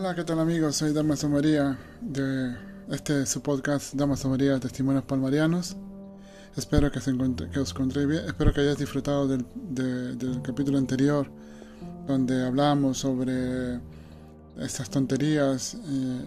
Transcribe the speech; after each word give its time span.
Hola, 0.00 0.14
¿qué 0.14 0.24
tal 0.24 0.38
amigos? 0.40 0.76
Soy 0.76 0.94
Damaso 0.94 1.28
María 1.28 1.76
de 2.00 2.56
este 2.88 3.26
su 3.26 3.42
podcast 3.42 3.92
Damaso 3.92 4.30
María 4.30 4.58
Testimonios 4.58 5.04
Palmarianos. 5.04 5.76
Espero 6.56 6.90
que, 6.90 7.02
se 7.02 7.12
que 7.52 7.60
os 7.60 7.70
encontréis 7.72 8.08
bien, 8.08 8.24
espero 8.24 8.54
que 8.54 8.62
hayáis 8.62 8.78
disfrutado 8.78 9.28
del, 9.28 9.44
del 9.74 10.40
capítulo 10.40 10.78
anterior 10.78 11.30
donde 12.06 12.46
hablamos 12.46 12.96
sobre 12.96 13.78
estas 14.56 14.88
tonterías 14.88 15.74
eh, 15.74 15.78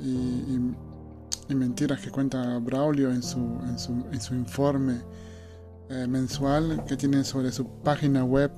y, 0.03 1.51
y, 1.51 1.55
mentiras 1.55 1.99
que 1.99 2.11
cuenta 2.11 2.59
Braulio 2.59 3.09
en 3.09 3.23
su, 3.23 3.39
en 3.67 3.79
su, 3.79 4.05
en 4.11 4.21
su 4.21 4.35
informe 4.35 5.01
eh, 5.89 6.05
mensual 6.07 6.85
que 6.87 6.95
tiene 6.95 7.23
sobre 7.23 7.51
su 7.51 7.67
página 7.81 8.23
web. 8.23 8.51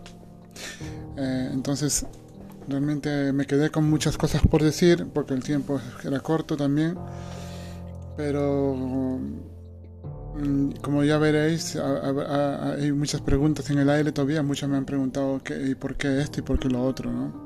Eh, 1.16 1.49
entonces, 1.54 2.05
realmente 2.68 3.32
me 3.34 3.46
quedé 3.46 3.70
con 3.70 3.90
muchas 3.90 4.18
cosas 4.18 4.42
por 4.42 4.64
decir 4.64 5.08
porque 5.14 5.34
el 5.34 5.44
tiempo 5.44 5.80
era 6.04 6.20
corto 6.20 6.58
también. 6.58 6.98
Pero 8.18 8.76
mm, 10.36 10.72
como 10.82 11.04
ya 11.04 11.18
veréis, 11.18 11.76
hay 11.76 12.91
muchas 12.91 13.22
preguntas 13.22 13.70
en 13.70 13.80
el 13.80 13.90
aire 13.90 14.12
todavía. 14.12 14.44
Muchos 14.44 14.70
me 14.70 14.78
han 14.78 14.86
preguntado 14.86 15.41
qué, 15.44 15.70
y 15.70 15.76
por 15.76 15.96
qué 15.96 16.22
esto 16.22 16.40
y 16.40 16.44
por 16.44 16.60
qué 16.60 16.70
lo 16.70 16.84
otro, 16.84 17.12
¿no? 17.12 17.46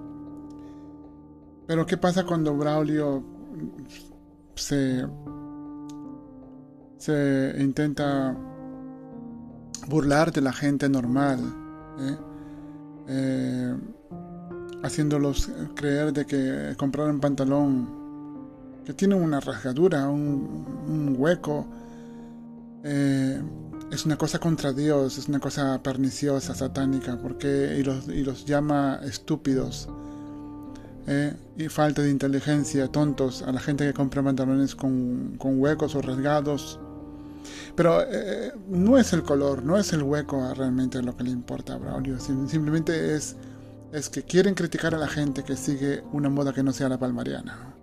Pero 1.68 1.86
¿qué 1.86 1.98
pasa 1.98 2.26
cuando 2.26 2.58
Braulio 2.58 3.24
se, 4.56 5.06
se 6.98 7.56
intenta 7.60 8.36
burlar 9.88 10.32
de 10.32 10.42
la 10.42 10.52
gente 10.52 10.90
normal? 10.90 11.40
¿eh? 12.00 12.18
Eh, 13.08 13.76
haciéndolos 14.84 15.50
creer 15.76 16.14
de 16.14 16.26
que 16.26 16.76
comprar 16.78 17.10
un 17.10 17.20
pantalón 17.20 18.00
que 18.86 18.94
tiene 18.94 19.16
una 19.16 19.40
rasgadura, 19.40 20.10
un, 20.10 21.16
hueco, 21.18 21.68
eh, 22.84 23.42
es 23.92 24.06
una 24.06 24.18
cosa 24.18 24.40
contra 24.40 24.74
Dios, 24.74 25.18
es 25.18 25.28
una 25.28 25.40
cosa 25.40 25.82
perniciosa, 25.84 26.56
satánica, 26.56 27.18
porque 27.22 27.78
y 27.80 27.84
los, 27.84 28.08
y 28.08 28.24
los 28.24 28.46
llama 28.46 29.00
estúpidos 29.04 29.90
eh, 31.12 31.36
y 31.58 31.70
falta 31.70 32.04
de 32.04 32.12
inteligencia, 32.12 32.88
tontos, 32.88 33.42
a 33.42 33.52
la 33.52 33.60
gente 33.60 33.84
que 33.84 33.94
compra 33.94 34.22
pantalones 34.22 34.76
con, 34.76 35.38
huecos 35.40 35.96
o 35.96 36.02
rasgados. 36.04 36.80
Pero 37.76 38.04
eh, 38.04 38.52
no 38.68 38.98
es 38.98 39.12
el 39.14 39.24
color, 39.24 39.64
no 39.64 39.78
es 39.78 39.92
el 39.92 40.04
hueco 40.04 40.54
realmente 40.54 41.02
lo 41.02 41.18
que 41.18 41.24
le 41.24 41.32
importa 41.32 41.74
a 41.74 41.78
Braulio, 41.78 42.20
simplemente 42.20 43.16
es, 43.16 43.36
es 43.92 44.10
que 44.10 44.24
quieren 44.24 44.54
criticar 44.56 44.94
a 44.96 44.98
la 44.98 45.08
gente 45.08 45.44
que 45.44 45.56
sigue 45.56 46.04
una 46.12 46.30
moda 46.30 46.54
que 46.54 46.64
no 46.64 46.72
sea 46.72 46.90
la 46.90 46.98
palmariana. 46.98 47.76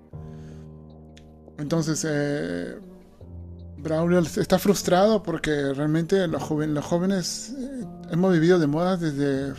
Entonces, 1.58 2.06
eh, 2.08 2.78
Braulio 3.78 4.18
está 4.18 4.58
frustrado 4.58 5.22
porque 5.22 5.72
realmente 5.72 6.26
los, 6.28 6.42
jóvenes 6.42 7.54
hemos 8.10 8.32
vivido 8.32 8.58
de 8.58 8.66
moda 8.66 8.96
desde, 8.96 9.54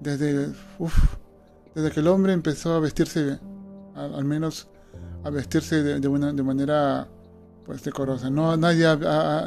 desde 0.00 0.52
desde 1.78 1.92
que 1.92 2.00
el 2.00 2.08
hombre 2.08 2.32
empezó 2.32 2.74
a 2.74 2.80
vestirse, 2.80 3.38
al, 3.94 4.24
menos 4.24 4.66
a 5.22 5.30
vestirse 5.30 5.82
de, 5.82 6.42
manera 6.42 7.06
pues 7.64 7.84
decorosa. 7.84 8.30
No, 8.30 8.56
nadie, 8.56 8.84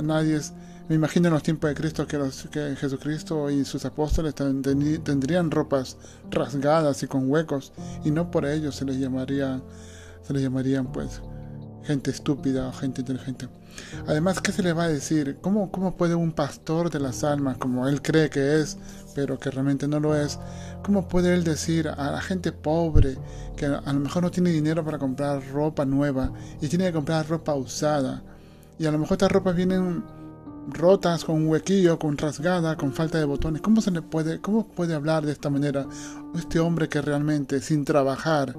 nadie 0.02 0.38
es, 0.38 0.54
me 0.92 0.96
imagino 0.96 1.30
en 1.30 1.34
los 1.34 1.42
tiempos 1.42 1.70
de 1.70 1.74
Cristo 1.74 2.06
que, 2.06 2.18
los, 2.18 2.50
que 2.52 2.76
Jesucristo 2.76 3.50
y 3.50 3.64
sus 3.64 3.86
apóstoles 3.86 4.36
tendrían 4.36 5.50
ropas 5.50 5.96
rasgadas 6.30 7.02
y 7.02 7.08
con 7.08 7.32
huecos 7.32 7.72
y 8.04 8.12
no 8.12 8.30
por 8.30 8.46
ello 8.46 8.74
se 8.74 8.84
les 8.84 8.98
llamaría, 8.98 9.62
se 10.22 10.34
les 10.34 10.42
llamarían 10.42 10.92
pues 10.92 11.22
gente 11.86 12.12
estúpida 12.12 12.68
o 12.68 12.74
gente 12.74 13.00
inteligente. 13.00 13.48
Además, 14.06 14.42
¿qué 14.42 14.52
se 14.52 14.64
le 14.64 14.74
va 14.74 14.84
a 14.84 14.88
decir? 14.90 15.38
¿Cómo, 15.40 15.72
¿Cómo 15.72 15.96
puede 15.96 16.14
un 16.14 16.34
pastor 16.34 16.90
de 16.90 17.00
las 17.00 17.24
almas, 17.24 17.56
como 17.56 17.88
él 17.88 18.02
cree 18.02 18.30
que 18.30 18.60
es, 18.60 18.78
pero 19.16 19.40
que 19.40 19.50
realmente 19.50 19.88
no 19.88 20.02
lo 20.02 20.14
es, 20.14 20.40
cómo 20.84 21.08
puede 21.08 21.34
él 21.34 21.46
decir 21.46 21.88
a 21.88 22.12
la 22.12 22.20
gente 22.20 22.52
pobre 22.52 23.18
que 23.56 23.66
a 23.66 23.94
lo 23.94 24.00
mejor 24.02 24.24
no 24.24 24.32
tiene 24.32 24.50
dinero 24.50 24.84
para 24.84 25.00
comprar 25.00 25.42
ropa 25.54 25.86
nueva 25.86 26.34
y 26.60 26.68
tiene 26.68 26.84
que 26.88 26.92
comprar 26.92 27.30
ropa 27.30 27.56
usada? 27.56 28.22
Y 28.78 28.86
a 28.88 28.92
lo 28.92 28.98
mejor 28.98 29.14
estas 29.14 29.32
ropas 29.32 29.56
vienen 29.56 30.04
rotas, 30.68 31.26
con 31.26 31.36
un 31.36 31.48
huequillo, 31.48 31.98
con 31.98 32.18
rasgada, 32.18 32.76
con 32.78 32.94
falta 32.94 33.18
de 33.18 33.26
botones. 33.26 33.62
¿Cómo 33.62 33.82
se 33.82 33.92
le 33.92 34.02
puede, 34.02 34.40
cómo 34.40 34.68
puede 34.68 34.94
hablar 34.94 35.26
de 35.26 35.32
esta 35.32 35.50
manera 35.50 35.86
este 36.36 36.60
hombre 36.60 36.90
que 36.90 37.02
realmente 37.02 37.62
sin 37.62 37.86
trabajar, 37.86 38.56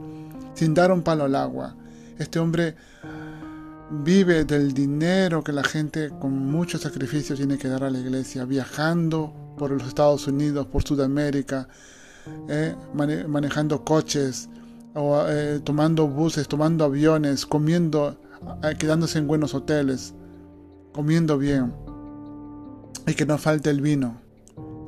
sin 0.54 0.74
dar 0.74 0.92
un 0.92 1.02
palo 1.02 1.24
al 1.24 1.36
agua, 1.36 1.76
este 2.18 2.38
hombre 2.38 2.76
vive 4.04 4.44
del 4.44 4.72
dinero 4.72 5.44
que 5.44 5.52
la 5.52 5.62
gente 5.62 6.10
con 6.18 6.32
mucho 6.50 6.78
sacrificio 6.78 7.36
tiene 7.36 7.58
que 7.58 7.68
dar 7.68 7.84
a 7.84 7.90
la 7.90 7.98
iglesia, 7.98 8.44
viajando 8.44 9.32
por 9.58 9.70
los 9.70 9.86
Estados 9.86 10.26
Unidos, 10.26 10.66
por 10.66 10.82
Sudamérica, 10.82 11.68
eh, 12.48 12.74
manejando 13.28 13.84
coches, 13.84 14.48
o, 14.94 15.24
eh, 15.28 15.60
tomando 15.62 16.08
buses, 16.08 16.48
tomando 16.48 16.84
aviones, 16.84 17.44
comiendo, 17.46 18.18
eh, 18.62 18.74
quedándose 18.78 19.18
en 19.18 19.26
buenos 19.26 19.54
hoteles, 19.54 20.14
comiendo 20.92 21.38
bien, 21.38 21.74
y 23.06 23.14
que 23.14 23.26
no 23.26 23.38
falte 23.38 23.70
el 23.70 23.80
vino. 23.80 24.20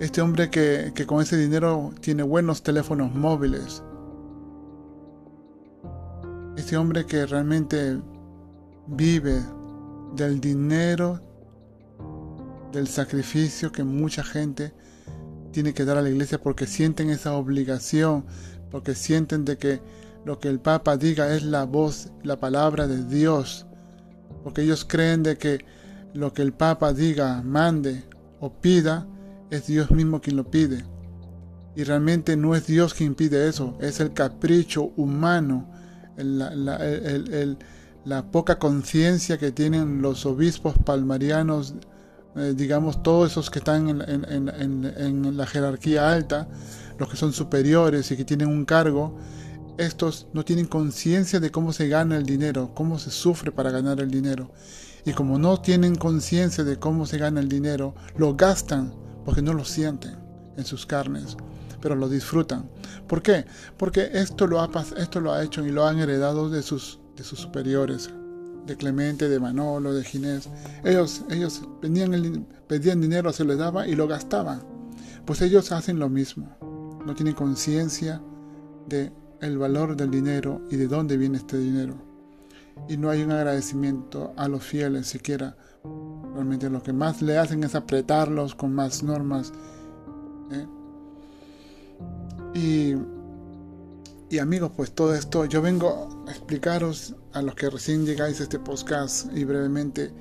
Este 0.00 0.20
hombre 0.20 0.50
que, 0.50 0.92
que 0.94 1.06
con 1.06 1.22
ese 1.22 1.36
dinero 1.36 1.92
tiene 2.00 2.22
buenos 2.22 2.62
teléfonos 2.62 3.14
móviles. 3.14 3.82
Este 6.56 6.76
hombre 6.76 7.06
que 7.06 7.26
realmente 7.26 8.00
vive 8.86 9.40
del 10.14 10.40
dinero, 10.40 11.20
del 12.72 12.88
sacrificio 12.88 13.72
que 13.72 13.84
mucha 13.84 14.22
gente 14.22 14.72
tiene 15.52 15.72
que 15.72 15.84
dar 15.84 15.96
a 15.96 16.02
la 16.02 16.10
iglesia 16.10 16.40
porque 16.40 16.66
sienten 16.66 17.10
esa 17.10 17.34
obligación, 17.34 18.24
porque 18.70 18.94
sienten 18.94 19.44
de 19.44 19.56
que 19.56 19.80
lo 20.24 20.40
que 20.40 20.48
el 20.48 20.58
Papa 20.58 20.96
diga 20.96 21.34
es 21.34 21.44
la 21.44 21.64
voz, 21.64 22.10
la 22.22 22.40
palabra 22.40 22.86
de 22.86 23.04
Dios, 23.04 23.66
porque 24.42 24.62
ellos 24.62 24.84
creen 24.84 25.22
de 25.22 25.38
que 25.38 25.64
lo 26.14 26.32
que 26.32 26.42
el 26.42 26.52
Papa 26.52 26.92
diga, 26.92 27.42
mande 27.42 28.04
o 28.40 28.52
pida, 28.52 29.06
es 29.50 29.66
Dios 29.66 29.90
mismo 29.90 30.20
quien 30.20 30.36
lo 30.36 30.50
pide. 30.50 30.84
Y 31.76 31.84
realmente 31.84 32.36
no 32.36 32.54
es 32.54 32.66
Dios 32.66 32.94
quien 32.94 33.14
pide 33.14 33.48
eso, 33.48 33.76
es 33.80 34.00
el 34.00 34.12
capricho 34.12 34.92
humano, 34.96 35.68
la 36.16 37.58
poca 38.30 38.58
conciencia 38.58 39.38
que 39.38 39.50
tienen 39.50 40.00
los 40.00 40.24
obispos 40.24 40.74
palmarianos, 40.84 41.74
eh, 42.36 42.54
digamos, 42.56 43.02
todos 43.02 43.32
esos 43.32 43.50
que 43.50 43.60
están 43.60 43.88
en, 43.88 45.36
la 45.36 45.46
jerarquía 45.46 46.12
alta, 46.12 46.48
los 46.98 47.08
que 47.08 47.16
son 47.16 47.32
superiores 47.32 48.10
y 48.10 48.16
que 48.16 48.24
tienen 48.24 48.48
un 48.48 48.64
cargo, 48.64 49.16
estos 49.78 50.28
no 50.32 50.44
tienen 50.44 50.66
conciencia 50.66 51.40
de 51.40 51.50
cómo 51.50 51.72
se 51.72 51.88
gana 51.88 52.16
el 52.16 52.26
dinero, 52.26 52.72
cómo 52.74 52.98
se 52.98 53.10
sufre 53.10 53.50
para 53.50 53.70
ganar 53.70 54.00
el 54.00 54.10
dinero. 54.10 54.50
Y 55.04 55.12
como 55.12 55.38
no 55.38 55.60
tienen 55.60 55.96
conciencia 55.96 56.64
de 56.64 56.78
cómo 56.78 57.06
se 57.06 57.18
gana 57.18 57.40
el 57.40 57.48
dinero, 57.48 57.94
lo 58.16 58.34
gastan 58.34 58.94
porque 59.24 59.42
no 59.42 59.52
lo 59.52 59.64
sienten 59.64 60.16
en 60.56 60.64
sus 60.64 60.86
carnes, 60.86 61.36
pero 61.80 61.94
lo 61.94 62.08
disfrutan. 62.08 62.68
¿Por 63.06 63.22
qué? 63.22 63.44
Porque 63.76 64.10
esto 64.12 64.46
lo 64.46 64.60
ha, 64.60 64.70
esto 64.96 65.20
lo 65.20 65.38
hecho 65.40 65.64
y 65.64 65.70
lo 65.70 65.86
han 65.86 65.98
heredado 65.98 66.48
de 66.48 66.62
sus 66.62 67.00
de 67.16 67.24
sus 67.24 67.40
superiores, 67.40 68.10
de 68.66 68.76
Clemente, 68.76 69.28
de 69.28 69.40
Manolo, 69.40 69.92
de 69.92 70.04
Ginés. 70.04 70.48
Ellos, 70.84 71.22
ellos 71.30 71.62
pedían, 71.80 72.46
pedían 72.66 73.00
dinero, 73.00 73.32
se 73.32 73.44
les 73.44 73.58
daba 73.58 73.86
y 73.86 73.94
lo 73.94 74.08
gastaban. 74.08 74.62
Pues 75.24 75.40
ellos 75.42 75.72
hacen 75.72 75.98
lo 75.98 76.08
mismo. 76.08 76.56
No 77.06 77.14
tienen 77.14 77.34
conciencia 77.34 78.20
de 78.88 79.12
el 79.40 79.58
valor 79.58 79.96
del 79.96 80.10
dinero 80.10 80.62
y 80.70 80.76
de 80.76 80.86
dónde 80.86 81.16
viene 81.16 81.38
este 81.38 81.58
dinero. 81.58 82.13
Y 82.88 82.96
no 82.96 83.10
hay 83.10 83.22
un 83.22 83.32
agradecimiento 83.32 84.32
a 84.36 84.48
los 84.48 84.62
fieles 84.62 85.06
siquiera. 85.06 85.56
Realmente 86.34 86.68
lo 86.70 86.82
que 86.82 86.92
más 86.92 87.22
le 87.22 87.38
hacen 87.38 87.64
es 87.64 87.74
apretarlos 87.74 88.54
con 88.54 88.74
más 88.74 89.02
normas. 89.02 89.52
¿eh? 90.50 90.66
Y 92.54 92.94
y 94.34 94.38
amigos, 94.40 94.72
pues 94.74 94.90
todo 94.90 95.14
esto, 95.14 95.44
yo 95.44 95.62
vengo 95.62 96.24
a 96.26 96.30
explicaros 96.32 97.14
a 97.34 97.40
los 97.40 97.54
que 97.54 97.70
recién 97.70 98.04
llegáis 98.04 98.40
a 98.40 98.42
este 98.42 98.58
podcast 98.58 99.26
y 99.32 99.44
brevemente, 99.44 100.12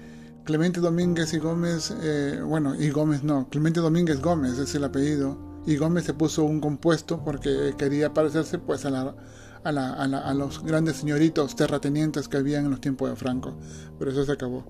Clemente 0.43 0.79
Domínguez 0.81 1.33
y 1.33 1.39
Gómez, 1.39 1.91
eh, 1.99 2.39
bueno, 2.45 2.75
y 2.75 2.91
Gómez 2.91 3.23
no, 3.23 3.49
Clemente 3.49 3.79
Domínguez 3.79 4.21
Gómez 4.21 4.59
es 4.59 4.75
el 4.75 4.83
apellido, 4.83 5.35
y 5.65 5.77
Gómez 5.77 6.03
se 6.03 6.13
puso 6.13 6.43
un 6.43 6.59
compuesto 6.59 7.23
porque 7.23 7.73
quería 7.75 8.13
parecerse 8.13 8.59
pues 8.59 8.85
a, 8.85 8.91
la, 8.91 9.15
a, 9.63 9.71
la, 9.71 9.93
a, 9.93 10.33
los 10.33 10.63
grandes 10.63 10.97
señoritos 10.97 11.55
terratenientes 11.55 12.27
que 12.27 12.37
habían 12.37 12.65
en 12.65 12.71
los 12.71 12.81
tiempos 12.81 13.09
de 13.09 13.15
Franco, 13.15 13.57
pero 13.97 14.11
eso 14.11 14.25
se 14.25 14.31
acabó. 14.31 14.65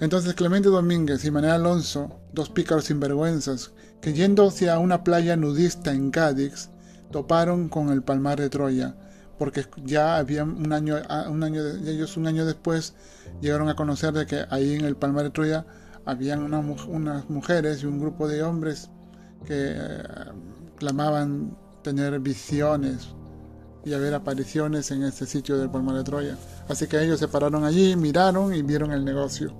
Entonces 0.00 0.34
Clemente 0.34 0.68
Domínguez 0.68 1.24
y 1.24 1.30
Manuel 1.30 1.54
Alonso, 1.54 2.20
dos 2.32 2.50
pícaros 2.50 2.84
sinvergüenzas, 2.84 3.72
que 4.00 4.12
yendo 4.12 4.46
hacia 4.46 4.78
una 4.78 5.02
playa 5.02 5.36
nudista 5.36 5.92
en 5.92 6.10
Cádiz, 6.10 6.70
toparon 7.10 7.68
con 7.68 7.90
el 7.90 8.02
palmar 8.02 8.38
de 8.38 8.48
Troya, 8.48 8.94
porque 9.38 9.66
ya 9.84 10.16
había 10.16 10.44
un 10.44 10.72
año, 10.72 10.96
un 11.28 11.42
año 11.42 11.62
ellos 11.86 12.16
un 12.16 12.26
año 12.26 12.44
después 12.44 12.94
llegaron 13.40 13.68
a 13.68 13.76
conocer 13.76 14.12
de 14.12 14.26
que 14.26 14.44
ahí 14.50 14.74
en 14.74 14.84
el 14.84 14.96
Palmar 14.96 15.24
de 15.24 15.30
Troya 15.30 15.64
habían 16.04 16.42
unas 16.42 17.30
mujeres 17.30 17.82
y 17.82 17.86
un 17.86 18.00
grupo 18.00 18.26
de 18.26 18.42
hombres 18.42 18.90
que 19.46 19.72
eh, 19.76 20.02
clamaban 20.76 21.56
tener 21.82 22.18
visiones 22.18 23.14
y 23.84 23.92
haber 23.92 24.14
apariciones 24.14 24.90
en 24.90 25.02
ese 25.04 25.26
sitio 25.26 25.56
del 25.56 25.70
Palmar 25.70 25.96
de 25.96 26.04
Troya. 26.04 26.36
Así 26.68 26.86
que 26.86 27.02
ellos 27.02 27.18
se 27.18 27.28
pararon 27.28 27.64
allí, 27.64 27.96
miraron 27.96 28.54
y 28.54 28.62
vieron 28.62 28.92
el 28.92 29.04
negocio. 29.04 29.52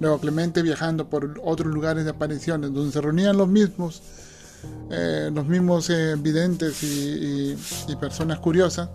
Luego 0.00 0.18
Clemente 0.18 0.62
viajando 0.62 1.08
por 1.08 1.40
otros 1.44 1.72
lugares 1.72 2.04
de 2.04 2.10
apariciones 2.10 2.72
donde 2.72 2.92
se 2.92 3.00
reunían 3.00 3.36
los 3.36 3.48
mismos, 3.48 4.02
eh, 4.90 5.30
los 5.32 5.46
mismos 5.46 5.88
eh, 5.90 6.16
videntes 6.18 6.82
y, 6.82 7.56
personas 8.00 8.40
curiosas, 8.40 8.88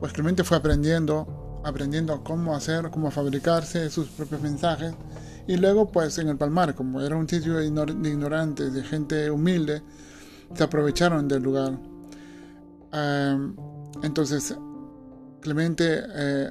pues 0.00 0.12
Clemente 0.12 0.42
fue 0.42 0.56
aprendiendo, 0.56 1.60
aprendiendo 1.64 2.24
cómo 2.24 2.56
hacer, 2.56 2.90
cómo 2.90 3.10
fabricarse 3.10 3.90
sus 3.90 4.08
propios 4.08 4.40
mensajes. 4.40 4.92
Y 5.46 5.56
luego 5.56 5.90
pues 5.90 6.18
en 6.18 6.28
el 6.28 6.36
Palmar, 6.36 6.74
como 6.74 7.00
era 7.00 7.16
un 7.16 7.28
sitio 7.28 7.54
de 7.54 7.66
ignorantes, 7.66 8.72
de 8.72 8.82
gente 8.82 9.30
humilde, 9.30 9.82
se 10.54 10.64
aprovecharon 10.64 11.28
del 11.28 11.42
lugar. 11.42 11.78
Em, 12.92 13.54
entonces, 14.02 14.56
Clemente, 15.40 16.02
eh, 16.06 16.50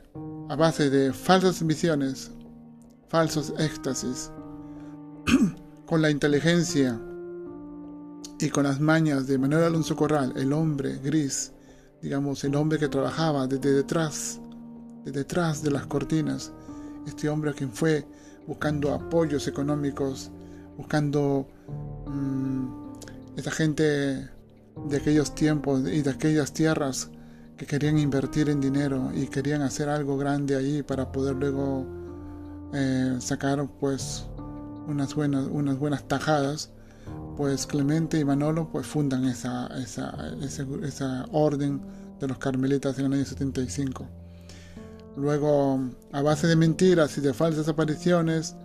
a 0.50 0.56
base 0.56 0.90
de 0.90 1.14
falsas 1.14 1.66
visiones, 1.66 2.32
falsos 3.08 3.54
éxtasis, 3.60 4.32
con 5.86 6.02
la 6.02 6.10
inteligencia 6.10 7.00
y 8.40 8.50
con 8.50 8.64
las 8.64 8.80
mañas 8.80 9.28
de 9.28 9.38
Manuel 9.38 9.66
Alonso 9.66 9.96
Corral, 9.96 10.34
el 10.38 10.54
hombre 10.54 10.98
gris, 11.04 11.52
digamos, 12.02 12.44
el 12.44 12.56
hombre 12.56 12.80
que 12.80 12.88
trabajaba 12.88 13.46
desde 13.46 13.74
detrás, 13.74 14.42
de 15.06 15.12
detrás 15.12 15.62
de 15.62 15.70
las 15.70 15.86
cortinas, 15.86 16.52
este 17.06 17.30
hombre 17.30 17.54
quien 17.54 17.72
fue 17.72 18.08
buscando 18.48 18.92
apoyos 18.92 19.48
económicos, 19.48 20.32
buscando 20.78 21.48
mmm, 22.08 22.66
esa 23.38 23.52
gente 23.52 23.84
de 23.84 24.98
aquellos 24.98 25.36
tiempos 25.36 25.82
y 25.82 26.02
de 26.02 26.10
aquellas 26.10 26.54
tierras 26.54 27.12
que 27.60 27.66
querían 27.66 28.00
invertir 28.00 28.50
en 28.50 28.62
dinero 28.62 29.12
y 29.14 29.28
querían 29.28 29.62
hacer 29.62 29.90
algo 29.90 30.18
grande 30.18 30.56
ahí 30.56 30.82
para 30.82 31.12
poder 31.12 31.36
luego 31.36 31.86
eh, 32.74 33.18
sacar 33.20 33.68
pues 33.82 34.26
unas 34.88 35.14
buenas, 35.14 35.46
unas 35.52 35.78
buenas 35.78 36.08
tajadas, 36.08 36.72
pues 37.36 37.68
Clemente 37.68 38.18
y 38.18 38.24
Manolo 38.24 38.70
pues 38.72 38.88
fundan 38.88 39.26
esa, 39.26 39.68
esa, 39.78 40.16
esa, 40.42 41.26
orden 41.34 41.82
de 42.22 42.30
los 42.30 42.38
carmelitas 42.38 42.98
en 42.98 43.08
el 43.08 43.14
año 43.14 43.26
75. 43.26 44.08
Luego, 45.18 45.82
a 46.14 46.22
base 46.22 46.48
de 46.48 46.56
mentiras 46.56 47.18
y 47.18 47.22
de 47.22 47.34
falsas 47.34 47.68
apariciones, 47.68 48.56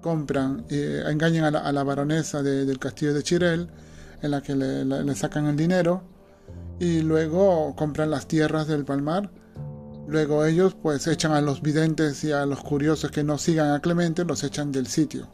compran, 0.00 0.64
y 0.70 0.80
engañan 1.10 1.56
a 1.56 1.72
la, 1.72 1.82
baronesa 1.82 2.40
del 2.40 2.78
castillo 2.78 3.14
de 3.14 3.22
Chirel, 3.24 3.68
en 4.22 4.30
la 4.30 4.42
que 4.42 4.54
le, 4.54 5.14
sacan 5.16 5.46
el 5.46 5.56
dinero, 5.56 6.04
y 6.78 7.00
luego 7.00 7.74
compran 7.76 8.10
las 8.10 8.26
tierras 8.26 8.66
del 8.66 8.84
Palmar 8.84 9.30
Luego 10.06 10.44
ellos 10.44 10.76
pues 10.80 11.06
echan 11.06 11.32
a 11.32 11.40
los 11.40 11.62
videntes 11.62 12.22
y 12.24 12.32
a 12.32 12.44
los 12.44 12.62
curiosos 12.62 13.10
que 13.10 13.24
no 13.24 13.38
sigan 13.38 13.70
a 13.70 13.80
Clemente, 13.80 14.24
los 14.24 14.44
echan 14.44 14.70
del 14.70 14.86
sitio. 14.86 15.28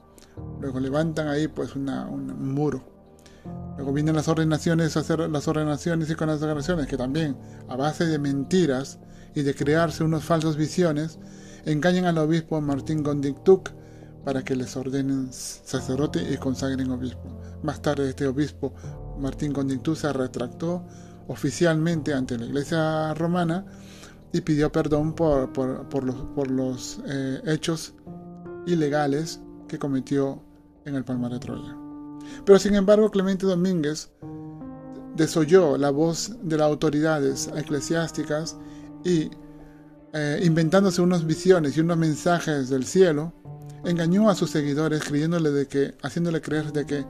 Luego 0.61 0.79
levantan 0.79 1.27
ahí 1.27 1.49
pues 1.49 1.75
un 1.75 2.55
muro. 2.55 2.85
Luego 3.77 3.93
vienen 3.93 4.15
las 4.15 4.29
ordenaciones, 4.29 4.97
hacer 4.97 5.29
las 5.29 5.49
ordenaciones 5.49 6.09
y 6.11 6.15
con 6.15 6.29
las 6.29 6.41
ordenaciones 6.43 6.87
que 6.87 6.97
también 6.97 7.37
a 7.69 7.77
base 7.77 8.07
de 8.07 8.19
mentiras 8.19 9.01
y 9.35 9.43
de 9.43 9.55
crearse 9.55 10.05
unos 10.05 10.25
falsos 10.25 10.57
visiones, 10.57 11.19
engañan 11.65 12.05
al 12.05 12.19
obispo 12.19 12.61
Martín 12.61 13.03
Gondictuc 13.03 13.71
para 14.25 14.45
que 14.45 14.55
les 14.55 14.77
ordenen 14.77 15.33
sacerdote 15.33 16.23
y 16.33 16.37
consagren 16.37 16.91
obispo. 16.91 17.41
Más 17.63 17.83
tarde 17.83 18.09
este 18.09 18.27
obispo 18.27 18.73
Martín 19.19 19.53
Gondictuc 19.53 19.97
se 19.97 20.13
retractó 20.13 20.85
oficialmente 21.31 22.13
ante 22.13 22.37
la 22.37 22.47
iglesia 22.47 23.15
romana 23.15 23.65
y 24.33 24.41
pidió 24.41 24.71
perdón 24.73 25.15
por, 25.15 25.57
los, 26.05 26.17
por 26.35 26.51
los 26.51 27.01
eh, 27.07 27.41
hechos 27.47 27.95
ilegales 28.67 29.41
que 29.69 29.79
cometió 29.79 30.43
en 30.85 30.97
el 30.97 31.05
Palmar 31.05 31.31
de 31.31 31.39
Troya. 31.39 31.77
Pero 32.45 32.59
sin 32.59 32.75
embargo, 32.75 33.11
Clemente 33.13 33.47
Domínguez 33.47 34.11
desoyó 35.15 35.77
la 35.79 35.91
voz 35.91 36.33
de 36.43 36.59
las 36.59 36.67
autoridades 36.67 37.49
eclesiásticas 37.57 38.57
y, 39.05 39.31
eh, 40.13 40.41
inventándose 40.43 41.01
unas 41.01 41.25
visiones 41.25 41.77
y 41.77 41.81
unos 41.81 41.97
mensajes 41.97 42.71
del 42.71 42.85
cielo, 42.85 43.33
engañó 43.85 44.29
a 44.29 44.35
sus 44.35 44.51
seguidores 44.51 45.03
haciéndole 46.03 46.41
creer 46.41 46.73
de 46.73 46.87
que 46.87 47.07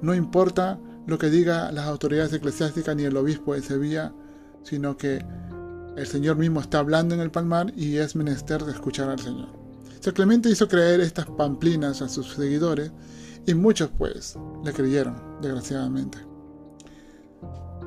no 0.00 0.14
importa 0.14 0.78
lo 1.06 1.18
que 1.18 1.30
diga 1.30 1.70
las 1.72 1.86
autoridades 1.86 2.32
eclesiásticas 2.32 2.96
ni 2.96 3.04
el 3.04 3.16
obispo 3.16 3.54
de 3.54 3.62
Sevilla, 3.62 4.12
sino 4.62 4.96
que 4.96 5.24
el 5.96 6.06
Señor 6.06 6.36
mismo 6.36 6.60
está 6.60 6.78
hablando 6.78 7.14
en 7.14 7.20
el 7.20 7.30
palmar 7.30 7.72
y 7.76 7.96
es 7.96 8.16
menester 8.16 8.62
escuchar 8.68 9.08
al 9.08 9.20
Señor. 9.20 9.48
Clemente 10.12 10.50
hizo 10.50 10.68
creer 10.68 11.00
estas 11.00 11.26
pamplinas 11.26 12.02
a 12.02 12.08
sus 12.08 12.34
seguidores 12.34 12.92
y 13.46 13.54
muchos 13.54 13.90
pues 13.96 14.36
le 14.62 14.72
creyeron, 14.72 15.16
desgraciadamente. 15.40 16.18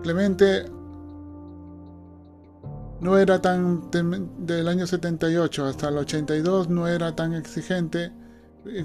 Clemente 0.02 0.66
no 3.02 3.18
era 3.18 3.40
tan 3.40 3.92
del 3.92 4.68
año 4.68 4.88
78 4.88 5.66
hasta 5.66 5.90
el 5.90 5.98
82 5.98 6.70
no 6.70 6.88
era 6.88 7.16
tan 7.16 7.34
exigente 7.34 8.12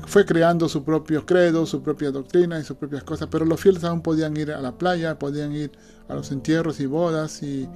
fue 0.06 0.25
creando 0.25 0.69
su 0.69 0.84
propio 0.84 1.25
credo, 1.26 1.67
su 1.67 1.82
propia 1.82 2.11
doctrina 2.11 2.58
y 2.58 2.64
sus 2.64 2.76
propias 2.76 3.05
cosas, 3.05 3.29
pero 3.31 3.44
los 3.44 3.61
fieles 3.61 3.84
aún 3.84 4.02
podían 4.02 4.37
ir 4.37 4.52
a 4.52 4.61
la 4.61 4.76
playa, 4.76 5.19
podían 5.19 5.52
ir 5.52 5.73
a 6.08 6.14
los 6.14 6.31
entierros 6.32 6.81
y 6.81 6.87
bodas 6.87 7.43
y, 7.43 7.69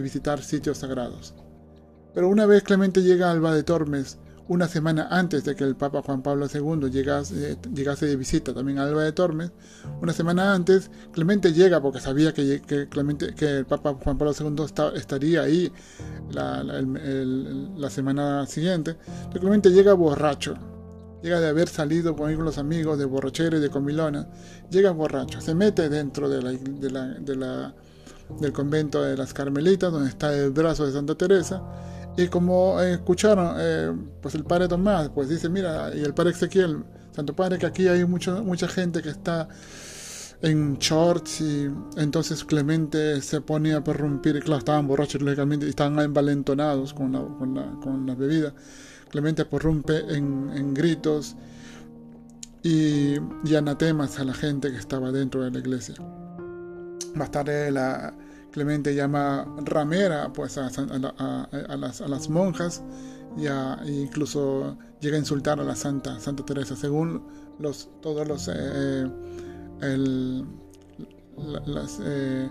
visitar 0.00 0.42
sitios 0.42 0.78
sagrados. 0.78 1.34
Pero 2.14 2.28
una 2.28 2.46
vez 2.46 2.62
Clemente 2.62 3.02
llega 3.02 3.28
a 3.28 3.30
Alba 3.32 3.54
de 3.54 3.62
Tormes, 3.62 4.18
una 4.48 4.68
semana 4.68 5.08
antes 5.10 5.44
de 5.44 5.56
que 5.56 5.64
el 5.64 5.74
Papa 5.74 6.02
Juan 6.02 6.22
Pablo 6.22 6.46
II 6.52 6.88
llegase, 6.90 7.58
llegase 7.74 8.06
de 8.06 8.16
visita 8.16 8.54
también 8.54 8.78
a 8.78 8.84
Alba 8.84 9.02
de 9.02 9.12
Tormes, 9.12 9.50
una 10.00 10.12
semana 10.12 10.54
antes, 10.54 10.90
Clemente 11.12 11.52
llega 11.52 11.80
porque 11.80 12.00
sabía 12.00 12.32
que, 12.32 12.86
Clemente, 12.88 13.34
que 13.34 13.58
el 13.58 13.66
Papa 13.66 13.96
Juan 14.02 14.18
Pablo 14.18 14.34
II 14.38 14.64
estaría 14.94 15.42
ahí 15.42 15.72
la, 16.30 17.90
semana 17.90 18.46
siguiente. 18.46 18.96
Clemente 19.32 19.70
llega 19.70 19.94
borracho, 19.94 20.54
llega 21.22 21.40
de 21.40 21.48
haber 21.48 21.68
salido 21.68 22.14
con 22.14 22.32
los 22.44 22.58
amigos 22.58 22.98
de 22.98 23.04
borrachera 23.04 23.56
y 23.56 23.60
de 23.60 23.70
comilona, 23.70 24.28
llega 24.70 24.90
borracho, 24.90 25.40
se 25.40 25.54
mete 25.54 25.88
dentro 25.88 26.28
de 26.28 26.40
del 28.40 28.52
convento 28.52 29.02
de 29.02 29.16
las 29.16 29.32
Carmelitas, 29.32 29.92
donde 29.92 30.08
está 30.08 30.34
el 30.34 30.50
brazo 30.50 30.84
de 30.84 30.92
Santa 30.92 31.14
Teresa, 31.14 31.62
y 32.16 32.28
como 32.28 32.80
escucharon, 32.80 33.54
eh, 33.58 33.92
pues 34.20 34.34
el 34.34 34.44
padre 34.44 34.68
Tomás, 34.68 35.10
pues 35.10 35.28
dice, 35.28 35.48
mira, 35.48 35.94
y 35.94 36.00
el 36.00 36.12
padre 36.12 36.30
Ezequiel, 36.30 36.84
Santo 37.12 37.34
Padre, 37.34 37.58
que 37.58 37.66
aquí 37.66 37.88
hay 37.88 38.04
mucho, 38.04 38.42
mucha 38.42 38.68
gente 38.68 39.00
que 39.00 39.10
está 39.10 39.48
en 40.42 40.78
shorts 40.78 41.40
y 41.40 41.70
entonces 41.96 42.44
Clemente 42.44 43.20
se 43.22 43.40
ponía 43.40 43.78
a 43.78 43.84
perrumpir, 43.84 44.38
claro, 44.40 44.58
estaban 44.58 44.86
borrachos 44.86 45.22
lógicamente 45.22 45.66
y 45.66 45.70
estaban 45.70 45.98
envalentonados 45.98 46.92
con 46.92 47.12
la, 47.12 47.20
con 47.20 47.54
la, 47.54 47.70
con 47.82 48.06
la 48.06 48.14
bebida. 48.14 48.52
Clemente 49.10 49.44
porrumpe 49.44 49.98
en, 50.14 50.74
gritos 50.74 51.36
y, 52.62 53.16
anatemas 53.54 54.18
a 54.18 54.24
la 54.24 54.34
gente 54.34 54.70
que 54.70 54.78
estaba 54.78 55.12
dentro 55.12 55.42
de 55.42 55.50
la 55.50 55.58
iglesia. 55.58 55.94
Más 57.14 57.30
tarde 57.30 57.70
la, 57.70 58.14
Clemente 58.50 58.94
llama 58.94 59.46
ramera 59.64 60.32
pues, 60.32 60.56
a, 60.56 60.70
las, 62.08 62.30
monjas 62.30 62.82
y 63.36 63.46
incluso 63.90 64.78
llega 65.00 65.16
a 65.16 65.18
insultar 65.18 65.60
a 65.60 65.62
la 65.62 65.76
Santa, 65.76 66.18
Santa 66.20 66.44
Teresa, 66.44 66.74
según 66.74 67.22
todos 68.00 68.26
los... 68.26 68.48
Eh, 68.48 69.10
las, 71.66 72.00
eh, 72.02 72.48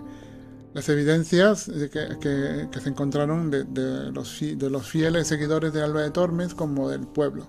las 0.76 0.90
evidencias 0.90 1.70
que, 1.90 2.68
se 2.82 2.88
encontraron 2.90 3.50
de, 3.50 3.64
los, 4.12 4.38
de 4.40 4.68
los 4.68 4.86
fieles 4.86 5.26
seguidores 5.26 5.72
de 5.72 5.82
Alba 5.82 6.02
de 6.02 6.10
Tormes 6.10 6.52
como 6.52 6.90
del 6.90 7.06
pueblo. 7.06 7.46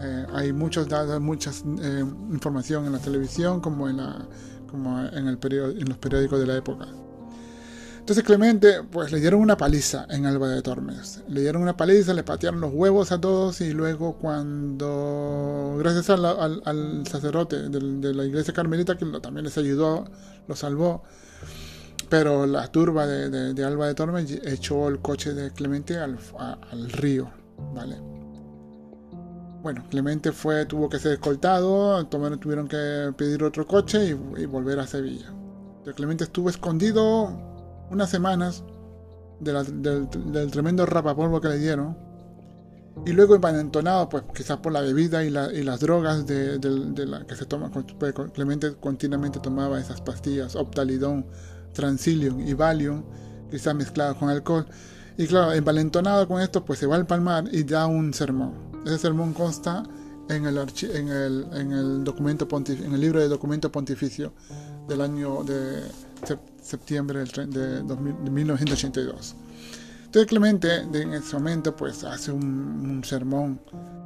Eh, 0.00 0.26
hay 0.32 0.52
muchos 0.52 0.88
datos, 0.88 1.20
mucha 1.20 1.50
eh, 1.50 2.04
información 2.30 2.86
en 2.86 2.92
la 2.92 3.00
televisión 3.00 3.60
como 3.60 3.88
en, 3.88 3.96
la, 3.96 4.28
como 4.70 5.00
en, 5.00 5.26
el 5.26 5.36
en 5.42 5.88
los 5.88 5.98
periódicos 5.98 6.38
de 6.38 6.46
la 6.46 6.56
época. 6.56 6.86
Entonces 7.98 8.22
Clemente, 8.22 8.84
pues 8.84 9.10
le 9.10 9.18
dieron 9.18 9.40
una 9.40 9.56
paliza 9.56 10.06
en 10.08 10.24
Alba 10.24 10.46
de 10.46 10.62
Tormes. 10.62 11.24
Le 11.26 11.40
dieron 11.40 11.60
una 11.60 11.76
paliza, 11.76 12.14
le 12.14 12.22
patearon 12.22 12.60
los 12.60 12.72
huevos 12.72 13.10
a 13.10 13.20
todos 13.20 13.60
y 13.62 13.72
luego 13.72 14.16
cuando, 14.18 15.74
gracias 15.80 16.08
al, 16.08 17.04
sacerdote 17.10 17.68
de, 17.68 18.14
la 18.14 18.24
iglesia 18.24 18.54
carmelita 18.54 18.96
que 18.96 19.06
también 19.20 19.42
les 19.42 19.58
ayudó, 19.58 20.04
lo 20.46 20.54
salvó, 20.54 21.02
pero 22.08 22.46
la 22.46 22.68
turba 22.68 23.06
de, 23.06 23.64
Alba 23.64 23.86
de 23.86 23.94
Tormes 23.94 24.30
echó 24.44 24.88
el 24.88 25.00
coche 25.00 25.34
de 25.34 25.50
Clemente 25.50 25.96
al, 25.98 26.18
río, 26.90 27.30
¿vale? 27.74 27.96
Bueno, 29.62 29.84
Clemente 29.88 30.32
fue, 30.32 30.66
tuvo 30.66 30.88
que 30.88 30.98
ser 30.98 31.12
escoltado, 31.12 32.06
tuvieron 32.06 32.68
que 32.68 33.12
pedir 33.16 33.42
otro 33.42 33.66
coche 33.66 34.06
y, 34.36 34.44
volver 34.46 34.78
a 34.78 34.86
Sevilla. 34.86 35.32
Clemente 35.94 36.24
estuvo 36.24 36.48
escondido 36.48 37.30
unas 37.90 38.10
semanas 38.10 38.64
del, 39.40 40.50
tremendo 40.50 40.86
rapapolvo 40.86 41.40
que 41.40 41.48
le 41.48 41.58
dieron. 41.58 41.96
Y 43.06 43.12
luego 43.12 43.34
envalentonado, 43.34 44.08
pues 44.08 44.22
quizás 44.34 44.58
por 44.58 44.72
la 44.72 44.80
bebida 44.80 45.24
y, 45.24 45.30
las 45.30 45.80
drogas 45.80 46.26
de, 46.26 46.60
que 47.26 47.36
se 47.36 47.44
toma. 47.46 47.70
Pues, 47.70 48.14
Clemente 48.32 48.74
continuamente 48.76 49.40
tomaba 49.40 49.80
esas 49.80 50.00
pastillas, 50.00 50.54
Optalidón, 50.54 51.26
Transilium 51.74 52.40
y 52.40 52.54
Valium, 52.54 53.02
quizás 53.50 53.74
mezcladas 53.74 54.16
con 54.16 54.30
alcohol. 54.30 54.66
Y 55.18 55.26
claro, 55.26 55.52
envalentonado 55.52 56.26
con 56.26 56.40
esto, 56.40 56.64
pues 56.64 56.78
se 56.78 56.86
va 56.86 56.96
al 56.96 57.06
palmar 57.06 57.44
y 57.52 57.62
da 57.64 57.86
un 57.86 58.14
sermón. 58.14 58.54
Ese 58.84 58.98
sermón 58.98 59.34
consta 59.34 59.82
en 60.28 60.46
el, 60.46 60.58
en 60.58 61.08
el, 61.08 61.46
en 61.52 61.72
el, 61.72 62.04
documento 62.04 62.48
en 62.68 62.94
el 62.94 63.00
libro 63.00 63.20
de 63.20 63.28
documento 63.28 63.70
pontificio 63.70 64.32
del 64.88 65.00
año 65.02 65.44
de 65.44 65.82
septiembre 66.62 67.24
de, 67.24 67.82
1982. 67.82 69.36
Entonces 70.06 70.28
Clemente 70.28 70.76
en 70.76 71.14
ese 71.14 71.34
momento 71.36 71.76
pues 71.76 72.04
hace 72.04 72.32
un, 72.32 72.44
un 72.44 73.04
sermón 73.04 73.60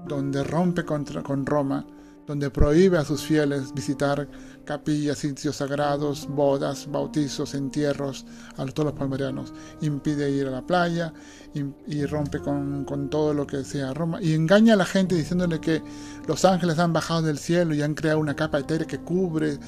donde 0.07 0.43
rompe 0.43 0.85
contra, 0.85 1.23
con 1.23 1.47
Roma 1.47 1.85
donde 2.29 2.51
prohíbe 2.51 2.99
a 2.99 3.05
sus 3.07 3.23
fieles 3.23 3.73
visitar 3.73 4.29
capillas, 4.67 5.17
sitios 5.17 5.57
sagrados, 5.57 6.29
bodas, 6.29 6.87
bautizos, 6.91 7.55
entierros 7.55 8.27
a 8.59 8.67
todos 8.67 8.91
los 8.91 8.99
palmarianos. 8.99 9.55
Impide 9.81 10.31
ir 10.31 10.47
a 10.47 10.51
la 10.51 10.67
playa 10.67 11.15
y, 11.55 12.05
rompe 12.05 12.39
con, 12.41 13.09
todo 13.11 13.33
lo 13.33 13.47
que 13.47 13.65
sea 13.65 13.95
Roma. 13.95 14.21
Y 14.21 14.35
engaña 14.35 14.75
a 14.75 14.77
la 14.77 14.85
gente 14.85 15.15
diciéndole 15.15 15.59
que 15.59 15.83
los 16.27 16.45
ángeles 16.45 16.79
han 16.79 16.93
bajado 16.93 17.23
del 17.23 17.39
cielo 17.39 17.75
y 17.75 17.81
han 17.81 17.95
creado 17.95 18.19
una 18.19 18.37
capa 18.37 18.59
etérea 18.59 18.87
que 18.87 18.99
cubre 18.99 19.59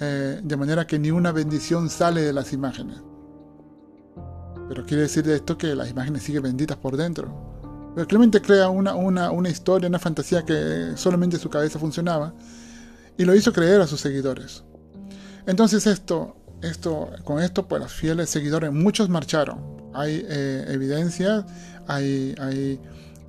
eh, 0.00 0.40
de 0.42 0.56
manera 0.56 0.86
que 0.86 0.98
ni 0.98 1.10
una 1.10 1.32
bendición 1.32 1.90
sale 1.90 2.22
de 2.22 2.32
las 2.32 2.54
imágenes. 2.54 3.02
Pero 4.70 4.86
quiere 4.86 5.02
decir 5.02 5.22
de 5.22 5.36
esto 5.36 5.58
que 5.58 5.74
las 5.74 5.90
imágenes 5.90 6.22
siguen 6.22 6.44
benditas 6.44 6.78
por 6.78 6.96
dentro. 6.96 7.55
Clemente 8.04 8.42
crea 8.42 8.68
una, 8.68 8.94
una, 8.94 9.30
una 9.30 9.48
historia, 9.48 9.88
una 9.88 9.98
fantasía 9.98 10.44
que 10.44 10.92
solamente 10.96 11.38
su 11.38 11.48
cabeza 11.48 11.78
funcionaba 11.78 12.34
y 13.16 13.24
lo 13.24 13.34
hizo 13.34 13.52
creer 13.52 13.80
a 13.80 13.86
sus 13.86 14.00
seguidores. 14.00 14.64
Entonces 15.46 15.86
esto, 15.86 16.36
esto, 16.60 17.10
con 17.24 17.42
esto, 17.42 17.66
pues 17.66 17.80
los 17.80 17.92
fieles 17.92 18.28
seguidores, 18.28 18.72
muchos 18.72 19.08
marcharon. 19.08 19.58
Hay 19.94 20.26
eh, 20.28 20.66
evidencias, 20.68 21.44
hay, 21.86 22.34
hay, 22.38 22.80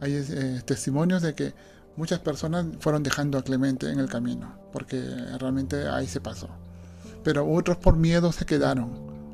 hay 0.02 0.14
eh, 0.14 0.62
testimonios 0.66 1.22
de 1.22 1.34
que 1.34 1.54
muchas 1.96 2.20
personas 2.20 2.66
fueron 2.80 3.04
dejando 3.04 3.38
a 3.38 3.44
Clemente 3.44 3.90
en 3.90 4.00
el 4.00 4.10
camino, 4.10 4.60
porque 4.74 5.02
realmente 5.40 5.88
ahí 5.88 6.08
se 6.08 6.20
pasó. 6.20 6.50
Pero 7.24 7.50
otros 7.50 7.78
por 7.78 7.96
miedo 7.96 8.32
se 8.32 8.46
quedaron, 8.46 8.92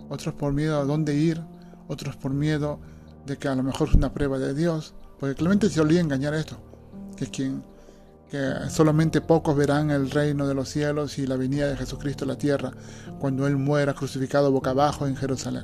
otros 0.09 0.33
por 0.35 0.53
miedo 0.53 0.79
a 0.79 0.85
dónde 0.85 1.15
ir, 1.15 1.41
otros 1.87 2.15
por 2.15 2.31
miedo 2.31 2.79
de 3.25 3.37
que 3.37 3.47
a 3.47 3.55
lo 3.55 3.63
mejor 3.63 3.89
es 3.89 3.95
una 3.95 4.13
prueba 4.13 4.37
de 4.39 4.53
Dios, 4.53 4.93
porque 5.23 5.35
Clemente 5.35 5.69
se 5.69 5.79
olía 5.79 6.01
engañar 6.01 6.33
esto, 6.33 6.57
que 7.15 7.27
quien 7.27 7.63
solamente 8.69 9.21
pocos 9.21 9.55
verán 9.55 9.89
el 9.89 10.11
reino 10.11 10.45
de 10.45 10.53
los 10.53 10.67
cielos 10.67 11.17
y 11.17 11.25
la 11.25 11.37
venida 11.37 11.69
de 11.69 11.77
Jesucristo 11.77 12.25
a 12.25 12.27
la 12.27 12.37
tierra 12.37 12.73
cuando 13.19 13.47
Él 13.47 13.55
muera 13.55 13.93
crucificado 13.93 14.51
boca 14.51 14.71
abajo 14.71 15.07
en 15.07 15.15
Jerusalén. 15.15 15.63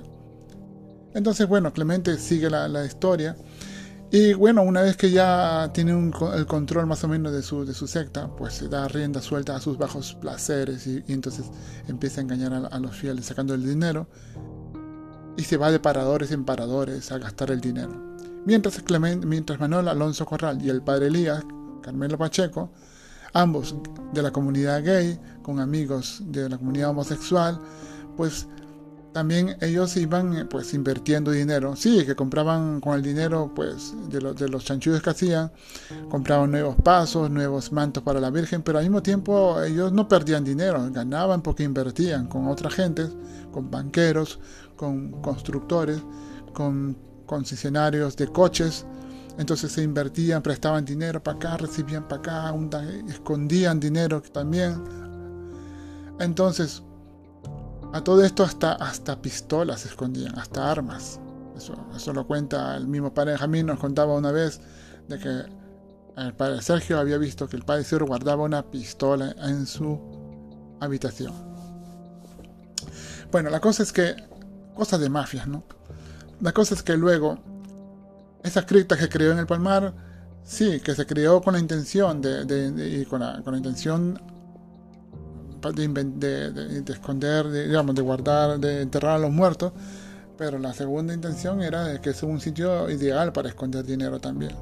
Entonces, 1.14 1.46
bueno, 1.46 1.74
Clemente 1.74 2.18
sigue 2.20 2.50
la, 2.50 2.86
historia 2.86 3.36
y 4.10 4.32
bueno, 4.32 4.62
una 4.62 4.82
vez 4.82 4.96
que 4.96 5.12
ya 5.12 5.70
tiene 5.74 5.92
el 5.92 6.46
control 6.46 6.86
más 6.86 7.04
o 7.04 7.10
menos 7.10 7.34
de 7.34 7.44
su, 7.44 7.86
secta, 7.86 8.34
pues 8.38 8.54
se 8.54 8.70
da 8.70 8.88
rienda 8.88 9.22
suelta 9.22 9.58
a 9.58 9.60
sus 9.60 9.78
bajos 9.78 10.16
placeres 10.22 10.88
y, 10.88 11.04
entonces 11.10 11.48
empieza 11.90 12.22
a 12.22 12.24
engañar 12.24 12.70
a, 12.72 12.80
los 12.80 12.96
fieles 12.96 13.26
sacando 13.26 13.54
el 13.56 13.66
dinero 13.66 14.08
y 15.36 15.44
se 15.44 15.58
va 15.58 15.70
de 15.70 15.82
paradores 15.82 16.32
en 16.32 16.46
paradores 16.46 17.12
a 17.12 17.18
gastar 17.18 17.52
el 17.52 17.60
dinero. 17.60 18.09
Mientras, 18.46 18.84
mientras 19.26 19.60
Manuel 19.60 19.88
Alonso 19.88 20.26
Corral 20.26 20.62
y 20.62 20.70
el 20.70 20.82
padre 20.82 21.08
Elías, 21.08 21.44
Carmelo 21.82 22.18
Pacheco, 22.18 22.72
ambos 23.34 23.76
de 24.14 24.22
la 24.22 24.32
comunidad 24.32 24.84
gay, 24.84 25.20
con 25.42 25.60
amigos 25.60 26.22
de 26.26 26.50
la 26.50 26.58
comunidad 26.58 26.90
homosexual, 26.90 27.60
pues 28.16 28.48
también 29.14 29.58
ellos 29.62 29.98
iban 29.98 30.48
pues 30.50 30.74
invirtiendo 30.74 31.32
dinero. 31.32 31.76
Sí, 31.76 32.06
que 32.06 32.16
compraban 32.16 32.80
con 32.80 32.96
el 32.96 33.02
dinero 33.02 33.52
pues 33.56 33.94
de, 34.10 34.20
de 34.34 34.50
los 34.50 34.66
chanchullos 34.66 35.02
que 35.02 35.10
hacían, 35.10 35.52
compraban 36.10 36.52
nuevos 36.52 36.76
pasos, 36.84 37.30
nuevos 37.30 37.72
mantos 37.72 38.04
para 38.04 38.20
la 38.20 38.30
Virgen, 38.30 38.62
pero 38.62 38.78
al 38.78 38.86
mismo 38.86 39.02
tiempo 39.02 39.62
ellos 39.62 39.92
no 39.92 40.08
perdían 40.08 40.44
dinero, 40.44 40.88
ganaban 40.92 41.42
porque 41.42 41.64
invertían 41.64 42.28
con 42.28 42.48
otra 42.48 42.70
gente, 42.70 43.10
con 43.52 43.70
banqueros, 43.70 44.40
con 44.76 45.12
constructores, 45.22 46.02
con 46.54 47.09
concesionarios 47.30 48.18
de 48.18 48.28
coches. 48.28 48.86
Entonces 49.38 49.72
se 49.72 49.84
invertían, 49.84 50.42
prestaban 50.42 50.84
dinero 50.84 51.22
para 51.22 51.38
acá, 51.38 51.58
recibían 51.58 52.08
para 52.08 52.50
acá, 52.50 52.56
escondían 53.08 53.80
dinero 53.80 54.20
también. 54.22 54.84
Entonces, 56.20 56.82
a 57.94 58.04
todo 58.04 58.24
esto 58.24 58.44
hasta, 58.44 58.74
hasta 58.74 59.22
pistolas 59.22 59.82
se 59.82 59.90
escondían, 59.90 60.38
hasta 60.40 60.70
armas. 60.70 61.20
Eso, 61.96 62.14
lo 62.14 62.26
cuenta 62.26 62.76
el 62.76 62.88
mismo 62.88 63.14
padre 63.14 63.32
Benjamín, 63.32 63.68
nos 63.68 63.80
contaba 63.80 64.16
una 64.16 64.32
vez 64.32 64.60
de 65.08 65.20
que 65.20 65.44
el 66.18 66.34
padre 66.34 66.62
Sergio 66.62 67.00
había 67.00 67.18
visto 67.18 67.48
que 67.48 67.58
el 67.58 67.64
padre 67.64 67.84
Sergio 67.84 68.08
guardaba 68.08 68.44
una 68.44 68.64
pistola 68.64 69.36
en 69.44 69.68
su 69.68 70.00
habitación. 70.80 71.34
Bueno, 73.32 73.50
la 73.50 73.60
cosa 73.60 73.84
es 73.84 73.94
que, 73.94 74.16
cosas 74.74 75.00
de 75.00 75.10
mafias, 75.10 75.48
¿no? 75.48 75.64
La 76.42 76.54
cosa 76.54 76.74
es 76.74 76.84
que 76.84 76.96
luego, 76.96 77.38
esa 78.44 78.66
cripta 78.66 78.98
que 78.98 79.10
creó 79.10 79.34
en 79.34 79.40
el 79.40 79.46
Palmar, 79.46 79.94
sí, 80.44 80.80
que 80.80 80.96
se 80.96 81.06
creó 81.06 81.42
con 81.42 81.54
la 81.54 81.60
intención 81.60 82.22
de, 82.22 82.46
de, 82.46 83.06
con, 83.06 83.56
intención 83.56 84.22
de, 85.62 86.84
esconder, 86.88 87.52
digamos, 87.52 87.94
de 87.94 88.02
guardar, 88.02 88.58
de 88.58 88.82
enterrar 88.82 89.18
a 89.18 89.20
los 89.20 89.32
muertos, 89.32 89.74
pero 90.38 90.58
la 90.60 90.74
segunda 90.74 91.14
intención 91.14 91.62
era 91.62 91.84
de 91.84 92.00
que 92.00 92.12
es 92.12 92.24
un 92.24 92.40
sitio 92.40 92.90
ideal 92.90 93.34
para 93.34 93.50
esconder 93.50 93.84
dinero 93.86 94.22
también. 94.22 94.56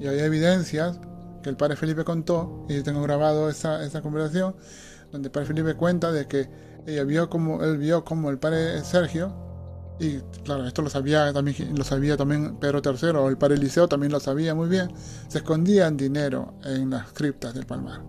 Y 0.00 0.08
hay 0.08 0.18
evidencias 0.18 0.98
que 1.42 1.48
el 1.48 1.56
padre 1.56 1.76
Felipe 1.76 2.04
contó, 2.04 2.66
y 2.68 2.82
tengo 2.82 3.00
grabado 3.02 3.48
esa, 3.48 3.82
esa 3.82 4.02
conversación, 4.02 4.54
donde 5.10 5.28
el 5.28 5.32
padre 5.32 5.46
Felipe 5.46 5.74
cuenta 5.76 6.12
de 6.12 6.28
que 6.28 6.50
ella 6.86 7.04
vio 7.04 7.30
como, 7.30 7.64
él 7.64 7.78
vio 7.78 8.04
como 8.04 8.28
el 8.28 8.38
padre 8.38 8.84
Sergio 8.84 9.51
y 10.02 10.20
claro, 10.42 10.66
esto 10.66 10.82
lo 10.82 10.90
sabía 10.90 11.32
también, 11.32 11.78
lo 11.78 11.84
sabía 11.84 12.16
también 12.16 12.56
Pedro 12.56 12.82
III, 12.84 13.10
o 13.10 13.28
el 13.28 13.38
padre 13.38 13.54
Eliseo 13.54 13.86
también 13.86 14.10
lo 14.10 14.18
sabía 14.18 14.52
muy 14.52 14.68
bien. 14.68 14.92
Se 15.28 15.38
escondían 15.38 15.96
dinero 15.96 16.54
en 16.64 16.90
las 16.90 17.12
criptas 17.12 17.54
del 17.54 17.66
Palmar. 17.66 18.02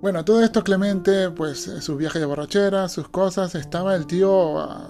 Bueno, 0.00 0.24
todo 0.24 0.42
esto 0.42 0.64
Clemente, 0.64 1.30
pues 1.30 1.70
sus 1.80 1.96
viajes 1.96 2.20
de 2.20 2.26
borrachera, 2.26 2.88
sus 2.88 3.08
cosas, 3.10 3.54
estaba 3.54 3.94
el 3.94 4.06
tío 4.06 4.58
ah, 4.58 4.88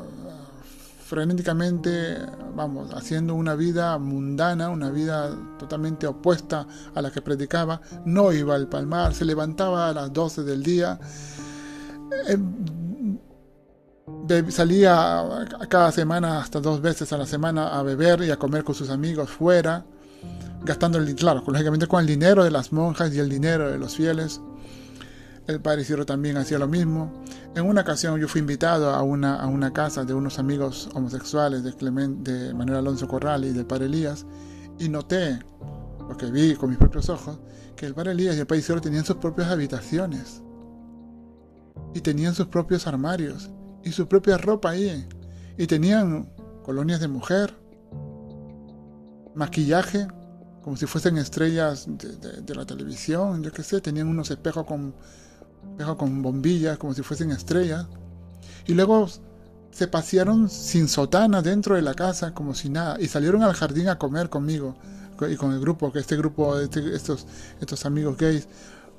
frenéticamente, 1.05 2.17
vamos, 2.55 2.95
haciendo 2.95 3.35
una 3.35 3.55
vida 3.55 3.99
mundana, 3.99 4.71
una 4.71 4.89
vida 4.89 5.37
totalmente 5.59 6.07
opuesta 6.07 6.67
a 6.95 7.03
la 7.03 7.11
que 7.11 7.21
predicaba. 7.21 7.83
No 8.07 8.33
iba 8.33 8.55
al 8.55 8.69
palmar, 8.69 9.13
se 9.13 9.27
levantaba 9.27 9.91
a 9.91 9.93
las 9.93 10.11
12 10.11 10.43
del 10.43 10.63
día. 10.63 10.99
Eh, 12.29 12.39
salía 14.49 15.47
cada 15.69 15.93
semana, 15.93 16.41
hasta 16.41 16.61
dos 16.61 16.81
veces 16.81 17.13
a 17.13 17.19
la 17.19 17.27
semana, 17.27 17.79
a 17.79 17.83
beber 17.83 18.23
y 18.23 18.31
a 18.31 18.37
comer 18.37 18.65
con 18.65 18.75
sus 18.75 18.91
amigos 18.91 19.31
fuera, 19.31 19.85
gastando 20.63 20.99
el 20.99 21.15
claro, 21.15 21.43
lógicamente 21.47 21.87
con 21.87 22.01
el 22.01 22.07
dinero 22.07 22.45
de 22.45 22.51
las 22.51 22.73
monjas 22.73 23.15
y 23.15 23.19
el 23.19 23.29
dinero 23.29 23.71
de 23.71 23.79
los 23.79 23.97
fieles. 23.97 24.41
El 25.47 25.61
padre 25.61 25.83
Isidro 25.83 26.07
también 26.07 26.37
hacía 26.37 26.59
lo 26.59 26.69
mismo. 26.69 27.25
En 27.57 27.67
una 27.67 27.81
ocasión 27.81 28.21
yo 28.21 28.29
fui 28.29 28.41
invitado 28.41 28.91
a 28.91 29.03
una, 29.03 29.37
a 29.37 29.47
una 29.47 29.73
casa 29.73 30.05
de 30.05 30.15
unos 30.15 30.39
amigos 30.39 30.89
homosexuales 30.95 31.65
de, 31.65 31.73
Clement, 31.75 32.27
de 32.27 32.55
Manuel 32.55 32.79
Alonso 32.79 33.09
Corral 33.09 33.45
y 33.45 33.51
del 33.51 33.67
padre 33.67 33.87
Elías 33.87 34.27
y 34.79 34.89
noté, 34.89 35.41
lo 36.09 36.17
que 36.17 36.31
vi 36.31 36.55
con 36.55 36.71
mis 36.71 36.79
propios 36.79 37.09
ojos, 37.09 37.41
que 37.75 37.87
el 37.87 37.95
padre 37.95 38.13
Elías 38.13 38.37
y 38.37 38.41
el 38.41 38.47
padre 38.47 38.61
Isidro 38.61 38.81
tenían 38.81 39.05
sus 39.05 39.17
propias 39.17 39.49
habitaciones 39.49 40.43
y 41.95 42.01
tenían 42.01 42.35
sus 42.35 42.47
propios 42.47 42.87
armarios 42.87 43.51
y 43.85 43.93
su 43.93 44.07
propia 44.09 44.39
ropa 44.39 44.71
ahí. 44.71 45.07
Y 45.57 45.67
tenían 45.67 46.29
colonias 46.65 47.01
de 47.01 47.09
mujer, 47.09 47.55
maquillaje, 49.35 50.09
como 50.63 50.77
si 50.77 50.87
fuesen 50.87 51.17
estrellas 51.17 51.87
de, 51.89 52.55
la 52.55 52.67
televisión, 52.67 53.43
yo 53.43 53.53
qué 53.53 53.63
sé, 53.63 53.81
tenían 53.81 54.09
unos 54.09 54.31
espejos 54.31 54.65
con, 54.65 54.95
espejos 55.73 55.97
con 55.97 56.23
bombillas, 56.23 56.79
como 56.79 56.95
si 56.95 57.03
fuesen 57.03 57.31
estrellas. 57.31 57.87
Y 58.67 58.75
luego 58.75 59.09
se 59.71 59.89
pasearon 59.89 60.49
sin 60.51 60.89
sotana 60.89 61.43
dentro 61.43 61.77
de 61.77 61.83
la 61.83 61.95
casa 61.95 62.35
como 62.35 62.55
si 62.55 62.69
nada 62.69 63.01
y 63.01 63.07
salieron 63.07 63.43
al 63.43 63.55
jardín 63.55 63.89
a 63.89 63.99
comer 63.99 64.29
conmigo 64.29 64.75
y 65.29 65.37
con 65.37 65.53
el 65.53 65.61
grupo, 65.61 65.93
que 65.93 65.99
este 65.99 66.17
grupo, 66.17 66.59
este, 66.59 66.95
estos, 66.95 67.27
estos 67.61 67.85
amigos 67.85 68.17
gays 68.17 68.49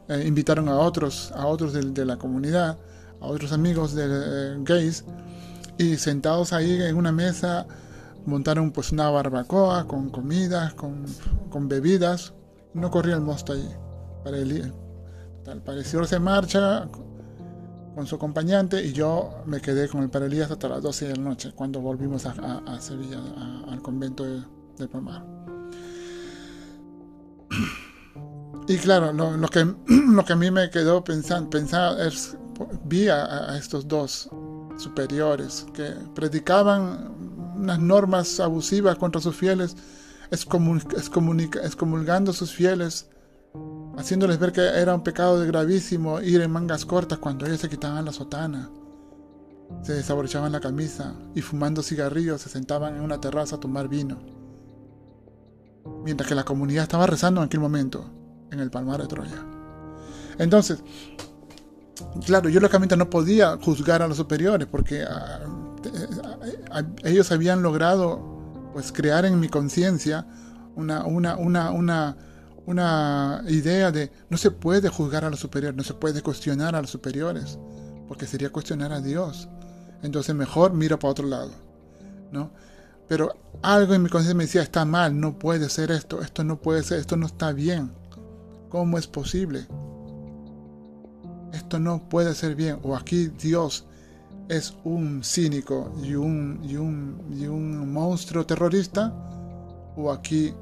eh, 0.07 0.23
invitaron 0.25 0.69
a 0.69 0.77
otros, 0.77 1.31
a 1.35 1.45
otros 1.47 1.73
de, 1.73 2.05
la 2.05 2.17
comunidad, 2.17 2.77
a 3.21 3.25
otros 3.25 3.51
amigos 3.53 3.93
de, 3.93 4.05
eh, 4.07 4.57
gays 4.61 5.05
y 5.77 5.97
sentados 5.97 6.53
ahí 6.53 6.81
en 6.81 6.95
una 6.95 7.11
mesa 7.11 7.65
montaron 8.25 8.71
pues 8.71 8.91
una 8.91 9.09
barbacoa 9.09 9.87
con 9.87 10.09
comidas, 10.09 10.73
con, 10.73 11.05
con 11.49 11.67
bebidas. 11.67 12.33
No 12.73 12.91
corría 12.91 13.15
el 13.15 13.21
mosto 13.21 13.53
allí. 13.53 13.69
Para 14.23 14.37
el, 14.37 14.51
el 14.51 16.07
se 16.07 16.19
marcha 16.19 16.87
con 17.95 18.07
su 18.07 18.15
acompañante 18.15 18.83
y 18.85 18.93
yo 18.93 19.43
me 19.45 19.59
quedé 19.59 19.89
con 19.89 20.01
el 20.03 20.09
Parelías 20.09 20.49
hasta 20.51 20.69
las 20.69 20.81
12 20.81 21.07
de 21.09 21.15
la 21.17 21.23
noche 21.23 21.51
cuando 21.53 21.81
volvimos 21.81 22.25
a, 22.25 22.31
a, 22.65 22.79
Sevilla, 22.79 23.19
al 23.67 23.81
convento 23.81 24.23
de, 24.23 24.43
de, 24.77 24.87
Palmar. 24.87 25.25
Y 28.67 28.77
claro, 28.77 29.11
lo, 29.11 29.47
que, 29.47 29.65
lo 29.87 30.23
que 30.23 30.33
a 30.33 30.35
mí 30.35 30.51
me 30.51 30.69
quedó 30.69 31.03
pensando, 31.03 31.49
pensar 31.49 31.99
es, 31.99 32.37
vi 32.85 33.09
a, 33.09 33.57
estos 33.57 33.87
dos 33.87 34.29
superiores 34.77 35.65
que 35.73 35.93
predicaban 36.15 37.13
unas 37.55 37.79
normas 37.79 38.39
abusivas 38.39 38.97
contra 38.97 39.21
sus 39.21 39.35
fieles, 39.35 39.75
excomulgando 40.31 42.31
a 42.31 42.33
sus 42.33 42.51
fieles 42.51 43.07
haciéndoles 43.97 44.39
ver 44.39 44.51
que 44.51 44.61
era 44.61 44.95
un 44.95 45.03
pecado 45.03 45.39
de 45.39 45.47
gravísimo 45.47 46.21
ir 46.21 46.41
en 46.41 46.51
mangas 46.51 46.85
cortas 46.85 47.19
cuando 47.19 47.45
ellos 47.45 47.59
se 47.59 47.69
quitaban 47.69 48.05
la 48.05 48.13
sotana, 48.13 48.69
se 49.81 49.93
desabrochaban 49.93 50.51
la 50.51 50.59
camisa 50.59 51.13
y 51.35 51.41
fumando 51.41 51.83
cigarrillos 51.83 52.41
se 52.41 52.49
sentaban 52.49 52.95
en 52.95 53.01
una 53.01 53.19
terraza 53.19 53.57
a 53.57 53.59
tomar 53.59 53.87
vino, 53.87 54.19
mientras 56.03 56.27
que 56.27 56.35
la 56.35 56.43
comunidad 56.43 56.83
estaba 56.83 57.07
rezando 57.07 57.41
en 57.41 57.45
aquel 57.45 57.59
momento 57.59 58.05
en 58.51 58.59
el 58.59 58.71
Palmar 58.71 59.01
de 59.01 59.07
Troya. 59.07 59.45
Entonces, 60.37 60.83
claro, 62.25 62.49
yo 62.49 62.59
lógicamente 62.59 62.97
no 62.97 63.09
podía 63.09 63.57
juzgar 63.57 64.01
a 64.01 64.07
los 64.07 64.17
superiores 64.17 64.67
porque 64.69 65.03
ah, 65.03 65.39
ellos 67.03 67.31
habían 67.31 67.61
logrado 67.61 68.69
pues 68.73 68.91
crear 68.91 69.25
en 69.25 69.39
mi 69.39 69.49
conciencia 69.49 70.25
una, 70.75 71.05
una, 71.05 71.35
una, 71.35 71.71
una 71.71 72.17
una 72.65 73.43
idea 73.47 73.91
de 73.91 74.11
no 74.29 74.37
se 74.37 74.51
puede 74.51 74.89
juzgar 74.89 75.25
a 75.25 75.29
los 75.29 75.39
superiores, 75.39 75.75
no 75.75 75.83
se 75.83 75.93
puede 75.93 76.21
cuestionar 76.21 76.75
a 76.75 76.81
los 76.81 76.91
superiores, 76.91 77.57
porque 78.07 78.27
sería 78.27 78.51
cuestionar 78.51 78.93
a 78.93 79.01
Dios. 79.01 79.49
Entonces 80.03 80.35
mejor 80.35 80.73
miro 80.73 80.97
para 80.99 81.11
otro 81.11 81.27
lado, 81.27 81.51
¿no? 82.31 82.51
Pero 83.07 83.33
algo 83.61 83.93
en 83.93 84.03
mi 84.03 84.09
conciencia 84.09 84.35
me 84.35 84.45
decía, 84.45 84.61
está 84.61 84.85
mal, 84.85 85.19
no 85.19 85.37
puede 85.37 85.69
ser 85.69 85.91
esto, 85.91 86.21
esto 86.21 86.43
no 86.43 86.61
puede 86.61 86.81
ser, 86.83 86.99
esto 86.99 87.17
no 87.17 87.25
está 87.25 87.51
bien. 87.51 87.91
¿Cómo 88.69 88.97
es 88.97 89.07
posible? 89.07 89.67
Esto 91.53 91.79
no 91.79 92.07
puede 92.09 92.33
ser 92.33 92.55
bien. 92.55 92.79
O 92.83 92.95
aquí 92.95 93.27
Dios 93.27 93.85
es 94.47 94.75
un 94.83 95.23
cínico 95.23 95.93
y 96.03 96.15
un, 96.15 96.59
y 96.63 96.75
un, 96.75 97.17
y 97.31 97.47
un 97.47 97.91
monstruo 97.91 98.45
terrorista, 98.45 99.13
o 99.95 100.11
aquí 100.11 100.53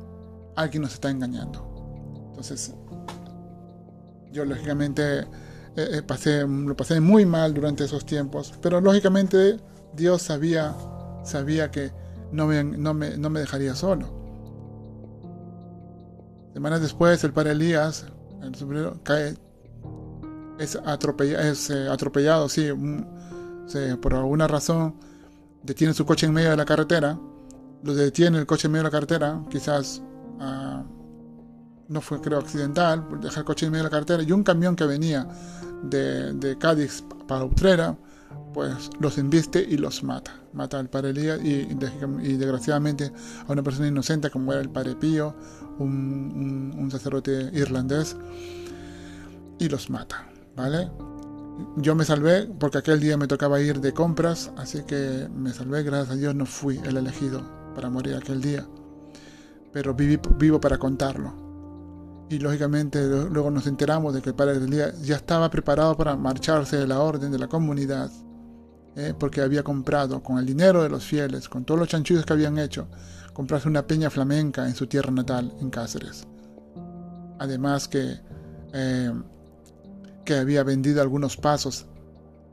alguien 0.55 0.83
nos 0.83 0.93
está 0.93 1.09
engañando. 1.09 1.65
Entonces, 2.29 2.73
yo 4.31 4.45
lógicamente 4.45 5.19
eh, 5.19 5.25
eh, 5.75 6.01
pasé, 6.05 6.45
lo 6.47 6.75
pasé 6.75 6.99
muy 6.99 7.25
mal 7.25 7.53
durante 7.53 7.85
esos 7.85 8.05
tiempos, 8.05 8.53
pero 8.61 8.79
lógicamente 8.79 9.57
Dios 9.95 10.21
sabía, 10.21 10.75
sabía 11.23 11.71
que 11.71 11.91
no 12.31 12.47
me, 12.47 12.63
no 12.63 12.93
me, 12.93 13.17
no 13.17 13.29
me 13.29 13.39
dejaría 13.39 13.75
solo. 13.75 14.07
Semanas 16.53 16.81
después, 16.81 17.23
el 17.23 17.33
padre 17.33 17.51
Elías, 17.51 18.05
el 18.41 18.53
sombrero, 18.55 18.99
cae, 19.03 19.35
es, 20.59 20.75
eh, 20.75 21.87
atropellado, 21.89 22.49
sí, 22.49 22.67
por 24.01 24.13
alguna 24.13 24.47
razón 24.47 24.95
detiene 25.63 25.93
su 25.93 26.05
coche 26.05 26.25
en 26.25 26.33
medio 26.33 26.51
de 26.51 26.57
la 26.57 26.65
carretera, 26.65 27.17
lo 27.83 27.95
detiene 27.95 28.37
el 28.37 28.45
coche 28.45 28.67
en 28.67 28.73
medio 28.73 28.83
de 28.83 28.89
la 28.89 28.91
carretera, 28.91 29.43
quizás 29.49 30.01
uh, 30.39 30.83
no 31.87 32.01
fue 32.01 32.21
creo 32.21 32.39
accidental, 32.39 33.05
dejar 33.19 33.39
el 33.39 33.45
coche 33.45 33.65
en 33.65 33.71
medio 33.71 33.83
de 33.83 33.89
la 33.89 33.91
carretera 33.91 34.23
y 34.23 34.31
un 34.31 34.43
camión 34.43 34.75
que 34.75 34.85
venía 34.85 35.27
de, 35.83 36.57
Cádiz 36.59 37.03
para 37.27 37.45
Utrera, 37.45 37.97
pues 38.53 38.89
los 38.99 39.17
embiste 39.17 39.65
y 39.67 39.77
los 39.77 40.03
mata. 40.03 40.35
Mata 40.53 40.79
al 40.79 40.89
padre 40.89 41.11
Elías 41.11 41.39
y, 41.43 41.65
desgraciadamente 42.35 43.11
a 43.47 43.51
una 43.51 43.61
persona 43.63 43.87
inocente 43.87 44.29
como 44.29 44.51
era 44.51 44.61
el 44.61 44.69
padre 44.69 44.95
Pío, 44.95 45.35
un, 45.79 46.89
sacerdote 46.91 47.49
irlandés, 47.53 48.15
y 49.59 49.67
los 49.67 49.89
mata, 49.89 50.28
¿vale? 50.55 50.89
Yo 51.77 51.95
me 51.95 52.05
salvé 52.05 52.47
porque 52.59 52.77
aquel 52.77 52.99
día 52.99 53.17
me 53.17 53.27
tocaba 53.27 53.59
ir 53.59 53.81
de 53.81 53.93
compras, 53.93 54.51
así 54.57 54.83
que 54.83 55.27
me 55.33 55.51
salvé, 55.51 55.83
gracias 55.83 56.11
a 56.11 56.15
Dios 56.15 56.35
no 56.35 56.45
fui 56.45 56.77
el 56.85 56.97
elegido 56.97 57.41
para 57.75 57.89
morir 57.89 58.15
aquel 58.15 58.41
día, 58.41 58.65
pero 59.73 59.93
vivo 59.93 60.61
para 60.61 60.77
contarlo 60.77 61.49
y 62.29 62.37
lógicamente 62.37 63.03
luego 63.29 63.49
nos 63.49 63.65
enteramos 63.65 64.13
de 64.13 64.21
que 64.21 64.29
el 64.29 64.35
padre 64.35 64.59
del 64.59 64.69
día 64.69 64.93
ya 65.01 65.15
estaba 65.15 65.49
preparado 65.49 65.97
para 65.97 66.15
marcharse 66.15 66.77
de 66.77 66.87
la 66.87 66.99
orden 66.99 67.31
de 67.31 67.39
la 67.39 67.47
comunidad, 67.47 68.11
¿eh? 68.95 69.15
porque 69.17 69.41
había 69.41 69.63
comprado 69.63 70.21
con 70.21 70.37
el 70.37 70.45
dinero 70.45 70.83
de 70.83 70.89
los 70.89 71.03
fieles, 71.03 71.49
con 71.49 71.65
todos 71.65 71.79
los 71.79 71.89
chanchullos 71.89 72.25
que 72.25 72.33
habían 72.33 72.59
hecho, 72.59 72.87
comprarse 73.33 73.67
una 73.67 73.87
peña 73.87 74.11
flamenca 74.11 74.67
en 74.67 74.75
su 74.75 74.85
tierra 74.85 75.11
natal, 75.11 75.51
en 75.59 75.71
Cáceres. 75.71 76.27
Además 77.39 77.87
que, 77.87 78.19
eh, 78.73 79.11
que 80.29 80.35
había 80.35 80.61
vendido 80.61 81.01
algunos 81.01 81.37
pasos 81.37 81.87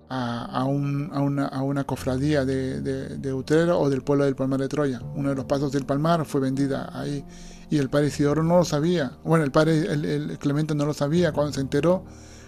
a, 0.08 0.64
una, 0.64 1.84
cofradía 1.84 2.46
de, 2.46 2.80
de, 2.80 3.32
Utrero 3.34 3.78
o 3.78 3.90
del 3.90 4.00
pueblo 4.00 4.24
del 4.24 4.34
Palmar 4.34 4.60
de 4.60 4.68
Troya. 4.68 5.02
Uno 5.14 5.28
de 5.28 5.34
los 5.34 5.44
pasos 5.44 5.72
del 5.72 5.84
Palmar 5.84 6.24
fue 6.24 6.40
vendida 6.40 6.88
ahí 6.98 7.22
y 7.68 7.76
el 7.76 7.90
padre 7.90 8.06
Isidoro 8.06 8.42
no 8.42 8.56
lo 8.56 8.64
sabía. 8.64 9.12
Bueno, 9.24 9.44
el 9.44 9.52
padre 9.52 9.92
el, 9.92 10.38
Clemente 10.38 10.74
no 10.74 10.86
lo 10.86 10.94
sabía. 10.94 11.32
Cuando 11.32 11.52
se 11.52 11.60
enteró, 11.60 12.02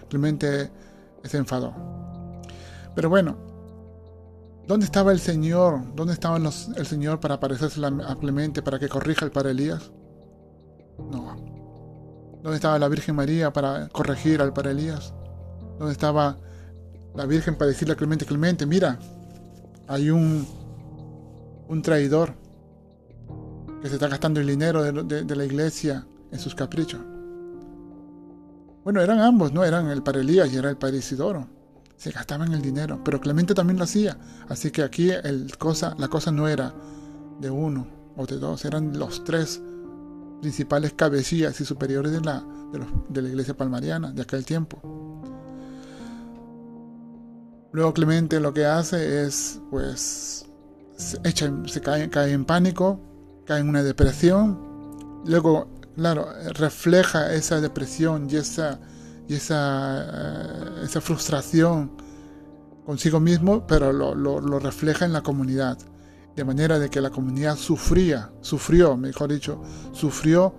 Clemente 0.09 0.71
se 1.25 1.37
enfadó. 1.37 1.75
Pero 2.95 3.11
bueno, 3.11 3.37
¿dónde 4.67 4.87
estaba 4.87 5.13
el 5.13 5.21
Señor? 5.21 5.95
¿Dónde 5.95 6.15
estaba 6.15 6.39
el 6.39 6.87
Señor 6.87 7.21
para 7.21 7.35
aparecerse 7.35 7.83
a 7.85 8.17
Clemente 8.17 8.63
para 8.63 8.79
que 8.79 8.89
corrija 8.89 9.27
al 9.27 9.31
padre 9.31 9.51
Elías? 9.51 9.93
¿Dónde 12.43 12.57
estaba 12.57 12.79
la 12.79 12.89
Virgen 12.89 13.17
María 13.17 13.53
para 13.53 13.89
corregir 13.89 14.41
al 14.41 14.53
padre 14.53 14.73
Elías? 14.73 15.13
¿Dónde 15.79 15.93
estaba 15.93 16.39
la 17.15 17.27
Virgen 17.27 17.57
para 17.57 17.71
decirle 17.71 17.95
a 17.95 17.97
Clemente, 17.97 18.25
Clemente, 18.25 18.65
mira, 18.67 18.99
hay 19.89 20.11
un, 20.11 20.47
un 21.69 21.83
traidor 21.83 22.35
que 23.83 23.89
se 23.89 23.95
está 23.95 24.09
gastando 24.09 24.41
el 24.41 24.47
dinero 24.47 24.83
de, 24.83 25.37
la 25.37 25.45
iglesia 25.45 26.07
en 26.31 26.39
sus 26.39 26.55
caprichos. 26.55 27.01
Bueno, 28.85 29.01
eran 29.01 29.21
ambos, 29.21 29.53
¿no? 29.53 29.65
Eran 29.65 29.89
el 29.89 30.03
padre 30.03 30.21
Elías 30.21 30.53
y 30.53 30.57
era 30.57 30.71
el 30.71 30.95
Isidoro. 30.95 31.47
Se 31.97 32.11
gastaban 32.11 32.53
el 32.53 32.63
dinero, 32.63 33.03
pero 33.05 33.21
Clemente 33.21 33.55
también 33.55 33.79
lo 33.79 33.85
hacía. 33.85 34.17
Así 34.49 34.71
que 34.71 34.83
aquí 34.83 35.11
cosa, 35.59 35.95
la 35.99 36.09
cosa 36.09 36.31
no 36.31 36.49
era 36.49 36.73
de 37.41 37.51
uno 37.51 37.87
o 38.17 38.27
de 38.27 38.39
dos, 38.39 38.65
eran 38.65 38.99
los 38.99 39.25
tres 39.25 39.61
principales 40.41 40.93
cabecillas 40.95 41.61
y 41.61 41.65
superiores 41.65 42.13
de 42.13 42.21
la, 42.21 42.45
de, 43.09 43.23
la 43.23 43.29
iglesia 43.29 43.57
palmariana 43.57 44.13
de 44.13 44.23
aquel 44.23 44.45
tiempo. 44.45 44.81
Luego 47.73 47.93
Clemente 47.93 48.41
lo 48.41 48.53
que 48.55 48.65
hace 48.65 49.25
es, 49.25 49.61
pues, 49.71 50.47
se, 50.97 51.81
cae, 51.83 52.09
cae 52.09 52.33
en 52.33 52.45
pánico, 52.45 53.01
cae 53.45 53.61
en 53.61 53.69
una 53.69 53.83
depresión, 53.83 54.59
luego, 55.27 55.69
claro, 55.95 56.29
refleja 56.55 57.33
esa 57.35 57.61
depresión 57.61 58.29
y 58.31 58.37
esa, 58.37 58.81
y 59.29 59.35
esa, 59.35 60.05
eh, 60.05 60.85
esa 60.85 61.01
frustración 61.01 61.93
consigo 62.89 63.21
mismo, 63.21 63.67
pero 63.67 63.93
lo, 63.93 64.15
lo, 64.15 64.59
refleja 64.59 65.05
en 65.05 65.13
la 65.13 65.21
comunidad, 65.21 65.77
de 66.39 66.45
manera 66.45 66.79
de 66.79 66.89
que 66.89 67.01
la 67.01 67.11
comunidad 67.11 67.57
sufría, 67.57 68.31
sufrió, 68.43 68.97
mejor 68.97 69.33
dicho, 69.33 69.61
sufrió, 69.93 70.55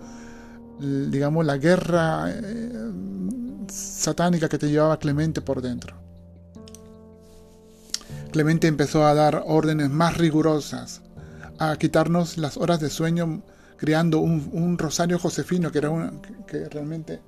digamos, 0.77 1.45
la 1.45 1.55
guerra 1.55 2.25
eh, 2.27 2.91
satánica 3.69 4.49
que 4.49 4.57
te 4.57 4.69
llevaba 4.69 4.99
Clemente 4.99 5.39
por 5.39 5.61
dentro. 5.61 5.95
Clemente 8.33 8.67
empezó 8.67 9.05
a 9.05 9.13
dar 9.13 9.41
órdenes 9.47 9.89
más 9.89 10.17
rigurosas, 10.17 11.01
a 11.59 11.77
quitarnos 11.77 12.37
las 12.37 12.57
horas 12.57 12.81
de 12.81 12.89
sueño 12.89 13.41
creando 13.77 14.19
un, 14.19 14.77
rosario 14.77 15.17
josefino 15.17 15.71
que, 15.71 15.77
era 15.77 16.11
que 16.45 16.67
realmente 16.67 17.21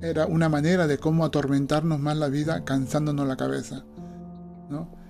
era 0.00 0.26
una 0.26 0.48
manera 0.48 0.86
de 0.86 0.98
cómo 0.98 1.24
atormentarnos 1.24 1.98
más 1.98 2.16
la 2.16 2.28
vida 2.28 2.64
cansándonos 2.64 3.26
la 3.26 3.36
cabeza. 3.36 3.84
¿no? 4.70 5.01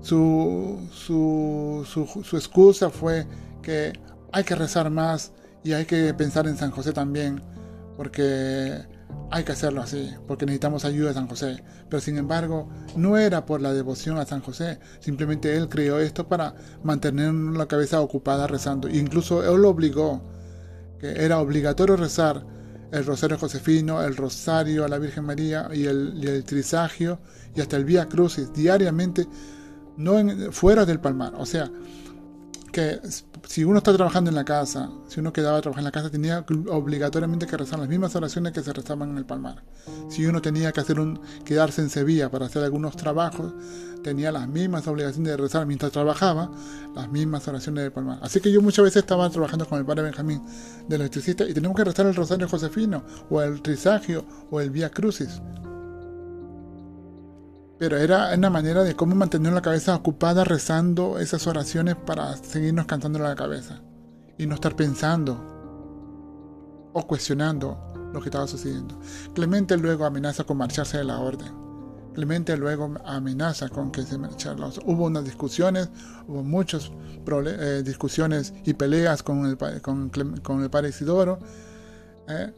Su, 0.00 0.78
su, 0.92 1.84
su, 2.24 2.36
excusa 2.36 2.90
fue 2.90 3.26
que 3.62 3.92
hay 4.32 4.44
que 4.44 4.54
rezar 4.54 4.90
más 4.90 5.32
y 5.64 5.72
hay 5.72 5.84
que 5.84 6.14
pensar 6.14 6.46
en 6.46 6.56
San 6.56 6.70
José 6.70 6.92
también, 6.92 7.42
porque 7.96 8.84
hay 9.30 9.44
que 9.44 9.52
hacerlo 9.52 9.82
así, 9.82 10.14
porque 10.26 10.46
necesitamos 10.46 10.84
ayuda 10.84 11.08
de 11.08 11.14
San 11.14 11.28
José. 11.28 11.62
Pero 11.88 12.00
sin 12.00 12.16
embargo, 12.16 12.68
no 12.96 13.18
era 13.18 13.44
por 13.44 13.60
la 13.60 13.72
devoción 13.72 14.18
a 14.18 14.26
San 14.26 14.40
José, 14.40 14.78
simplemente 15.00 15.56
él 15.56 15.68
creó 15.68 15.98
esto 15.98 16.28
para 16.28 16.54
mantener 16.82 17.32
la 17.34 17.66
cabeza 17.66 18.00
ocupada 18.00 18.46
rezando. 18.46 18.88
incluso 18.88 19.42
él 19.42 19.62
lo 19.62 19.70
obligó, 19.70 20.22
que 21.00 21.24
era 21.24 21.38
obligatorio 21.40 21.96
rezar 21.96 22.44
el 22.90 23.04
rosario 23.04 23.36
josefino, 23.36 24.02
el 24.02 24.16
rosario 24.16 24.84
a 24.84 24.88
la 24.88 24.98
Virgen 24.98 25.24
María 25.24 25.68
y 25.74 25.84
el 25.84 26.44
trisagio 26.44 27.18
y 27.54 27.60
hasta 27.60 27.76
el 27.76 27.84
Vía 27.84 28.08
Crucis 28.08 28.52
diariamente, 28.52 29.26
no 29.98 30.52
fuera 30.52 30.86
del 30.86 31.00
palmar. 31.00 31.34
O 31.36 31.44
sea, 31.44 31.70
que 32.72 33.00
si 33.46 33.64
uno 33.64 33.78
está 33.78 33.92
trabajando 33.94 34.30
en 34.30 34.36
la 34.36 34.44
casa, 34.44 34.90
si 35.08 35.20
uno 35.20 35.32
quedaba 35.32 35.58
a 35.58 35.60
trabajar 35.60 35.80
en 35.80 35.84
la 35.86 35.90
casa, 35.90 36.10
tenía 36.10 36.44
obligatoriamente 36.68 37.46
que 37.46 37.56
rezar 37.56 37.78
las 37.78 37.88
mismas 37.88 38.14
oraciones 38.14 38.52
que 38.52 38.62
se 38.62 38.72
rezaban 38.72 39.10
en 39.10 39.18
el 39.18 39.26
palmar. 39.26 39.64
Si 40.08 40.24
uno 40.26 40.40
tenía 40.40 40.72
que 40.72 40.80
hacer 40.80 41.00
un, 41.00 41.20
quedarse 41.44 41.80
en 41.80 41.90
Sevilla 41.90 42.30
para 42.30 42.46
hacer 42.46 42.62
algunos 42.62 42.96
trabajos, 42.96 43.52
tenía 44.02 44.30
las 44.30 44.46
mismas 44.48 44.86
obligaciones 44.86 45.32
de 45.32 45.36
rezar 45.36 45.66
mientras 45.66 45.92
trabajaba, 45.92 46.50
las 46.94 47.10
mismas 47.10 47.46
oraciones 47.48 47.82
del 47.84 47.92
palmar. 47.92 48.18
Así 48.22 48.40
que 48.40 48.52
yo 48.52 48.62
muchas 48.62 48.84
veces 48.84 49.02
estaba 49.02 49.28
trabajando 49.30 49.66
con 49.66 49.78
el 49.78 49.84
padre 49.84 50.02
Benjamín 50.02 50.42
de 50.86 50.96
electricista 50.96 51.44
y 51.44 51.54
teníamos 51.54 51.76
que 51.76 51.84
rezar 51.84 52.06
el 52.06 52.14
Rosario 52.14 52.48
Josefino, 52.48 53.02
o 53.30 53.42
el 53.42 53.62
Trisagio, 53.62 54.24
o 54.50 54.60
el 54.60 54.70
Vía 54.70 54.90
Crucis. 54.90 55.40
Pero 57.78 57.96
era 57.96 58.34
una 58.34 58.50
manera 58.50 58.82
de 58.82 58.96
cómo 58.96 59.14
mantener 59.14 59.52
la 59.52 59.62
cabeza 59.62 59.94
ocupada 59.94 60.44
rezando 60.44 61.18
esas 61.18 61.46
oraciones 61.46 61.94
para 61.94 62.36
seguirnos 62.36 62.86
cantando 62.86 63.18
la 63.18 63.36
cabeza. 63.36 63.80
Y 64.36 64.46
no 64.46 64.54
estar 64.54 64.74
pensando 64.74 66.90
o 66.92 67.06
cuestionando 67.06 67.78
lo 68.12 68.20
que 68.20 68.28
estaba 68.28 68.46
sucediendo. 68.46 68.98
Clemente 69.34 69.76
luego 69.76 70.04
amenaza 70.04 70.44
con 70.44 70.56
marcharse 70.56 70.98
de 70.98 71.04
la 71.04 71.20
orden. 71.20 71.52
Clemente 72.14 72.56
luego 72.56 72.96
amenaza 73.04 73.68
con 73.68 73.92
que 73.92 74.02
se 74.02 74.18
marchara. 74.18 74.70
Hubo 74.84 75.06
unas 75.06 75.24
discusiones, 75.24 75.88
hubo 76.26 76.42
muchas 76.42 76.90
eh, 77.26 77.82
discusiones 77.84 78.52
y 78.64 78.74
peleas 78.74 79.22
con 79.22 79.46
el, 79.46 79.56
con, 79.82 80.62
el 80.62 80.70
padre 80.70 80.88
Isidoro. 80.88 81.38
Eh. 82.28 82.52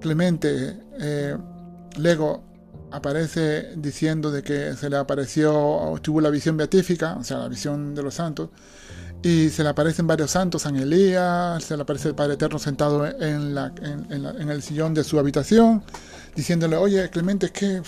Clemente 0.00 0.80
eh, 0.98 1.36
luego 1.98 2.49
aparece 2.92 3.74
diciendo 3.76 4.30
de 4.30 4.42
que 4.42 4.74
se 4.74 4.90
le 4.90 4.96
apareció, 4.96 5.98
tuvo 6.02 6.20
la 6.20 6.30
visión 6.30 6.56
beatífica, 6.56 7.16
o 7.18 7.24
sea, 7.24 7.38
la 7.38 7.48
visión 7.48 7.94
de 7.94 8.02
los 8.02 8.14
santos, 8.14 8.50
y 9.22 9.50
se 9.50 9.62
le 9.62 9.68
aparecen 9.68 10.06
varios 10.06 10.30
santos, 10.30 10.62
San 10.62 10.76
Elías, 10.76 11.62
se 11.62 11.76
le 11.76 11.82
aparece 11.82 12.08
el 12.08 12.14
Padre 12.14 12.34
Eterno 12.34 12.58
sentado 12.58 13.06
en, 13.06 13.54
la, 13.54 13.72
en, 13.82 14.50
el 14.50 14.62
sillón 14.62 14.94
de 14.94 15.04
su 15.04 15.18
habitación, 15.18 15.82
diciéndole, 16.34 16.76
oye, 16.76 17.10
Clemente, 17.10 17.46
es 17.46 17.52
que, 17.52 17.82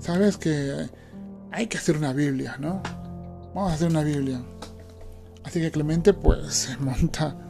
sabes 0.00 0.36
que 0.36 0.88
hay 1.52 1.66
que 1.68 1.78
hacer 1.78 1.96
una 1.96 2.12
Biblia, 2.12 2.56
¿no? 2.58 2.82
Vamos 3.54 3.70
a 3.70 3.74
hacer 3.74 3.88
una 3.88 4.02
Biblia. 4.02 4.42
Así 5.44 5.60
que 5.60 5.70
Clemente, 5.70 6.12
pues, 6.12 6.52
se 6.54 6.76
monta 6.78 7.45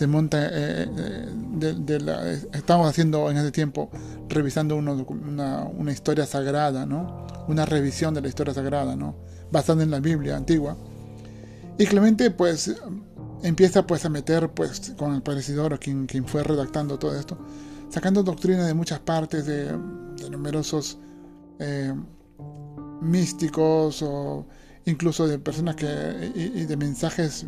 se 0.00 0.06
monta, 0.06 0.46
eh, 0.46 0.88
eh, 0.96 1.28
de, 1.76 2.00
la, 2.00 2.32
estamos 2.32 2.88
haciendo 2.88 3.30
en 3.30 3.36
ese 3.36 3.52
tiempo, 3.52 3.90
revisando 4.30 4.74
una, 4.74 5.92
historia 5.92 6.24
sagrada, 6.24 6.86
¿no? 6.86 7.26
Una 7.48 7.66
revisión 7.66 8.14
de 8.14 8.22
la 8.22 8.28
historia 8.28 8.54
sagrada, 8.54 8.96
¿no? 8.96 9.14
Basada 9.52 9.82
en 9.82 9.90
la 9.90 10.00
Biblia 10.00 10.38
antigua. 10.38 10.74
Y 11.76 11.84
Clemente, 11.84 12.30
pues, 12.30 12.74
empieza 13.42 13.86
pues 13.86 14.06
a 14.06 14.08
meter, 14.08 14.48
pues, 14.48 14.94
con 14.96 15.14
el 15.14 15.20
Padre 15.20 15.40
Isidoro, 15.40 15.78
quien, 15.78 16.06
quien 16.06 16.26
fue 16.26 16.44
redactando 16.44 16.98
todo 16.98 17.14
esto, 17.14 17.36
sacando 17.90 18.22
doctrina 18.22 18.64
de 18.66 18.72
muchas 18.72 19.00
partes, 19.00 19.44
de, 19.44 19.76
numerosos 20.30 20.96
eh, 21.58 21.92
místicos 23.02 24.00
o 24.00 24.46
incluso 24.86 25.28
de 25.28 25.38
personas 25.38 25.76
que, 25.76 26.32
y 26.34 26.64
de 26.64 26.76
mensajes 26.78 27.44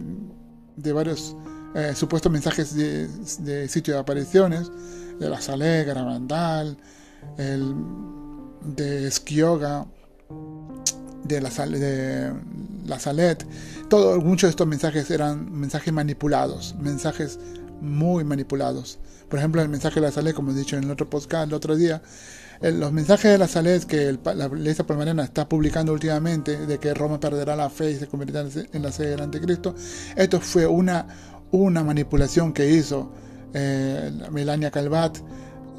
de 0.76 0.92
varios 0.92 1.34
eh, 1.74 1.94
supuestos 1.94 2.30
mensajes 2.30 2.74
de, 2.74 3.68
sitio 3.68 3.94
de 3.94 4.00
apariciones, 4.00 4.70
de 5.18 5.28
la 5.28 5.40
Salega, 5.40 5.94
Mandal, 5.94 6.76
el, 7.38 7.74
de 8.64 9.06
Esquioga, 9.06 9.86
de 11.24 11.40
la, 11.40 11.50
de 11.50 12.32
la 12.86 12.98
Salet. 12.98 13.46
Todo, 13.88 14.20
muchos 14.20 14.48
de 14.48 14.50
estos 14.50 14.66
mensajes 14.66 15.10
eran 15.10 15.50
mensajes 15.52 15.92
manipulados, 15.92 16.74
mensajes 16.78 17.38
muy 17.80 18.24
manipulados. 18.24 18.98
Por 19.28 19.38
ejemplo, 19.38 19.62
el 19.62 19.68
mensaje 19.68 19.96
de 20.00 20.06
la 20.06 20.12
Salet, 20.12 20.34
como 20.34 20.50
he 20.50 20.54
dicho 20.54 20.76
en 20.76 20.84
el 20.84 20.90
otro 20.90 21.08
podcast 21.08 21.48
el 21.48 21.54
otro 21.54 21.76
día, 21.76 22.02
los 22.70 22.92
mensajes 22.92 23.32
de 23.32 23.38
la 23.38 23.48
Salet 23.48 23.84
que 23.84 24.16
la 24.24 24.46
Iglesia 24.46 24.86
Palmariana 24.86 25.24
está 25.24 25.48
publicando 25.48 25.92
últimamente, 25.92 26.66
de 26.66 26.78
que 26.78 26.94
Roma 26.94 27.18
perderá 27.18 27.56
la 27.56 27.68
fe 27.70 27.90
y 27.90 27.96
se 27.96 28.06
convertirá 28.06 28.44
en 28.72 28.82
la 28.82 28.92
sede 28.92 29.10
del 29.10 29.22
Anticristo, 29.22 29.74
esto 30.14 30.40
fue 30.40 30.66
una, 30.66 31.06
una 31.52 31.84
manipulación 31.84 32.52
que 32.52 32.68
hizo 32.68 33.12
eh, 33.54 34.10
Melania 34.30 34.70
Calvat 34.70 35.18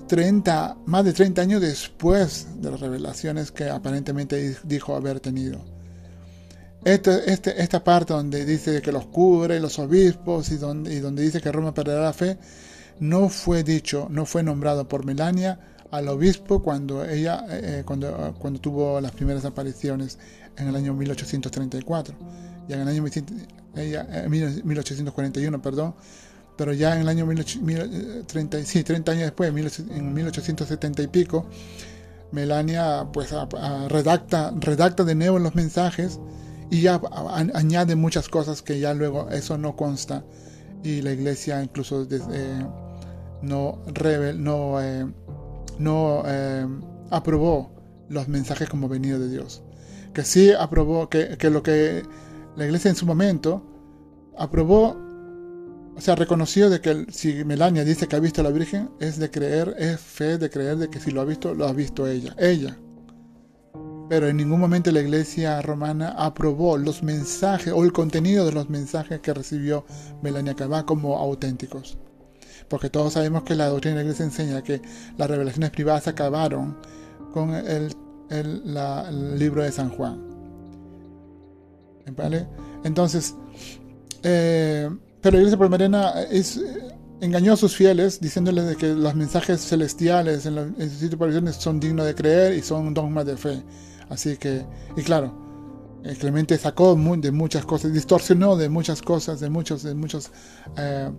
30, 0.08 0.78
más 0.86 1.06
de 1.06 1.14
30 1.14 1.42
años 1.42 1.62
después 1.62 2.48
de 2.62 2.72
las 2.72 2.80
revelaciones 2.80 3.52
que 3.52 3.70
aparentemente 3.70 4.56
dijo 4.64 4.96
haber 4.96 5.20
tenido. 5.20 5.60
Este, 6.84 7.32
este, 7.32 7.62
esta 7.62 7.84
parte 7.84 8.14
donde 8.14 8.46
dice 8.46 8.82
que 8.82 8.92
los 8.92 9.06
cubre, 9.08 9.60
los 9.60 9.80
obispos 9.80 10.52
y 10.52 10.58
donde, 10.58 10.94
y 10.94 11.00
donde 11.00 11.24
dice 11.24 11.40
que 11.40 11.52
Roma 11.52 11.74
perderá 11.74 12.02
la 12.02 12.14
fe, 12.14 12.38
no 13.00 13.30
fue 13.30 13.64
dicho, 13.64 14.08
no 14.10 14.26
fue 14.26 14.44
nombrado 14.44 14.88
por 14.88 15.06
Melania 15.06 15.60
al 15.92 16.08
obispo 16.10 16.62
cuando 16.62 17.06
ella 17.06 17.46
eh, 17.50 17.80
eh, 17.80 17.84
cuando, 17.86 18.36
cuando 18.40 18.60
tuvo 18.60 19.00
las 19.00 19.12
primeras 19.12 19.46
apariciones 19.46 20.18
en 20.58 20.68
el 20.68 20.76
año 20.76 20.94
1834 20.94 22.16
y 22.68 22.74
en 22.74 22.82
el 22.82 22.88
año 22.88 23.04
ella, 23.76 24.28
1841, 24.28 25.58
eh, 25.58 25.60
perdón, 25.62 25.96
pero 26.58 26.74
ya 26.74 26.96
en 26.96 27.02
el 27.02 27.10
año 27.10 27.28
30, 28.28 28.64
sí, 28.64 28.84
30 28.84 29.12
años 29.12 29.24
después, 29.24 29.50
en 29.90 30.14
1870 30.14 31.02
y 31.02 31.08
pico, 31.08 31.48
Melania 32.32 33.08
pues 33.12 33.34
redacta, 33.90 34.54
redacta 34.58 35.04
de 35.04 35.16
nuevo 35.16 35.40
los 35.40 35.56
mensajes 35.56 36.20
y 36.70 36.82
ya 36.82 37.00
añade 37.54 37.96
muchas 37.96 38.30
cosas 38.30 38.62
que 38.62 38.80
ya 38.80 38.94
luego 38.94 39.30
eso 39.30 39.58
no 39.58 39.76
consta 39.76 40.24
y 40.84 41.02
la 41.02 41.12
iglesia 41.12 41.62
incluso 41.62 42.08
eh, 42.10 42.66
no, 43.42 43.82
revel, 43.88 44.44
no, 44.44 44.82
eh, 44.82 45.06
no 45.78 46.24
aprobó 47.10 47.72
los 48.10 48.28
mensajes 48.28 48.70
como 48.70 48.88
venido 48.90 49.20
de 49.20 49.30
Dios. 49.30 49.64
Que 50.14 50.24
sí 50.24 50.52
aprobó, 50.52 51.10
que, 51.10 51.38
que 51.38 51.50
lo 51.50 51.64
que 51.64 52.04
la 52.56 52.66
iglesia 52.66 52.90
en 52.90 52.96
su 52.96 53.06
momento 53.06 53.64
aprobó, 54.38 54.96
o 55.96 56.02
sea, 56.02 56.16
reconoció 56.16 56.70
de 56.70 56.82
que 56.82 57.06
si 57.10 57.44
Melania 57.46 57.84
dice 57.84 58.08
que 58.08 58.16
ha 58.16 58.20
visto 58.20 58.42
a 58.42 58.44
la 58.44 58.52
Virgen, 58.52 58.92
es 59.00 59.18
de 59.18 59.30
creer, 59.30 59.76
es 59.78 60.00
fe 60.00 60.38
de 60.38 60.50
creer 60.50 60.78
de 60.78 60.90
que 60.90 61.00
si 61.00 61.12
lo 61.12 61.22
ha 61.22 61.26
visto, 61.26 61.54
lo 61.54 61.68
ha 61.68 61.74
visto 61.74 62.08
ella, 62.08 62.36
ella. 62.38 62.78
Pero 64.10 64.28
en 64.28 64.38
ningún 64.38 64.60
momento 64.60 64.92
la 64.92 65.02
iglesia 65.02 65.62
romana 65.62 66.10
aprobó 66.10 66.78
los 66.78 67.02
mensajes 67.04 67.74
o 67.74 67.84
el 67.84 67.94
contenido 67.94 68.46
de 68.46 68.52
los 68.52 68.70
mensajes 68.70 69.22
que 69.22 69.34
recibió 69.34 69.86
Melania 70.22 70.56
Cabá 70.56 70.86
como 70.86 71.18
auténticos. 71.18 71.98
Porque 72.70 72.90
todos 72.90 73.14
sabemos 73.14 73.44
que 73.44 73.56
la 73.56 73.68
doctrina 73.68 73.98
de 73.98 74.04
la 74.04 74.10
iglesia 74.10 74.26
enseña 74.26 74.64
que 74.64 74.82
las 75.18 75.30
revelaciones 75.30 75.72
privadas 75.72 76.08
acabaron 76.08 76.78
con 77.34 77.56
el, 77.56 77.96
el 78.30 79.40
libro 79.40 79.64
de 79.64 79.72
San 79.72 79.90
Juan. 79.90 80.33
Entonces, 82.84 83.36
eh, 84.24 84.90
pero 85.22 85.36
la 85.36 85.42
iglesia 85.42 85.58
palmariana 85.58 86.22
es, 86.30 86.60
engañó 87.22 87.54
a 87.54 87.58
sus 87.58 87.76
fieles 87.76 88.20
diciéndoles 88.20 88.76
que 88.78 88.94
los 88.94 89.16
mensajes 89.16 89.62
celestiales 89.62 90.46
en, 90.46 90.56
los, 90.56 90.68
en 90.78 91.54
son 91.54 91.80
dignos 91.80 92.06
de 92.06 92.16
creer 92.16 92.54
y 92.54 92.62
son 92.62 92.94
dogmas 92.94 93.26
de 93.26 93.38
fe. 93.38 93.64
Así 94.10 94.38
que, 94.38 94.66
y 94.98 95.02
claro, 95.02 95.34
eh, 96.04 96.16
Clemente 96.20 96.58
sacó 96.58 96.96
de 96.96 97.32
muchas 97.32 97.66
cosas, 97.66 97.94
distorsionó 97.94 98.56
de 98.58 98.70
muchas 98.70 99.02
cosas, 99.02 99.40
de 99.40 99.50
muchos, 99.50 99.84
de 99.84 99.96
muchas 99.96 100.32
eh, 100.78 101.10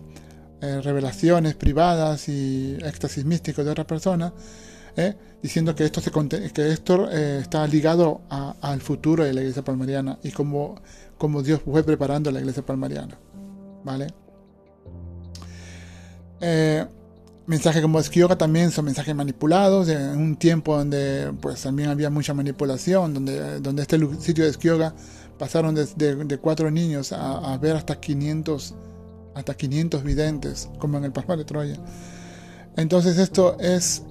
revelaciones 0.60 1.54
privadas 1.54 2.28
y 2.28 2.76
éxtasis 2.82 3.24
místicos 3.24 3.64
de 3.64 3.70
otras 3.70 3.86
personas 3.86 4.32
¿eh? 4.96 5.14
diciendo 5.42 5.74
que 5.74 5.84
esto, 5.84 6.00
eh, 7.10 7.38
está 7.40 7.66
ligado 7.66 8.22
al 8.28 8.80
futuro 8.80 9.24
de 9.24 9.34
la 9.34 9.40
iglesia 9.40 9.62
palmariana 9.62 10.18
y 10.22 10.30
cómo, 10.30 10.80
Dios 11.42 11.60
fue 11.64 11.82
preparando 11.82 12.30
la 12.30 12.40
iglesia 12.40 12.64
palmariana. 12.64 13.18
¿Vale? 13.84 14.06
Eh, 16.40 16.86
mensajes 17.46 17.82
como 17.82 18.00
Esquioga 18.00 18.36
también 18.36 18.70
son 18.70 18.86
mensajes 18.86 19.14
manipulados, 19.14 19.88
en 19.88 20.16
un 20.16 20.36
tiempo 20.36 20.76
donde 20.76 21.32
pues 21.40 21.62
también 21.62 21.90
había 21.90 22.10
mucha 22.10 22.32
manipulación, 22.34 23.14
donde, 23.14 23.60
donde 23.60 23.82
este 23.82 23.98
sitio 24.20 24.44
de 24.44 24.50
Esquioga 24.50 24.94
pasaron 25.38 25.74
de, 25.74 26.38
cuatro 26.40 26.70
niños 26.70 27.12
a, 27.12 27.56
ver 27.58 27.76
hasta 27.76 28.00
500, 28.00 28.74
hasta 29.34 29.54
500 29.54 30.02
videntes, 30.02 30.68
como 30.78 30.98
en 30.98 31.04
el 31.04 31.12
Palmar 31.12 31.38
de 31.38 31.44
Troya. 31.44 31.76
Entonces 32.76 33.18
esto 33.18 33.56
es, 33.60 34.02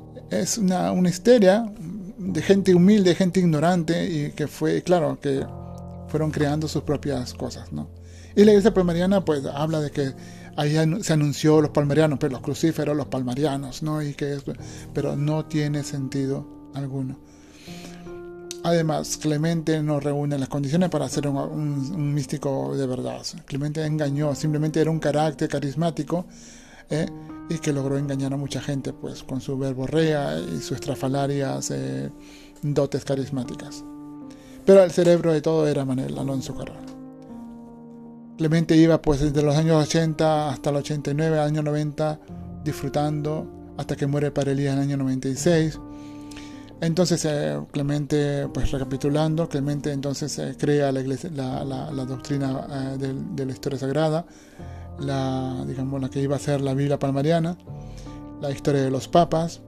es 0.42 0.58
una, 0.58 0.92
una 0.92 1.10
histeria 1.10 1.72
de 2.18 2.42
gente 2.42 2.74
humilde, 2.74 3.16
gente 3.16 3.40
ignorante 3.40 4.06
y 4.06 4.32
que 4.32 4.48
fue, 4.48 4.82
claro, 4.82 5.20
que 5.20 5.46
fueron 6.08 6.32
creando 6.32 6.68
sus 6.68 6.84
propias 6.84 7.34
cosas, 7.34 7.72
¿no? 7.72 7.88
Y 8.36 8.44
la 8.44 8.52
iglesia 8.52 8.74
palmariana 8.74 9.24
pues 9.24 9.46
habla 9.46 9.80
de 9.80 9.92
que 9.92 10.14
ahí 10.56 10.76
se 11.02 11.14
anunció 11.14 11.62
los 11.62 11.72
palmarianos, 11.72 12.20
pero 12.20 12.34
los 12.34 12.42
crucíferos, 12.42 12.96
los 12.96 13.08
palmarianos, 13.08 13.84
¿no? 13.84 14.02
Y 14.02 14.14
que 14.14 14.38
pero 14.94 15.16
no 15.16 15.46
tiene 15.46 15.84
sentido 15.84 16.70
alguno. 16.74 17.20
Además, 18.64 19.18
Clemente 19.18 19.84
no 19.84 20.00
reúne 20.00 20.38
las 20.38 20.48
condiciones 20.48 20.90
para 20.90 21.10
ser 21.10 21.28
un, 21.28 22.14
místico 22.14 22.76
de 22.78 22.88
verdad. 22.88 23.22
Clemente 23.46 23.86
engañó, 23.86 24.34
simplemente 24.36 24.80
era 24.80 24.90
un 24.90 25.00
carácter 25.00 25.50
carismático 25.50 26.26
¿eh? 26.90 27.06
Y 27.50 27.58
que 27.60 27.74
logró 27.74 27.98
engañar 27.98 28.34
a 28.34 28.38
mucha 28.38 28.62
gente 28.62 28.94
pues, 28.94 29.24
con 29.24 29.42
su 29.42 29.58
verborrea 29.58 30.40
y 30.40 30.60
sus 30.60 30.74
estrafalarias 30.74 31.72
eh, 31.72 32.10
dotes 32.62 33.04
carismáticas. 33.06 33.84
Pero 34.66 34.84
el 34.84 34.92
cerebro 34.92 35.34
de 35.34 35.42
todo 35.42 35.68
era 35.68 35.86
Manuel 35.86 36.18
Alonso 36.18 36.56
Carrera. 36.56 36.80
Clemente 38.38 38.76
iba 38.76 39.02
pues 39.02 39.20
desde 39.20 39.44
los 39.44 39.56
años 39.56 39.84
80 39.88 40.50
hasta 40.50 40.70
el 40.70 40.78
89, 40.78 41.40
año 41.40 41.62
90, 41.62 42.20
disfrutando 42.64 43.48
hasta 43.78 43.96
que 43.96 44.08
muere 44.08 44.32
para 44.32 44.52
en 44.52 44.60
el 44.60 44.80
año 44.80 44.98
96. 44.98 45.80
Entonces 46.84 47.24
eh, 47.24 47.58
Clemente, 47.72 48.50
pues 48.54 48.72
recapitulando, 48.72 49.48
Clemente 49.48 49.94
entonces 49.94 50.38
eh, 50.38 50.56
crea 50.60 50.92
la, 50.92 52.06
doctrina 52.06 52.68
eh, 52.70 52.98
de, 52.98 53.14
de, 53.14 53.46
la 53.46 53.52
historia 53.54 53.80
sagrada, 53.80 54.26
la, 55.00 55.64
digamos, 55.66 56.02
la 56.02 56.10
que 56.10 56.22
iba 56.22 56.36
a 56.36 56.40
ser 56.40 56.60
la 56.60 56.74
Biblia 56.74 57.00
palmariana, 57.00 57.58
la 58.42 58.52
historia 58.52 58.82
de 58.82 58.92
los 58.92 59.08
papas, 59.08 59.62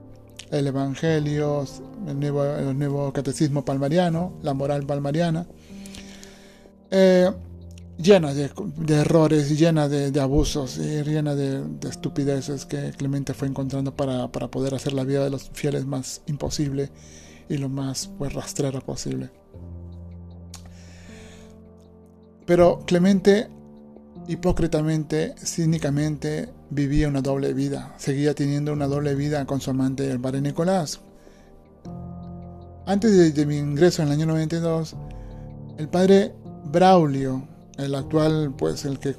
el 0.50 0.66
Evangelio, 0.66 1.64
el 2.06 2.20
nuevo, 2.20 2.44
el 2.44 2.78
nuevo 2.78 3.10
catecismo 3.14 3.64
palmariano, 3.64 4.34
la 4.42 4.52
moral 4.52 4.84
palmariana 4.84 5.46
llena 7.98 8.34
de, 8.34 8.50
errores, 8.88 9.58
llena 9.58 9.88
de, 9.88 10.20
abusos 10.20 10.78
y 10.78 11.02
llena 11.02 11.34
de, 11.34 11.62
estupideces 11.88 12.66
que 12.66 12.92
Clemente 12.92 13.34
fue 13.34 13.48
encontrando 13.48 13.94
para, 13.94 14.28
poder 14.28 14.74
hacer 14.74 14.92
la 14.92 15.04
vida 15.04 15.24
de 15.24 15.30
los 15.30 15.50
fieles 15.52 15.86
más 15.86 16.22
imposible 16.26 16.90
y 17.48 17.56
lo 17.58 17.68
más 17.68 18.10
pues, 18.18 18.32
rastrera 18.32 18.80
posible. 18.80 19.30
Pero 22.44 22.80
Clemente 22.86 23.48
hipócritamente, 24.28 25.34
cínicamente, 25.38 26.48
vivía 26.70 27.08
una 27.08 27.22
doble 27.22 27.52
vida. 27.52 27.94
Seguía 27.96 28.34
teniendo 28.34 28.72
una 28.72 28.86
doble 28.86 29.14
vida 29.14 29.44
con 29.46 29.60
su 29.60 29.70
amante, 29.70 30.10
el 30.10 30.20
padre 30.20 30.40
Nicolás. 30.40 31.00
Antes 32.86 33.16
de, 33.16 33.32
de 33.32 33.46
mi 33.46 33.56
ingreso 33.56 34.02
en 34.02 34.08
el 34.08 34.14
año 34.14 34.26
92, 34.26 34.96
el 35.78 35.88
padre 35.88 36.34
Braulio, 36.64 37.46
el 37.78 37.94
actual, 37.94 38.54
pues 38.56 38.84
el 38.84 38.98
que 38.98 39.16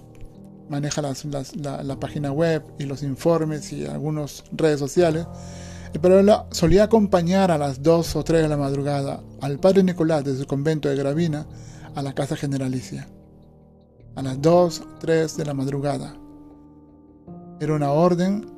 maneja 0.70 1.02
la, 1.02 2.00
página 2.00 2.32
web 2.32 2.64
y 2.78 2.84
los 2.84 3.04
informes 3.04 3.72
y 3.72 3.86
algunas 3.86 4.44
redes 4.52 4.80
sociales, 4.80 5.26
pero 6.02 6.20
él 6.20 6.30
solía 6.52 6.84
acompañar 6.84 7.52
a 7.52 7.58
las 7.58 7.82
2 7.82 8.16
o 8.16 8.24
3 8.24 8.44
de 8.44 8.48
la 8.50 8.58
madrugada 8.58 9.22
al 9.42 9.60
padre 9.60 9.84
Nicolás 9.84 10.24
de 10.24 10.38
su 10.38 10.46
convento 10.46 10.90
de 10.90 10.96
Gravina 10.96 11.48
a 11.96 12.02
la 12.02 12.14
casa 12.14 12.36
generalicia. 12.36 13.08
A 14.16 14.22
las 14.22 14.42
2 14.42 14.82
o 14.82 14.86
3 15.00 15.38
de 15.38 15.46
la 15.46 15.54
madrugada. 15.54 16.16
Era 17.60 17.74
una 17.74 17.92
orden, 17.92 18.52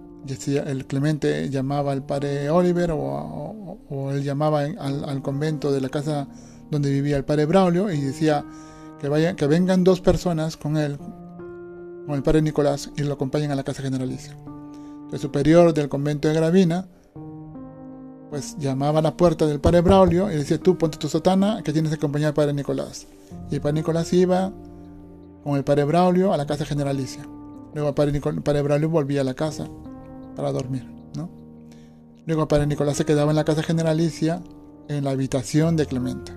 el 0.47 0.85
Clemente 0.85 1.49
llamaba 1.49 1.91
al 1.91 2.05
padre 2.05 2.49
Oliver 2.49 2.91
o, 2.93 4.11
él 4.11 4.23
llamaba 4.23 4.61
al 4.61 5.21
convento 5.21 5.71
de 5.71 5.81
la 5.81 5.89
casa 5.89 6.27
donde 6.69 6.91
vivía 6.91 7.17
el 7.17 7.25
padre 7.25 7.45
Braulio 7.45 7.89
y 7.91 8.01
decía, 8.01 8.45
que, 8.99 9.09
vayan, 9.09 9.35
que 9.35 9.47
vengan 9.47 9.83
dos 9.83 10.01
personas 10.01 10.57
con 10.57 10.77
él, 10.77 10.97
con 12.05 12.15
el 12.15 12.23
padre 12.23 12.41
Nicolás, 12.41 12.91
y 12.97 13.03
lo 13.03 13.13
acompañen 13.13 13.51
a 13.51 13.55
la 13.55 13.63
casa 13.63 13.81
generalicia. 13.81 14.35
El 15.11 15.19
superior 15.19 15.73
del 15.73 15.89
convento 15.89 16.27
de 16.27 16.33
Gravina, 16.35 16.87
pues 18.29 18.57
llamaba 18.59 18.99
a 18.99 19.01
la 19.01 19.17
puerta 19.17 19.47
del 19.47 19.59
padre 19.59 19.81
Braulio 19.81 20.31
y 20.31 20.35
decía, 20.35 20.59
tú 20.59 20.77
ponte 20.77 20.97
tu 20.97 21.07
sotana 21.07 21.63
que 21.63 21.73
tienes 21.73 21.89
que 21.89 21.95
acompañar 21.95 22.29
al 22.29 22.33
padre 22.35 22.53
Nicolás. 22.53 23.07
Y 23.49 23.55
el 23.55 23.61
padre 23.61 23.75
Nicolás 23.75 24.13
iba 24.13 24.53
con 25.43 25.55
el 25.55 25.63
padre 25.63 25.83
Braulio 25.85 26.31
a 26.31 26.37
la 26.37 26.45
casa 26.45 26.65
generalicia. 26.65 27.25
Luego 27.73 27.89
el 27.89 27.95
padre, 27.95 28.21
padre 28.41 28.61
Braulio 28.61 28.89
volvía 28.89 29.21
a 29.21 29.23
la 29.23 29.33
casa 29.33 29.67
para 30.35 30.51
dormir. 30.51 30.87
¿no? 31.15 31.29
Luego 32.25 32.43
el 32.43 32.47
padre 32.47 32.67
Nicolás 32.67 32.97
se 32.97 33.05
quedaba 33.05 33.31
en 33.31 33.35
la 33.35 33.45
casa 33.45 33.63
generalicia 33.63 34.43
en 34.87 35.03
la 35.03 35.11
habitación 35.11 35.75
de 35.75 35.85
Clemente. 35.85 36.31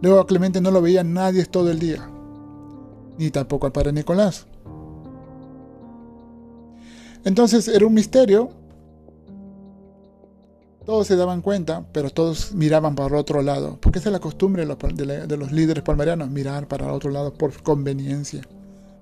Luego 0.00 0.20
a 0.20 0.26
Clemente 0.26 0.60
no 0.60 0.70
lo 0.70 0.80
veía 0.80 1.02
nadie 1.02 1.44
todo 1.46 1.70
el 1.70 1.78
día, 1.78 2.08
ni 3.18 3.30
tampoco 3.30 3.66
al 3.66 3.72
padre 3.72 3.92
Nicolás. 3.92 4.46
Entonces 7.24 7.68
era 7.68 7.86
un 7.86 7.94
misterio. 7.94 8.50
Todos 10.86 11.06
se 11.06 11.16
daban 11.16 11.42
cuenta, 11.42 11.84
pero 11.92 12.08
todos 12.08 12.54
miraban 12.54 12.94
para 12.94 13.18
otro 13.18 13.42
lado, 13.42 13.76
porque 13.80 13.98
es 13.98 14.06
la 14.06 14.20
costumbre 14.20 14.64
de 14.64 15.36
los, 15.36 15.52
líderes 15.52 15.84
palmarianos, 15.84 16.30
mirar 16.30 16.66
para 16.66 16.86
el 16.86 16.92
otro 16.92 17.10
lado 17.10 17.34
por 17.34 17.62
conveniencia, 17.62 18.40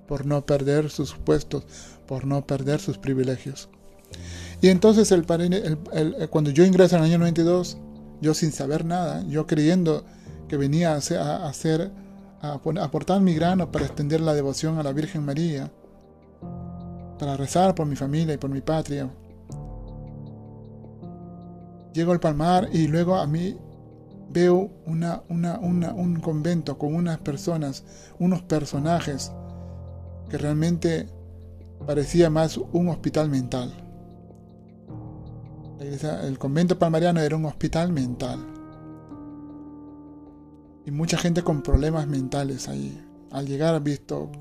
por 0.05 0.25
no 0.25 0.45
perder 0.45 0.89
sus 0.89 1.13
puestos, 1.13 1.63
por 2.05 2.25
no 2.25 2.45
perder 2.45 2.81
sus 2.81 2.97
privilegios. 2.97 3.69
Y 4.61 4.67
entonces 4.67 5.13
el, 5.13 5.25
cuando 6.29 6.49
yo 6.49 6.65
ingreso 6.65 6.97
en 6.97 7.03
el 7.03 7.09
año 7.09 7.19
92, 7.19 7.77
yo 8.19 8.33
sin 8.33 8.51
saber 8.51 8.83
nada, 8.83 9.23
yo 9.29 9.47
creyendo 9.47 10.03
que 10.47 10.57
venía 10.57 10.93
a 10.93 10.97
hacer, 11.47 11.91
a, 12.41 12.59
aportar 12.81 13.21
mi 13.21 13.33
grano 13.33 13.71
para 13.71 13.85
extender 13.85 14.21
la 14.21 14.33
devoción 14.33 14.79
a 14.79 14.83
la 14.83 14.93
Virgen 14.93 15.25
María, 15.25 15.71
para 17.19 17.35
rezar 17.35 17.75
por 17.75 17.85
mi 17.85 17.95
familia 17.95 18.33
y 18.33 18.37
por 18.37 18.49
mi 18.49 18.61
patria. 18.61 19.09
Llego 21.93 22.11
al 22.11 22.19
Palmar 22.19 22.69
y 22.71 22.87
luego 22.87 23.15
a 23.15 23.25
mí 23.25 23.57
veo 24.29 24.69
una, 24.85 25.23
una, 25.29 25.57
un 25.59 26.19
convento 26.19 26.77
con 26.77 26.93
unas 26.93 27.17
personas, 27.19 27.83
unos 28.19 28.43
personajes 28.43 29.31
que 30.29 30.37
realmente 30.37 31.09
parecía 31.85 32.29
más 32.29 32.57
un 32.57 32.89
hospital 32.89 33.29
mental. 33.29 33.73
el 35.79 36.37
convento 36.37 36.77
palmariano 36.77 37.19
era 37.21 37.35
un 37.35 37.45
hospital 37.45 37.91
mental 37.91 38.56
y 40.87 40.91
mucha 40.91 41.17
gente 41.17 41.43
con 41.43 41.61
problemas 41.61 42.07
mentales 42.07 42.69
ahí. 42.69 42.97
Al 43.31 43.45
llegar 43.45 43.75
he 43.75 43.79
visto 43.81 44.31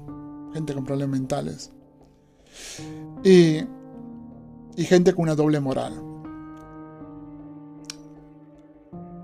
gente 0.54 0.74
con 0.74 0.84
problemas 0.84 1.18
mentales. 1.18 1.72
Y, 3.24 3.62
y 4.76 4.84
gente 4.84 5.12
con 5.12 5.24
una 5.24 5.34
doble 5.34 5.58
moral. 5.58 6.00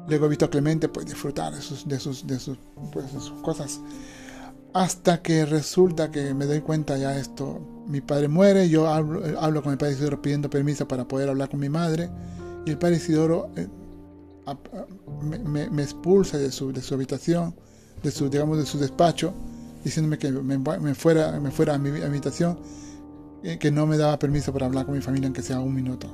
Luego 0.09 0.27
he 0.27 0.29
visto 0.31 0.47
a 0.47 0.51
Clemente 0.51 0.89
pues, 0.89 1.07
disfrutar 1.07 1.55
de 1.55 1.63
sus, 1.63 1.87
de 1.87 2.01
sus, 2.01 2.27
de 2.27 2.41
sus, 2.41 2.59
pues, 2.91 3.09
sus 3.13 3.41
cosas. 3.41 3.81
Hasta 4.75 5.23
que 5.23 5.47
resulta 5.47 6.11
que 6.11 6.35
me 6.35 6.47
doy 6.47 6.61
cuenta 6.61 6.99
ya 6.99 7.17
esto. 7.17 7.61
Mi 7.87 8.01
padre 8.01 8.27
muere, 8.27 8.69
yo 8.69 8.89
hablo, 8.89 9.23
hablo 9.39 9.63
con 9.63 9.71
el 9.71 9.79
padre 9.79 9.93
Isidoro 9.93 10.21
pidiendo 10.21 10.51
permiso 10.51 10.89
para 10.89 11.07
poder 11.07 11.29
hablar 11.29 11.51
con 11.51 11.61
mi 11.61 11.69
madre. 11.69 12.11
Y 12.67 12.71
el 12.71 12.79
padre 12.79 12.97
Isidoro 12.97 13.49
eh, 13.55 13.69
me, 15.23 15.83
expulsa 15.83 16.39
de 16.39 16.51
su, 16.51 16.73
de 16.73 16.83
su 16.83 16.95
habitación, 16.95 17.55
de 18.03 18.11
su, 18.11 18.29
digamos, 18.29 18.59
de 18.59 18.67
su 18.67 18.79
despacho, 18.79 19.33
diciéndome 19.85 20.19
que 20.19 20.31
me, 20.31 20.95
fuera, 20.95 21.39
me 21.41 21.51
fuera 21.51 21.75
a 21.75 21.79
mi 21.79 22.01
habitación, 22.01 22.59
eh, 23.43 23.59
que 23.59 23.71
no 23.71 23.87
me 23.87 23.97
daba 23.97 24.19
permiso 24.19 24.53
para 24.53 24.67
hablar 24.67 24.87
con 24.87 24.95
mi 24.95 25.01
familia, 25.01 25.29
aunque 25.29 25.43
sea 25.43 25.61
un 25.61 25.75
minuto. 25.75 26.09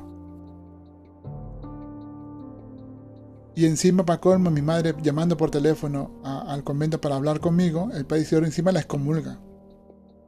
Y 3.55 3.67
encima, 3.67 4.05
para 4.05 4.21
colmo, 4.21 4.51
mi 4.51 4.63
madre 4.63 4.95
llamando 5.03 5.37
por 5.37 5.51
teléfono 5.51 6.21
al 6.23 6.63
convento 6.63 7.01
para 7.01 7.17
hablar 7.17 7.41
conmigo, 7.41 7.91
el 7.93 8.07
país 8.07 8.33
encima 8.33 8.71
la 8.71 8.81
excomulga. 8.81 9.41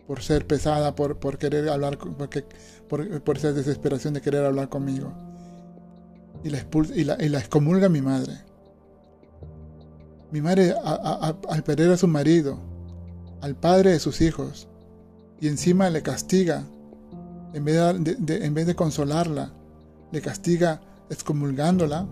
Por 0.08 0.22
ser 0.22 0.44
pesada, 0.44 0.96
por, 0.96 1.18
por 1.18 1.38
querer 1.38 1.68
hablar, 1.68 1.96
porque, 1.96 2.44
por, 2.88 3.22
por 3.22 3.36
esa 3.36 3.52
desesperación 3.52 4.14
de 4.14 4.20
querer 4.20 4.44
hablar 4.44 4.68
conmigo 4.68 5.29
y 6.44 6.50
la, 6.50 6.58
expulsa, 6.58 6.94
y 6.94 7.04
la, 7.04 7.16
y 7.22 7.28
la 7.28 7.38
excomulga 7.38 7.86
a 7.86 7.90
mi 7.90 8.00
madre. 8.00 8.34
Mi 10.30 10.40
madre 10.40 10.74
al 10.82 11.64
perder 11.64 11.90
a 11.90 11.96
su 11.96 12.06
marido, 12.06 12.58
al 13.40 13.56
padre 13.56 13.90
de 13.90 13.98
sus 13.98 14.20
hijos, 14.20 14.68
y 15.40 15.48
encima 15.48 15.90
le 15.90 16.02
castiga, 16.02 16.64
en 17.52 17.64
vez 17.64 17.76
de, 18.18 18.44
en 18.44 18.54
vez 18.54 18.66
de 18.66 18.74
consolarla, 18.76 19.52
le 20.12 20.20
castiga 20.20 20.80
excomulgándola, 21.08 22.06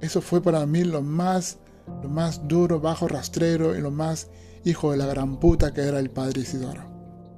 eso 0.00 0.20
fue 0.20 0.42
para 0.42 0.64
mí 0.66 0.84
lo 0.84 1.02
más, 1.02 1.58
lo 2.02 2.08
más 2.08 2.46
duro, 2.48 2.80
bajo 2.80 3.08
rastrero 3.08 3.76
y 3.76 3.80
lo 3.80 3.90
más 3.90 4.28
hijo 4.64 4.92
de 4.92 4.96
la 4.96 5.06
gran 5.06 5.38
puta 5.38 5.72
que 5.72 5.82
era 5.82 5.98
el 5.98 6.10
padre 6.10 6.42
Isidoro, 6.42 6.82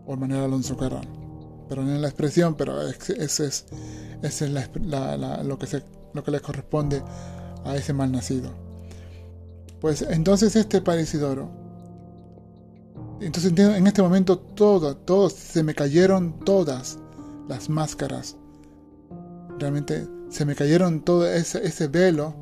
o 0.07 0.17
Manuel 0.17 0.45
Alonso 0.45 0.77
Carral. 0.77 1.09
En 1.71 2.01
la 2.01 2.09
expresión, 2.09 2.55
pero 2.55 2.81
ese 2.81 3.23
es, 3.23 3.67
ese 4.23 4.47
es 4.47 4.51
lo, 5.45 5.59
que 5.59 5.67
se, 5.67 5.83
lo 6.19 6.25
que 6.25 6.31
le 6.31 6.41
corresponde 6.41 7.03
a 7.65 7.77
ese 7.77 7.93
mal 7.93 8.13
nacido. 8.13 8.51
Pues 9.81 10.03
entonces 10.03 10.57
este 10.57 10.81
padre 10.81 11.03
Isidoro, 11.03 11.49
entonces 13.21 13.53
en 13.57 13.87
este 13.87 14.03
momento 14.03 14.39
todo, 14.39 14.97
todos 14.97 15.33
se 15.33 15.63
me 15.63 15.75
cayeron 15.75 16.41
todas 16.45 16.99
las 17.49 17.69
máscaras. 17.69 18.37
Realmente 19.59 20.09
se 20.29 20.45
me 20.45 20.55
cayeron 20.55 21.03
todo 21.03 21.27
ese, 21.27 21.67
ese 21.67 21.89
velo, 21.89 22.35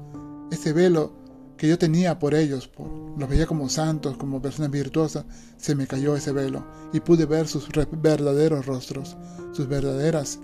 ese 0.51 0.73
velo 0.73 1.13
que 1.57 1.69
yo 1.69 1.79
tenía 1.79 2.19
por 2.19 2.35
ellos, 2.35 2.69
por, 2.69 2.89
los 3.19 3.29
veía 3.29 3.47
como 3.47 3.69
santos, 3.69 4.17
como 4.17 4.43
personas 4.43 4.71
virtuosas, 4.71 5.25
se 5.57 5.75
me 5.75 5.87
cayó 5.87 6.17
ese 6.17 6.33
velo 6.33 6.65
y 6.93 7.01
pude 7.01 7.25
ver 7.25 7.49
sus 7.49 7.69
verdaderos 7.91 8.67
rostros, 8.67 9.17
sus 9.53 9.67
verdaderas, 9.67 10.39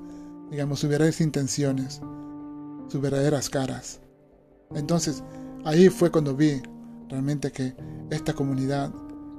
digamos, 0.51 0.81
sus 0.81 0.89
verdaderas 0.89 1.21
intenciones, 1.21 2.01
sus 2.89 3.01
verdaderas 3.01 3.49
caras. 3.49 4.01
Entonces, 4.75 5.23
ahí 5.65 5.89
fue 5.89 6.11
cuando 6.11 6.35
vi 6.35 6.61
realmente 7.09 7.53
que 7.53 7.75
esta 8.11 8.33
comunidad 8.33 8.93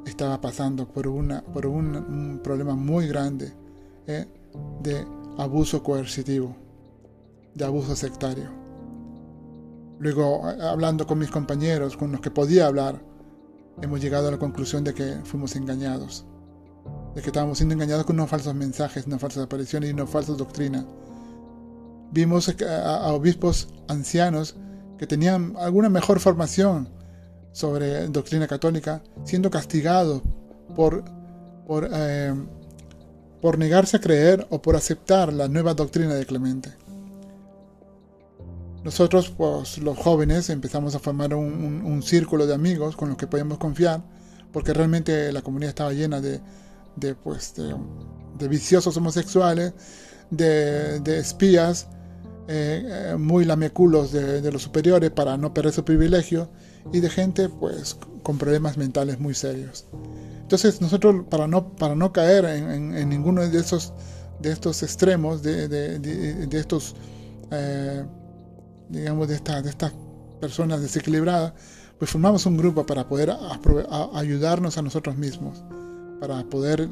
estaba 0.05 0.39
pasando 0.39 0.87
por, 0.87 1.07
una, 1.07 1.43
por 1.43 1.65
un, 1.65 2.39
problema 2.43 2.75
muy 2.75 3.07
grande 3.07 3.53
¿eh? 4.07 4.27
de 4.81 5.05
abuso 5.37 5.81
coercitivo, 5.81 6.55
de 7.53 7.65
abuso 7.65 7.95
sectario. 7.95 8.49
Luego, 9.99 10.45
hablando 10.45 11.07
con 11.07 11.19
mis 11.19 11.31
compañeros, 11.31 11.95
con 11.95 12.11
los 12.11 12.21
que 12.21 12.31
podía 12.31 12.67
hablar, 12.67 13.01
hemos 13.81 14.01
llegado 14.01 14.27
a 14.27 14.31
la 14.31 14.37
conclusión 14.37 14.83
de 14.83 14.93
que 14.93 15.19
fuimos 15.23 15.55
engañados, 15.55 16.25
de 17.15 17.21
que 17.21 17.27
estábamos 17.27 17.57
siendo 17.57 17.73
engañados 17.73 18.05
con 18.05 18.17
unos 18.17 18.29
falsos 18.29 18.53
mensajes, 18.53 19.07
unas 19.07 19.21
falsas 19.21 19.45
apariciones 19.45 19.89
y 19.89 19.93
una 19.93 20.05
falsa 20.05 20.33
doctrina. 20.33 20.85
Vimos 22.13 22.47
a, 22.49 23.11
obispos 23.13 23.67
ancianos 23.87 24.55
que 24.97 25.07
tenían 25.07 25.55
alguna 25.57 25.89
mejor 25.89 26.19
formación 26.19 26.89
sobre 27.51 28.07
doctrina 28.07 28.47
católica 28.47 29.01
siendo 29.25 29.49
castigados 29.49 30.21
por, 30.75 31.03
por, 31.67 31.89
eh, 31.91 32.33
por 33.41 33.57
negarse 33.57 33.97
a 33.97 33.99
creer 33.99 34.47
o 34.49 34.61
por 34.61 34.75
aceptar 34.75 35.33
la 35.33 35.47
nueva 35.47 35.73
doctrina 35.73 36.13
de 36.13 36.25
Clemente. 36.25 36.83
Nosotros, 38.83 39.33
pues, 39.35 39.77
los 39.77 39.97
jóvenes, 39.97 40.49
empezamos 40.49 40.93
a 40.93 40.99
formar 40.99 41.33
un, 41.33 42.03
círculo 42.03 42.45
de 42.45 42.53
amigos 42.53 42.97
con 42.97 43.09
los 43.09 43.17
que 43.17 43.27
podíamos 43.27 43.57
confiar, 43.57 44.03
porque 44.51 44.73
realmente 44.73 45.31
la 45.31 45.41
comunidad 45.41 45.69
estaba 45.69 45.93
llena 45.93 46.19
de, 46.19 46.41
de, 46.97 47.15
pues, 47.15 47.53
de, 47.55 48.47
viciosos 48.49 48.97
homosexuales, 48.97 49.73
de, 50.29 51.17
espías, 51.17 51.87
eh, 52.47 53.11
eh, 53.11 53.15
muy 53.17 53.45
lameculos 53.45 54.11
de, 54.11 54.51
los 54.51 54.61
superiores 54.61 55.11
para 55.11 55.37
no 55.37 55.53
perder 55.53 55.73
su 55.73 55.85
privilegio, 55.85 56.49
y 56.91 56.99
de 56.99 57.09
gente 57.09 57.47
pues 57.47 57.97
con 58.23 58.37
problemas 58.37 58.77
mentales 58.77 59.19
muy 59.19 59.33
serios. 59.33 59.85
Entonces 60.41 60.81
nosotros 60.81 61.25
para 61.29 61.47
no, 61.47 61.75
para 61.75 61.95
no 61.95 62.11
caer 62.11 62.45
en, 62.45 63.09
ninguno 63.09 63.47
de 63.47 63.59
esos 63.59 63.93
de 64.39 64.51
estos 64.51 64.83
extremos, 64.83 65.41
de, 65.41 65.69
de 65.69 66.59
estos 66.59 66.95
eh, 67.51 68.03
digamos, 68.89 69.27
de, 69.27 69.39
de 69.39 69.69
estas 69.69 69.93
personas 70.39 70.81
desequilibradas, 70.81 71.53
pues 71.97 72.11
formamos 72.11 72.45
un 72.45 72.57
grupo 72.57 72.85
para 72.85 73.07
poder 73.07 73.35
ayudarnos 74.13 74.77
a 74.77 74.81
nosotros 74.81 75.17
mismos, 75.17 75.63
para 76.19 76.43
poder 76.43 76.89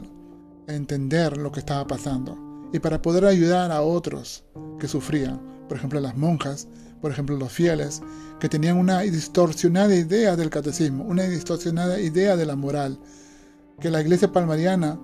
entender 0.68 1.38
lo 1.38 1.52
que 1.52 1.60
estaba 1.60 1.86
pasando 1.86 2.51
y 2.74 2.80
para 2.80 3.02
poder 3.02 3.26
ayudar 3.26 3.72
a 3.72 3.82
otros 3.82 4.44
que 4.80 4.88
sufrían, 4.88 5.40
por 5.68 5.78
ejemplo 5.78 6.00
las 6.00 6.16
monjas, 6.18 6.68
por 7.02 7.12
ejemplo 7.12 7.38
los 7.38 7.52
fieles, 7.52 8.02
que 8.40 8.50
tenían 8.50 8.78
una 8.78 9.02
distorsionada 9.02 9.96
idea 9.96 10.36
del 10.36 10.50
catecismo, 10.50 11.04
una 11.04 11.24
distorsionada 11.24 12.00
idea 12.00 12.36
de 12.36 12.46
la 12.46 12.56
moral, 12.56 13.00
que 13.80 13.90
la 13.90 14.02
iglesia 14.02 14.32
palmariana, 14.32 15.00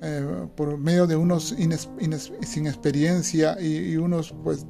eh, 0.00 0.46
por 0.56 0.78
medio 0.78 1.06
de 1.06 1.16
unos 1.16 1.54
sin 1.56 2.66
experiencia 2.66 3.60
y, 3.60 3.96
unos 3.96 4.34
pues... 4.42 4.66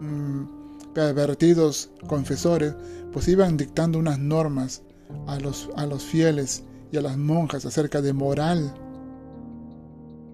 Mm, 0.00 0.62
pervertidos 0.94 1.90
confesores, 2.06 2.74
pues 3.12 3.28
iban 3.28 3.56
dictando 3.56 3.98
unas 3.98 4.18
normas 4.18 4.82
a 5.26 5.38
los, 5.38 5.68
a 5.76 5.86
los 5.86 6.02
fieles 6.02 6.64
y 6.90 6.98
a 6.98 7.02
las 7.02 7.16
monjas 7.16 7.64
acerca 7.64 8.00
de 8.02 8.12
moral, 8.12 8.74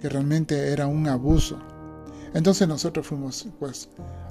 que 0.01 0.09
realmente 0.09 0.73
era 0.73 0.87
un 0.87 1.09
abuso. 1.09 1.59
Entonces 2.35 2.69
nosotros 2.69 3.07
fuimos 3.07 3.49
pues 3.59 3.89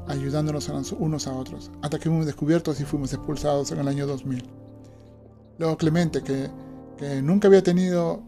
ayudándonos 0.08 0.70
unos 1.00 1.28
a 1.28 1.34
otros, 1.34 1.72
hasta 1.82 1.98
que 1.98 2.10
fuimos 2.10 2.26
descubiertos 2.26 2.80
y 2.80 2.86
fuimos 2.86 3.14
expulsados 3.14 3.72
en 3.72 3.80
el 3.80 3.88
año 3.88 4.08
2000. 4.08 4.44
Luego 5.58 5.78
Clemente, 5.78 6.22
que, 6.22 6.50
nunca 7.22 7.48
había 7.48 7.64
tenido, 7.64 8.24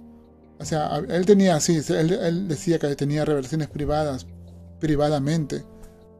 o 0.60 0.65
sea, 0.65 0.97
él 0.97 1.25
tenía 1.25 1.56
así, 1.56 1.80
él, 1.89 2.12
él 2.12 2.47
decía 2.47 2.80
que 2.80 2.95
tenía 2.95 3.23
revelaciones 3.23 3.69
privadas, 3.69 4.25
privadamente, 4.80 5.63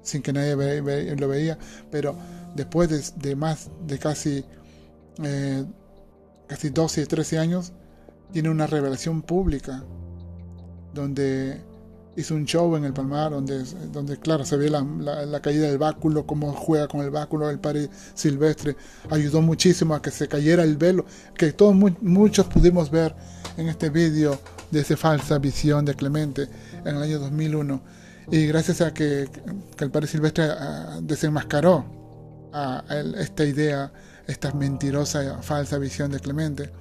sin 0.01 0.21
que 0.21 0.34
nadie 0.34 1.15
lo 1.15 1.27
veía, 1.27 1.58
pero 1.91 2.15
después 2.55 3.13
de, 3.17 3.36
más 3.36 3.69
de 3.86 3.99
casi, 3.99 4.45
eh, 5.23 5.65
casi 6.47 6.69
12, 6.69 7.05
13 7.05 7.38
años, 7.39 7.73
tiene 8.32 8.49
una 8.49 8.67
revelación 8.67 9.21
pública, 9.21 9.84
donde 10.93 11.62
hizo 12.15 12.36
un 12.36 12.45
show 12.45 12.75
en 12.75 12.84
el 12.84 12.93
Palmar, 12.93 13.32
donde, 13.32 13.63
donde 13.91 14.17
claro, 14.17 14.43
se 14.45 14.58
ve 14.58 14.69
la, 14.69 15.39
caída 15.41 15.67
del 15.67 15.78
báculo, 15.78 16.25
cómo 16.25 16.52
juega 16.54 16.88
con 16.88 17.02
el 17.02 17.12
báculo 17.12 17.49
el 17.49 17.60
padre 17.60 17.89
silvestre, 18.13 18.75
ayudó 19.10 19.41
muchísimo 19.41 19.95
a 19.95 20.02
que 20.02 20.12
se 20.12 20.28
cayera 20.28 20.63
el 20.63 20.78
velo, 20.78 21.06
que 21.36 21.54
todos 21.54 21.75
muchos 21.75 22.47
pudimos 22.47 22.91
ver 22.91 23.15
en 23.58 23.69
este 23.69 23.89
vídeo 23.89 24.39
de 24.71 24.82
esa 24.82 24.97
falsa 24.97 25.38
visión 25.38 25.86
de 25.86 25.95
Clemente 25.95 26.47
en 26.86 26.95
el 26.95 27.02
año 27.02 27.19
2001 27.19 27.82
y 28.32 28.45
gracias 28.45 28.82
a 28.82 28.93
que, 28.93 29.28
el 29.80 29.91
padre 29.91 30.08
Silvestre 30.08 30.45
ah, 30.45 30.99
desenmascaró 31.02 32.49
a, 32.54 32.84
esta 33.17 33.43
idea, 33.43 33.91
esta 34.28 34.52
mentirosa, 34.54 35.41
falsa 35.41 35.78
visión 35.78 36.12
de 36.12 36.19
Clemente. 36.19 36.71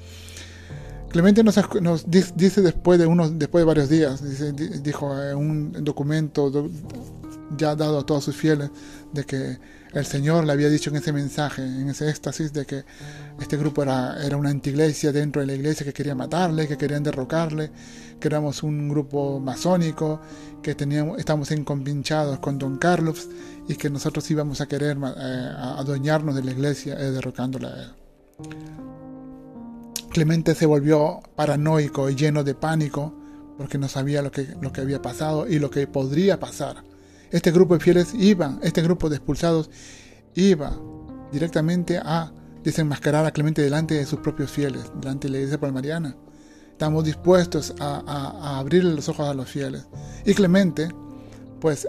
Clemente 1.11 1.43
nos, 1.43 2.11
dice 2.11 2.61
después 2.61 2.99
de, 2.99 3.07
unos, 3.07 3.39
después 3.39 3.63
de 3.63 3.67
varios 3.67 3.89
días, 3.89 4.23
dijo 4.83 5.21
en 5.23 5.37
un 5.37 5.85
documento 5.85 6.71
ya 7.57 7.75
dado 7.75 7.99
a 7.99 8.07
todos 8.07 8.25
sus 8.25 8.37
fieles, 8.37 8.71
de 9.13 9.25
que 9.25 9.59
el 9.95 10.05
Señor 10.05 10.45
le 10.45 10.53
había 10.53 10.69
dicho 10.69 10.91
en 10.91 10.97
ese 10.97 11.13
mensaje, 11.13 11.63
en 11.63 11.89
ese 11.89 12.11
éxtasis, 12.11 12.53
de 12.53 12.67
que 12.67 12.85
este 13.41 13.57
grupo 13.57 13.83
era, 13.83 14.23
era 14.23 14.37
una 14.37 14.51
antiglesia 14.51 15.13
dentro 15.13 15.41
de 15.41 15.47
la 15.47 15.55
iglesia 15.55 15.85
que 15.87 15.95
quería 15.95 16.15
matarle, 16.15 16.69
que 16.69 16.77
querían 16.77 17.03
derrocarle, 17.03 17.71
que 18.21 18.29
éramos 18.29 18.63
un 18.63 18.89
grupo 18.89 19.41
masónico, 19.41 20.21
que 20.63 20.75
teníamos, 20.75 21.19
estábamos 21.19 21.51
encompinchados 21.53 22.39
con 22.41 22.59
Don 22.59 22.77
Carlos 22.77 23.29
y 23.67 23.77
que 23.77 23.89
nosotros 23.89 24.31
íbamos 24.31 24.61
a 24.61 24.67
querer 24.67 24.99
eh, 24.99 25.53
adueñarnos 25.57 26.35
de 26.35 26.45
la 26.45 26.51
iglesia 26.51 26.95
eh, 27.01 27.11
derrocándola 27.11 27.69
a 27.69 27.83
él. 27.83 28.98
Clemente 30.19 30.57
se 30.57 30.67
volvió 30.67 31.21
paranoico 31.37 32.11
y 32.11 32.17
lleno 32.17 32.43
de 32.43 32.57
pánico 32.57 33.15
porque 33.57 33.79
no 33.79 33.87
sabía 33.87 34.21
lo 34.21 34.33
que, 34.33 34.49
lo 34.61 34.73
que 34.73 34.81
había 34.81 35.01
pasado 35.01 35.47
y 35.47 35.61
lo 35.61 35.71
que 35.71 35.87
podría 35.87 36.41
pasar. 36.41 36.83
Este 37.31 37.53
grupo 37.53 37.75
de 37.75 37.85
fieles 37.85 38.13
iba, 38.15 38.59
este 38.63 38.83
grupo 38.83 39.09
de 39.09 39.15
expulsados 39.15 39.71
iba 40.35 40.77
directamente 41.31 41.99
a 41.99 42.33
desenmascarar 42.65 43.27
a 43.27 43.31
Clemente 43.31 43.63
delante 43.63 43.95
de 43.95 44.07
sus 44.07 44.19
propios 44.19 44.51
fieles, 44.51 44.91
delante 45.01 45.29
de 45.29 45.35
la 45.35 45.39
iglesia 45.39 45.61
palmariana. 45.61 46.17
Estamos 46.73 47.05
dispuestos 47.05 47.73
a, 47.79 48.59
abrirle 48.59 48.95
los 48.95 49.09
ojos 49.09 49.29
a 49.29 49.35
los 49.35 49.49
fieles. 49.49 49.87
Y 50.27 50.35
Clemente, 50.35 50.89
pues 51.61 51.87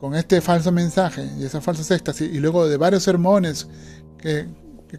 con 0.00 0.16
este 0.16 0.40
falso 0.40 0.72
mensaje 0.72 1.30
y 1.38 1.44
esa 1.44 1.60
falsa 1.60 1.94
éxtasis, 1.94 2.34
y 2.34 2.40
luego 2.40 2.66
de 2.66 2.78
varios 2.78 3.04
sermones 3.04 3.68
que, 4.18 4.48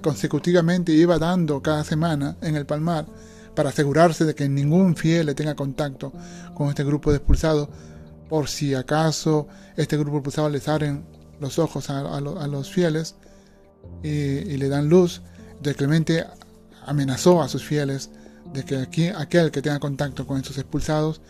consecutivamente 0.01 0.91
iba 0.91 1.19
dando 1.19 1.61
cada 1.61 1.83
semana 1.83 2.37
en 2.41 2.55
el 2.55 2.65
Palmar, 2.65 3.05
para 3.55 3.69
asegurarse 3.69 4.25
de 4.25 4.35
que 4.35 4.49
ningún 4.49 4.95
fiel 4.95 5.27
le 5.27 5.35
tenga 5.35 5.55
contacto 5.55 6.11
con 6.53 6.69
este 6.69 6.83
grupo 6.83 7.11
de 7.11 7.17
expulsados, 7.17 7.69
por 8.29 8.49
si 8.49 8.73
acaso 8.73 9.47
este 9.77 9.97
grupo 9.97 10.13
de 10.13 10.17
expulsados 10.17 10.51
les 10.51 10.67
abren 10.67 11.05
los 11.39 11.59
ojos 11.59 11.89
a, 11.89 12.19
los 12.19 12.69
fieles 12.69 13.15
y, 14.03 14.57
le 14.57 14.69
dan 14.69 14.89
luz, 14.89 15.21
de 15.61 15.73
Clemente 15.73 16.25
amenazó 16.85 17.41
a 17.41 17.47
sus 17.47 17.63
fieles 17.63 18.09
de 18.53 18.63
que 18.63 18.77
aquí, 18.77 19.07
aquel 19.07 19.51
que 19.51 19.61
tenga 19.61 19.79
contacto 19.79 20.27
con 20.27 20.37
estos 20.37 20.57
expulsados 20.57 21.21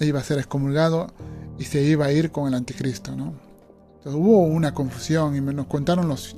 iba 0.00 0.20
a 0.20 0.24
ser 0.24 0.38
excomulgado 0.38 1.12
y 1.58 1.64
se 1.64 1.82
iba 1.82 2.06
a 2.06 2.12
ir 2.12 2.30
con 2.30 2.48
el 2.48 2.54
anticristo. 2.54 3.14
¿no? 3.16 3.47
Hubo 4.04 4.40
una 4.40 4.72
confusión 4.74 5.36
y 5.36 5.40
nos 5.40 5.66
contaron 5.66 6.08
los, 6.08 6.34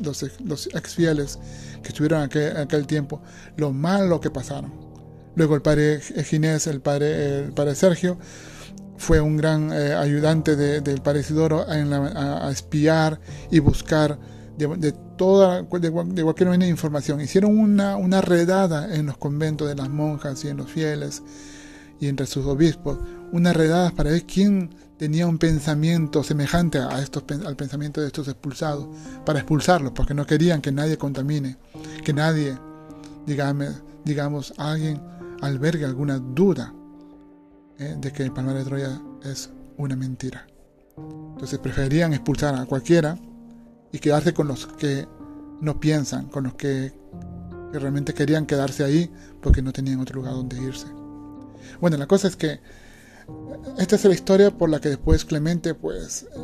ex 0.74 0.94
fieles 0.94 1.38
que 1.82 1.88
estuvieron 1.88 2.22
aquel, 2.22 2.56
aquel 2.56 2.86
tiempo 2.86 3.20
lo 3.56 3.72
malo 3.72 4.20
que 4.20 4.30
pasaron. 4.30 4.72
Luego 5.36 5.54
el 5.54 5.62
padre 5.62 6.00
Ginés, 6.00 6.66
el 6.66 6.80
padre, 6.80 7.74
Sergio, 7.74 8.18
fue 8.96 9.20
un 9.20 9.36
gran 9.36 9.72
eh, 9.72 9.94
ayudante 9.94 10.56
del 10.56 11.00
padre 11.00 11.20
Isidoro 11.20 11.64
a, 11.66 12.50
espiar 12.50 13.20
y 13.50 13.60
buscar 13.60 14.18
de, 14.58 14.92
toda 15.16 15.62
de, 15.62 15.90
cualquier 15.90 16.48
manera 16.48 16.68
información. 16.68 17.20
Hicieron 17.20 17.58
una 17.58 18.20
redada 18.20 18.94
en 18.94 19.06
los 19.06 19.16
conventos 19.16 19.68
de 19.68 19.76
las 19.76 19.88
monjas 19.88 20.44
y 20.44 20.48
en 20.48 20.58
los 20.58 20.70
fieles 20.70 21.22
y 22.00 22.08
entre 22.08 22.26
sus 22.26 22.46
obispos, 22.46 22.98
una 23.32 23.52
redada 23.52 23.90
para 23.90 24.10
ver 24.10 24.24
quién 24.24 24.70
tenía 24.96 25.26
un 25.26 25.38
pensamiento 25.38 26.22
semejante 26.22 26.78
a 26.78 27.00
estos, 27.00 27.24
al 27.46 27.56
pensamiento 27.56 28.00
de 28.00 28.08
estos 28.08 28.28
expulsados, 28.28 28.88
para 29.24 29.40
expulsarlos, 29.40 29.92
porque 29.92 30.14
no 30.14 30.26
querían 30.26 30.60
que 30.60 30.72
nadie 30.72 30.98
contamine, 30.98 31.56
que 32.04 32.12
nadie, 32.12 32.56
digamos, 33.26 33.82
digamos 34.04 34.54
alguien 34.56 35.00
albergue 35.40 35.84
alguna 35.84 36.18
duda 36.18 36.74
eh, 37.78 37.96
de 37.98 38.12
que 38.12 38.24
el 38.24 38.32
Palmar 38.32 38.56
de 38.56 38.64
Troya 38.64 39.00
es 39.24 39.50
una 39.76 39.96
mentira. 39.96 40.46
Entonces 40.96 41.58
preferían 41.58 42.12
expulsar 42.12 42.54
a 42.54 42.66
cualquiera 42.66 43.18
y 43.92 43.98
quedarse 43.98 44.34
con 44.34 44.48
los 44.48 44.66
que 44.66 45.06
no 45.60 45.80
piensan, 45.80 46.26
con 46.26 46.44
los 46.44 46.54
que, 46.54 46.92
realmente 47.72 48.12
querían 48.12 48.46
quedarse 48.46 48.82
ahí 48.82 49.08
porque 49.40 49.62
no 49.62 49.72
tenían 49.72 50.00
otro 50.00 50.16
lugar 50.16 50.34
donde 50.34 50.60
irse. 50.60 50.86
Bueno, 51.80 51.96
la 51.96 52.06
cosa 52.06 52.28
es 52.28 52.36
que 52.36 52.60
esta 53.78 53.96
es 53.96 54.04
la 54.04 54.14
historia 54.14 54.50
por 54.50 54.68
la 54.68 54.80
que 54.80 54.90
después 54.90 55.24
Clemente 55.24 55.74
pues 55.74 56.24
eh, 56.24 56.38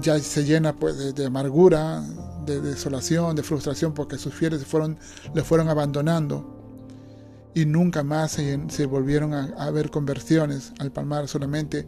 ya 0.00 0.18
se 0.18 0.44
llena 0.44 0.74
pues 0.76 1.14
de, 1.14 1.26
amargura, 1.26 2.02
de 2.46 2.60
desolación, 2.60 3.34
de 3.34 3.42
frustración 3.42 3.94
porque 3.94 4.18
sus 4.18 4.34
fieles 4.34 4.64
fueron, 4.64 4.98
le 5.34 5.42
fueron 5.42 5.68
abandonando 5.68 6.50
y 7.54 7.66
nunca 7.66 8.02
más 8.02 8.32
se, 8.32 8.86
volvieron 8.86 9.32
a, 9.32 9.70
ver 9.70 9.90
conversiones. 9.90 10.72
Al 10.78 10.90
Palmar 10.90 11.28
solamente 11.28 11.86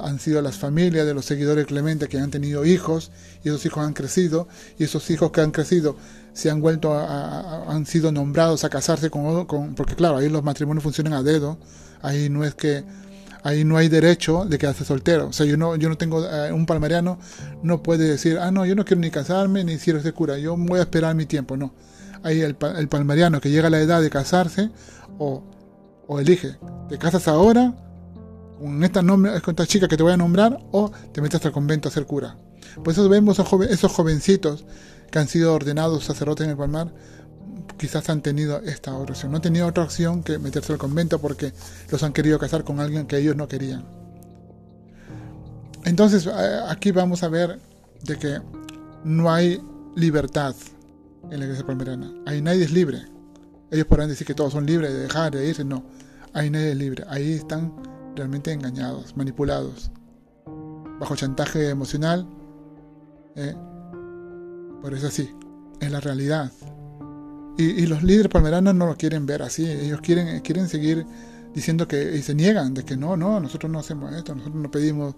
han 0.00 0.18
sido 0.18 0.42
las 0.42 0.56
familias 0.56 1.06
de 1.06 1.14
los 1.14 1.24
seguidores 1.24 1.64
de 1.64 1.66
Clemente 1.66 2.08
que 2.08 2.18
han 2.18 2.30
tenido 2.30 2.64
hijos 2.64 3.10
y 3.42 3.48
esos 3.48 3.64
hijos 3.66 3.84
han 3.84 3.94
crecido 3.94 4.46
y 4.78 4.84
esos 4.84 5.08
hijos 5.10 5.30
que 5.30 5.40
han 5.40 5.52
crecido 5.52 5.96
se 6.32 6.50
han 6.50 6.60
vuelto 6.60 6.92
a, 6.92 7.72
han 7.72 7.86
sido 7.86 8.12
nombrados 8.12 8.64
a 8.64 8.68
casarse 8.68 9.10
con, 9.10 9.46
con, 9.46 9.74
porque 9.74 9.94
claro 9.94 10.18
ahí 10.18 10.28
los 10.28 10.44
matrimonios 10.44 10.82
funcionan 10.82 11.14
a 11.14 11.22
dedo 11.22 11.58
ahí 12.02 12.28
no 12.28 12.44
es 12.44 12.54
que 12.54 12.84
ahí 13.46 13.64
no 13.64 13.76
hay 13.76 13.88
derecho 13.88 14.44
de 14.44 14.58
quedarse 14.58 14.84
soltero. 14.84 15.28
O 15.28 15.32
sea, 15.32 15.46
yo 15.46 15.56
no, 15.56 15.76
yo 15.76 15.88
no 15.88 15.96
tengo, 15.96 16.24
eh, 16.24 16.52
un 16.52 16.66
palmariano 16.66 17.18
no 17.62 17.82
puede 17.82 18.08
decir, 18.08 18.38
ah, 18.40 18.50
no, 18.50 18.66
yo 18.66 18.74
no 18.74 18.84
quiero 18.84 19.00
ni 19.00 19.10
casarme 19.10 19.62
ni 19.62 19.76
quiero 19.78 20.02
ser 20.02 20.14
cura, 20.14 20.36
yo 20.36 20.56
voy 20.56 20.80
a 20.80 20.82
esperar 20.82 21.14
mi 21.14 21.26
tiempo. 21.26 21.56
No. 21.56 21.72
Ahí 22.24 22.40
el, 22.40 22.56
el 22.76 22.88
palmariano 22.88 23.40
que 23.40 23.50
llega 23.50 23.68
a 23.68 23.70
la 23.70 23.78
edad 23.78 24.02
de 24.02 24.10
casarse 24.10 24.70
o, 25.18 25.44
o 26.08 26.18
elige, 26.18 26.56
te 26.88 26.98
casas 26.98 27.28
ahora 27.28 27.72
con 28.58 28.82
esta, 28.82 29.02
nombre, 29.02 29.40
con 29.42 29.52
esta 29.52 29.66
chica 29.66 29.86
que 29.86 29.96
te 29.96 30.02
voy 30.02 30.12
a 30.12 30.16
nombrar 30.16 30.58
o 30.72 30.90
te 31.12 31.20
metes 31.20 31.44
al 31.44 31.52
convento 31.52 31.88
a 31.88 31.92
ser 31.92 32.04
cura. 32.04 32.36
Por 32.82 32.92
eso 32.92 33.08
vemos 33.08 33.38
esos, 33.38 33.60
esos 33.70 33.92
jovencitos 33.92 34.64
que 35.10 35.18
han 35.20 35.28
sido 35.28 35.54
ordenados 35.54 36.04
sacerdotes 36.04 36.44
en 36.44 36.50
el 36.50 36.56
Palmar 36.56 36.92
quizás 37.76 38.08
han 38.10 38.22
tenido 38.22 38.58
esta 38.58 38.94
oración. 38.94 39.32
No 39.32 39.36
han 39.36 39.42
tenido 39.42 39.66
otra 39.66 39.84
opción 39.84 40.22
que 40.22 40.38
meterse 40.38 40.72
al 40.72 40.78
convento 40.78 41.20
porque 41.20 41.52
los 41.90 42.02
han 42.02 42.12
querido 42.12 42.38
casar 42.38 42.64
con 42.64 42.80
alguien 42.80 43.06
que 43.06 43.18
ellos 43.18 43.36
no 43.36 43.48
querían. 43.48 43.84
Entonces 45.84 46.26
aquí 46.68 46.90
vamos 46.90 47.22
a 47.22 47.28
ver 47.28 47.60
de 48.02 48.18
que 48.18 48.40
no 49.04 49.32
hay 49.32 49.62
libertad 49.94 50.54
en 51.30 51.38
la 51.38 51.44
iglesia 51.44 51.66
palmerana. 51.66 52.12
Ahí 52.26 52.42
nadie 52.42 52.64
es 52.64 52.72
libre. 52.72 53.02
Ellos 53.70 53.86
podrán 53.86 54.08
decir 54.08 54.26
que 54.26 54.34
todos 54.34 54.52
son 54.52 54.66
libres 54.66 54.92
de 54.92 55.00
dejar, 55.00 55.32
de 55.32 55.48
irse. 55.48 55.64
No, 55.64 55.84
ahí 56.32 56.50
nadie 56.50 56.72
es 56.72 56.76
libre. 56.76 57.04
Ahí 57.08 57.32
están 57.32 57.72
realmente 58.14 58.52
engañados, 58.52 59.16
manipulados, 59.16 59.90
bajo 60.98 61.16
chantaje 61.16 61.68
emocional. 61.68 62.26
¿eh? 63.36 63.54
Por 64.82 64.94
eso 64.94 65.08
así, 65.08 65.30
es 65.80 65.90
la 65.90 66.00
realidad. 66.00 66.52
Y, 67.58 67.86
los 67.86 68.02
líderes 68.02 68.28
palmeranos 68.30 68.74
no 68.74 68.86
lo 68.86 68.96
quieren 68.96 69.24
ver 69.24 69.42
así, 69.42 69.64
ellos 69.64 70.00
quieren, 70.02 70.40
quieren 70.40 70.68
seguir 70.68 71.06
diciendo 71.54 71.88
que, 71.88 72.16
y 72.16 72.20
se 72.20 72.34
niegan 72.34 72.74
de 72.74 72.84
que 72.84 72.98
no, 72.98 73.16
no, 73.16 73.40
nosotros 73.40 73.72
no 73.72 73.78
hacemos 73.78 74.12
esto, 74.12 74.34
nosotros 74.34 74.62
no 74.62 74.70
pedimos, 74.70 75.14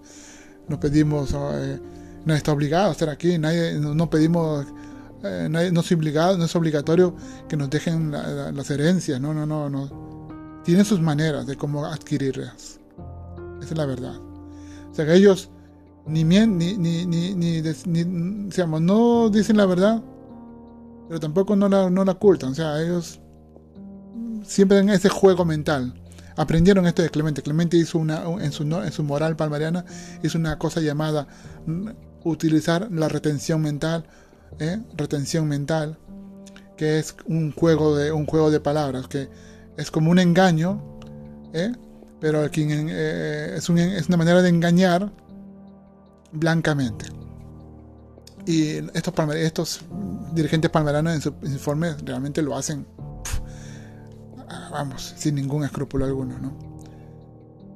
no 0.69 0.79
pedimos, 0.79 1.33
eh, 1.33 1.79
no 2.23 2.33
está 2.33 2.53
obligado 2.53 2.89
a 2.89 2.91
estar 2.93 3.09
aquí, 3.09 3.37
nadie, 3.37 3.73
no, 3.73 4.09
pedimos, 4.09 4.65
eh, 5.21 5.49
no 5.49 5.59
es 5.59 5.91
obligado, 5.91 6.37
no 6.37 6.45
es 6.45 6.55
obligatorio 6.55 7.13
que 7.49 7.57
nos 7.57 7.69
dejen 7.69 8.11
las 8.11 8.71
herencias, 8.71 9.19
no, 9.19 9.33
no, 9.33 9.45
no, 9.45 9.69
no, 9.69 10.61
tienen 10.63 10.85
sus 10.85 11.01
maneras 11.01 11.45
de 11.45 11.57
cómo 11.57 11.85
adquirirlas, 11.85 12.79
esa 13.61 13.71
es 13.71 13.77
la 13.77 13.85
verdad. 13.85 14.15
O 14.91 14.95
sea 14.95 15.05
que 15.05 15.13
ellos 15.13 15.49
ni, 16.07 16.23
ni, 16.23 16.47
ni, 16.47 16.77
ni, 16.77 17.05
ni, 17.05 17.35
ni 17.35 17.61
digamos, 18.49 18.81
no 18.81 19.29
dicen 19.29 19.57
la 19.57 19.65
verdad, 19.65 20.01
pero 21.09 21.19
tampoco 21.19 21.55
no 21.55 21.67
la, 21.67 21.89
no 21.89 22.05
la 22.05 22.13
ocultan. 22.13 22.51
O 22.51 22.55
sea, 22.55 22.79
ellos 22.81 23.19
siempre 24.45 24.77
en 24.77 24.89
ese 24.89 25.09
juego 25.09 25.43
mental. 25.43 25.93
Aprendieron 26.37 26.85
esto 26.85 27.01
de 27.01 27.09
Clemente. 27.09 27.41
Clemente 27.41 27.77
hizo 27.77 27.97
una, 27.97 28.23
en 28.39 28.51
su, 28.51 28.63
en 28.63 28.91
su 28.91 29.03
moral 29.03 29.35
palmariana, 29.35 29.83
hizo 30.23 30.37
una 30.37 30.57
cosa 30.57 30.81
llamada 30.81 31.27
mm, 31.65 31.89
utilizar 32.23 32.89
la 32.91 33.09
retención 33.09 33.61
mental, 33.61 34.05
¿eh? 34.59 34.79
retención 34.95 35.47
mental, 35.47 35.97
que 36.77 36.99
es 36.99 37.15
un 37.25 37.51
juego 37.51 37.97
de, 37.97 38.11
un 38.11 38.27
juego 38.27 38.51
de 38.51 38.59
palabras, 38.59 39.07
que 39.07 39.29
es 39.77 39.89
como 39.89 40.11
un 40.11 40.19
engaño, 40.19 40.99
¿eh? 41.53 41.71
pero 42.21 42.45
eh, 42.45 43.53
es, 43.57 43.69
es 43.69 44.07
una 44.07 44.17
manera 44.17 44.43
de 44.43 44.49
engañar 44.49 45.11
blancamente. 46.31 47.05
Y 48.45 48.77
estos, 48.93 49.13
estos 49.35 49.81
dirigentes 50.33 50.71
palmeranos 50.71 51.13
en 51.13 51.21
su 51.21 51.33
informe 51.43 51.93
realmente 52.03 52.41
lo 52.41 52.55
hacen, 52.55 52.85
vamos, 54.71 55.13
sin 55.17 55.35
ningún 55.35 55.63
escrúpulo 55.63 56.05
alguno, 56.05 56.39
¿no? 56.39 56.57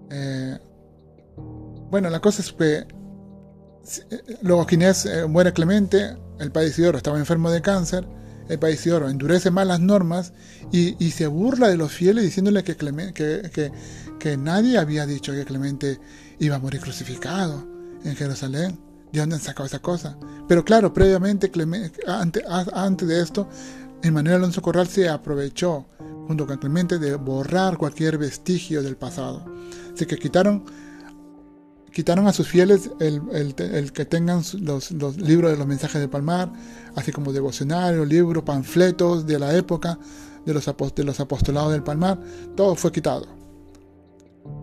Eh, 0.09 0.59
bueno, 1.89 2.09
la 2.09 2.20
cosa 2.20 2.41
es 2.41 2.51
que 2.51 2.78
eh, 2.78 4.38
luego 4.41 4.66
Ginés 4.66 5.05
eh, 5.05 5.26
muere 5.26 5.53
Clemente, 5.53 6.16
el 6.39 6.51
padre 6.51 6.70
Isidoro 6.70 6.97
estaba 6.97 7.18
enfermo 7.18 7.51
de 7.51 7.61
cáncer, 7.61 8.07
el 8.47 8.59
padre 8.59 8.76
Isidoro 8.76 9.09
endurece 9.09 9.51
más 9.51 9.66
las 9.68 9.80
normas 9.80 10.34
y, 10.72 11.11
se 11.11 11.28
burla 11.28 11.68
de 11.68 11.78
los 11.78 11.91
fieles 11.91 12.24
diciéndole 12.24 12.64
que, 12.64 12.76
que, 12.76 13.72
que 14.20 14.38
nadie 14.38 14.78
había 14.78 15.05
dicho 15.05 15.34
que 15.34 15.45
Clemente 15.45 15.99
iba 16.39 16.55
a 16.55 16.59
morir 16.59 16.82
crucificado 16.82 17.68
en 18.03 18.16
Jerusalén 18.16 18.80
¿De 19.14 19.20
dónde 19.20 19.36
han 19.36 19.41
sacado 19.41 19.68
esa 19.68 19.78
cosa? 19.78 20.18
Pero 20.47 20.66
claro, 20.66 20.91
previamente, 20.91 21.51
antes, 22.07 23.07
de 23.07 23.22
esto, 23.22 23.47
Emmanuel 24.01 24.38
Alonso 24.38 24.64
Corral 24.64 24.88
se 24.88 25.07
aprovechó, 25.07 25.86
junto 26.28 26.47
con 26.47 26.57
Clemente, 26.57 26.97
de 26.97 27.14
borrar 27.16 27.78
cualquier 27.78 28.18
vestigio 28.18 28.82
del 28.82 28.97
pasado. 28.97 29.45
Así 29.93 30.07
que 30.07 30.18
quitaron, 30.18 30.66
quitaron 31.91 32.26
a 32.26 32.34
sus 32.34 32.47
fieles 32.47 32.89
el, 32.99 33.53
que 33.93 34.05
tengan 34.05 34.41
los, 34.59 34.91
libros 35.18 35.51
de 35.51 35.57
los 35.57 35.68
mensajes 35.68 36.01
del 36.01 36.09
Palmar, 36.09 36.51
así 36.95 37.11
como 37.11 37.32
devocionarios, 37.32 38.07
libros, 38.07 38.43
panfletos 38.43 39.28
de 39.28 39.38
la 39.38 39.55
época 39.55 39.99
de 40.43 40.55
los, 40.55 40.66
de 40.95 41.03
los 41.03 41.20
apostolados 41.20 41.72
del 41.72 41.84
Palmar. 41.84 42.20
Todo 42.55 42.74
fue 42.74 42.91
quitado. 42.91 43.28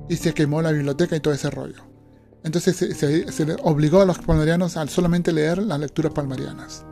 Y 0.09 0.17
se 0.17 0.35
quemó 0.35 0.61
la 0.61 0.73
biblioteca 0.73 1.15
y 1.15 1.21
todo 1.21 1.35
ese 1.35 1.51
rollo. 1.51 1.90
Entonces 2.43 2.77
se, 2.77 3.47
le 3.47 3.57
obligó 3.63 4.01
a 4.01 4.07
los 4.07 4.19
palmarianos 4.19 4.77
a 4.77 4.87
solamente 4.87 5.33
leer 5.33 5.59
las 5.59 5.79
lecturas 5.79 6.13
palmarianas. 6.13 6.85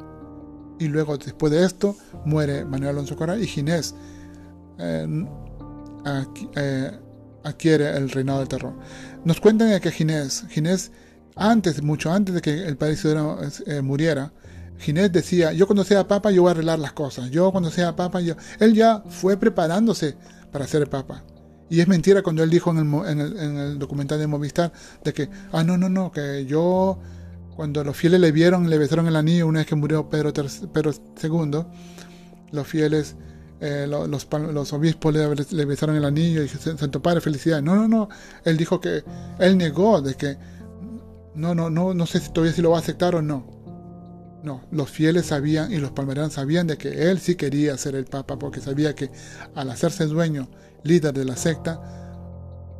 Y 0.79 0.89
luego, 0.89 1.17
después 1.17 1.53
de 1.53 1.65
esto, 1.65 1.97
muere 2.25 2.65
Manuel 2.65 2.91
Alonso 2.91 3.17
Corral 3.17 3.43
y 3.43 3.47
Ginés 3.47 3.95
eh, 4.79 5.27
eh, 6.57 6.91
adquiere 7.45 7.97
el 7.97 8.11
reinado 8.11 8.41
del 8.41 8.49
terror. 8.49 8.75
Nos 9.25 9.41
cuentan 9.41 9.81
que 9.81 9.91
Ginés, 9.91 10.45
Ginés, 10.51 10.93
antes, 11.35 11.83
mucho 11.83 12.13
antes 12.13 12.35
de 12.35 12.41
que 12.41 12.67
el 12.67 12.77
padre 12.77 12.95
Isidoro 12.95 13.39
eh, 13.67 13.81
muriera, 13.81 14.33
Ginés 14.79 15.11
decía, 15.11 15.53
yo 15.53 15.67
cuando 15.67 15.83
sea 15.83 16.07
papa 16.07 16.31
yo 16.31 16.43
voy 16.43 16.51
a 16.51 16.53
arreglar 16.53 16.79
las 16.79 16.93
cosas, 16.93 17.31
yo 17.31 17.51
cuando 17.51 17.71
sea 17.71 17.97
papa 17.97 18.21
yo... 18.21 18.35
Él 18.61 18.75
ya 18.75 19.03
fue 19.09 19.37
preparándose 19.37 20.15
para 20.53 20.67
ser 20.67 20.89
papa. 20.89 21.25
Y 21.71 21.81
es 21.81 21.89
mentira 21.89 22.23
cuando 22.23 22.43
él 22.43 22.51
dijo 22.51 22.71
en 22.71 23.21
el, 23.21 23.79
documental 23.79 24.19
de 24.19 24.27
Movistar 24.27 24.73
de 25.05 25.13
que, 25.13 25.29
ah, 25.53 25.65
no, 25.65 25.77
no, 25.77 25.89
no, 25.89 26.11
que 26.11 26.47
yo, 26.47 26.99
cuando 27.57 27.85
los 27.85 27.97
fieles 27.97 28.21
le 28.21 28.33
vieron, 28.33 28.71
le 28.71 28.79
besaron 28.79 29.07
el 29.07 29.17
anillo 29.17 29.47
una 29.47 29.61
vez 29.61 29.67
que 29.67 29.75
murió 29.75 30.09
Pedro, 30.09 30.33
II, 30.35 31.65
los 32.53 32.67
fieles, 32.67 33.17
eh, 33.61 33.87
los, 33.89 34.09
los, 34.09 34.73
obispos 34.73 35.15
le, 35.15 35.65
besaron 35.67 35.97
el 35.97 36.05
anillo 36.05 36.41
y 36.41 36.45
dijeron, 36.45 36.79
Santo 36.79 37.03
Padre, 37.03 37.21
felicidad. 37.21 37.61
No, 37.61 37.75
no, 37.75 37.87
no, 37.87 38.09
él 38.45 38.57
dijo 38.57 38.81
que, 38.81 39.05
él 39.39 39.59
negó 39.59 40.01
de 40.01 40.15
que 40.15 40.39
no, 41.35 41.55
no, 41.55 41.69
no, 41.69 41.95
no 41.95 42.07
sé 42.07 42.21
si 42.21 42.31
todavía 42.33 42.55
si 42.55 42.63
lo 42.63 42.71
va 42.71 42.79
a 42.79 42.81
aceptar 42.81 43.15
o 43.15 43.23
no. 43.23 43.59
No, 44.43 44.63
los 44.71 44.89
fieles 44.91 45.27
sabían 45.27 45.73
y 45.73 45.79
los 45.79 45.91
palmeranos 45.91 46.35
sabían 46.35 46.67
de 46.67 46.79
que 46.79 47.11
él 47.11 47.19
sí 47.19 47.35
quería 47.35 47.77
ser 47.77 47.97
el 47.97 48.05
papa 48.05 48.39
porque 48.39 48.61
sabía 48.61 48.95
que 48.95 49.11
al 49.55 49.69
hacerse 49.71 50.07
dueño, 50.07 50.49
líder 50.85 51.13
de 51.13 51.25
la 51.25 51.37
secta, 51.37 51.81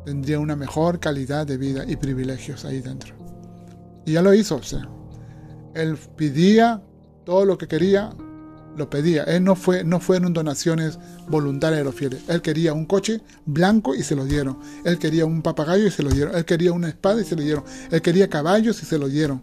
tendría 0.05 0.39
una 0.39 0.55
mejor 0.55 0.99
calidad 0.99 1.45
de 1.45 1.57
vida 1.57 1.83
y 1.87 1.95
privilegios 1.95 2.65
ahí 2.65 2.81
dentro. 2.81 3.15
Y 4.05 4.13
ya 4.13 4.21
lo 4.21 4.33
hizo, 4.33 4.59
él 5.73 5.97
pedía 6.15 6.81
todo 7.25 7.45
lo 7.45 7.57
que 7.57 7.67
quería, 7.67 8.11
lo 8.75 8.89
pedía. 8.89 9.23
Él 9.23 9.43
no 9.43 9.55
fue, 9.55 9.83
no 9.83 9.99
fueron 9.99 10.33
donaciones 10.33 10.97
voluntarias 11.27 11.79
de 11.79 11.83
los 11.83 11.95
fieles. 11.95 12.21
Él 12.27 12.41
quería 12.41 12.73
un 12.73 12.85
coche 12.85 13.21
blanco 13.45 13.93
y 13.95 14.03
se 14.03 14.15
lo 14.15 14.25
dieron. 14.25 14.57
Él 14.83 14.97
quería 14.97 15.25
un 15.25 15.41
papagayo 15.41 15.87
y 15.87 15.91
se 15.91 16.03
lo 16.03 16.09
dieron. 16.09 16.35
Él 16.35 16.45
quería 16.45 16.71
una 16.71 16.89
espada 16.89 17.21
y 17.21 17.25
se 17.25 17.35
lo 17.35 17.43
dieron. 17.43 17.63
Él 17.91 18.01
quería 18.01 18.29
caballos 18.29 18.81
y 18.81 18.85
se 18.85 18.97
lo 18.97 19.07
dieron. 19.07 19.41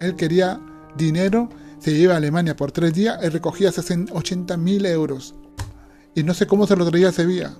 Él 0.00 0.16
quería 0.16 0.60
dinero. 0.96 1.48
Se 1.78 1.92
iba 1.92 2.14
a 2.14 2.16
Alemania 2.16 2.56
por 2.56 2.72
tres 2.72 2.94
días 2.94 3.18
y 3.22 3.28
recogía 3.28 3.70
80 3.70 4.56
mil 4.56 4.86
euros. 4.86 5.34
Y 6.14 6.22
no 6.22 6.34
sé 6.34 6.46
cómo 6.46 6.66
se 6.66 6.76
lo 6.76 6.88
traía 6.88 7.08
a 7.08 7.12
Sevilla. 7.12 7.52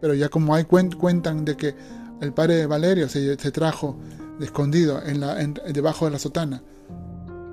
Pero 0.00 0.14
ya 0.14 0.28
como 0.28 0.54
hay 0.54 0.64
cuentan 0.64 1.44
de 1.44 1.56
que 1.56 1.74
el 2.20 2.32
padre 2.32 2.56
de 2.56 2.66
Valerio 2.66 3.08
se, 3.08 3.36
trajo 3.36 3.96
de 4.38 4.46
escondido 4.46 5.00
debajo 5.72 6.04
de 6.04 6.10
la 6.12 6.18
sotana 6.18 6.62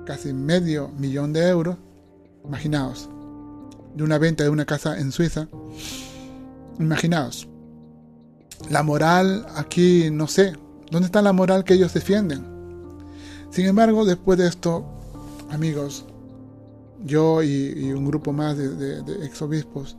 casi 0.04 0.32
medio 0.32 0.88
millón 0.96 1.32
de 1.32 1.48
euros 1.48 1.76
Imaginaos, 2.46 3.08
de 3.96 4.04
una 4.04 4.18
venta 4.18 4.44
de 4.44 4.50
una 4.50 4.64
casa 4.64 4.98
en 4.98 5.10
Suiza. 5.10 5.48
Imaginaos, 6.78 7.48
la 8.70 8.82
moral 8.84 9.46
aquí, 9.56 10.10
no 10.12 10.28
sé, 10.28 10.52
¿dónde 10.90 11.06
está 11.06 11.22
la 11.22 11.32
moral 11.32 11.64
que 11.64 11.74
ellos 11.74 11.92
defienden? 11.92 12.46
Sin 13.50 13.66
embargo, 13.66 14.04
después 14.04 14.38
de 14.38 14.46
esto, 14.46 14.84
amigos, 15.50 16.06
yo 17.04 17.42
y, 17.42 17.92
un 17.92 18.06
grupo 18.06 18.32
más 18.32 18.56
de, 18.56 19.02
exobispos 19.24 19.96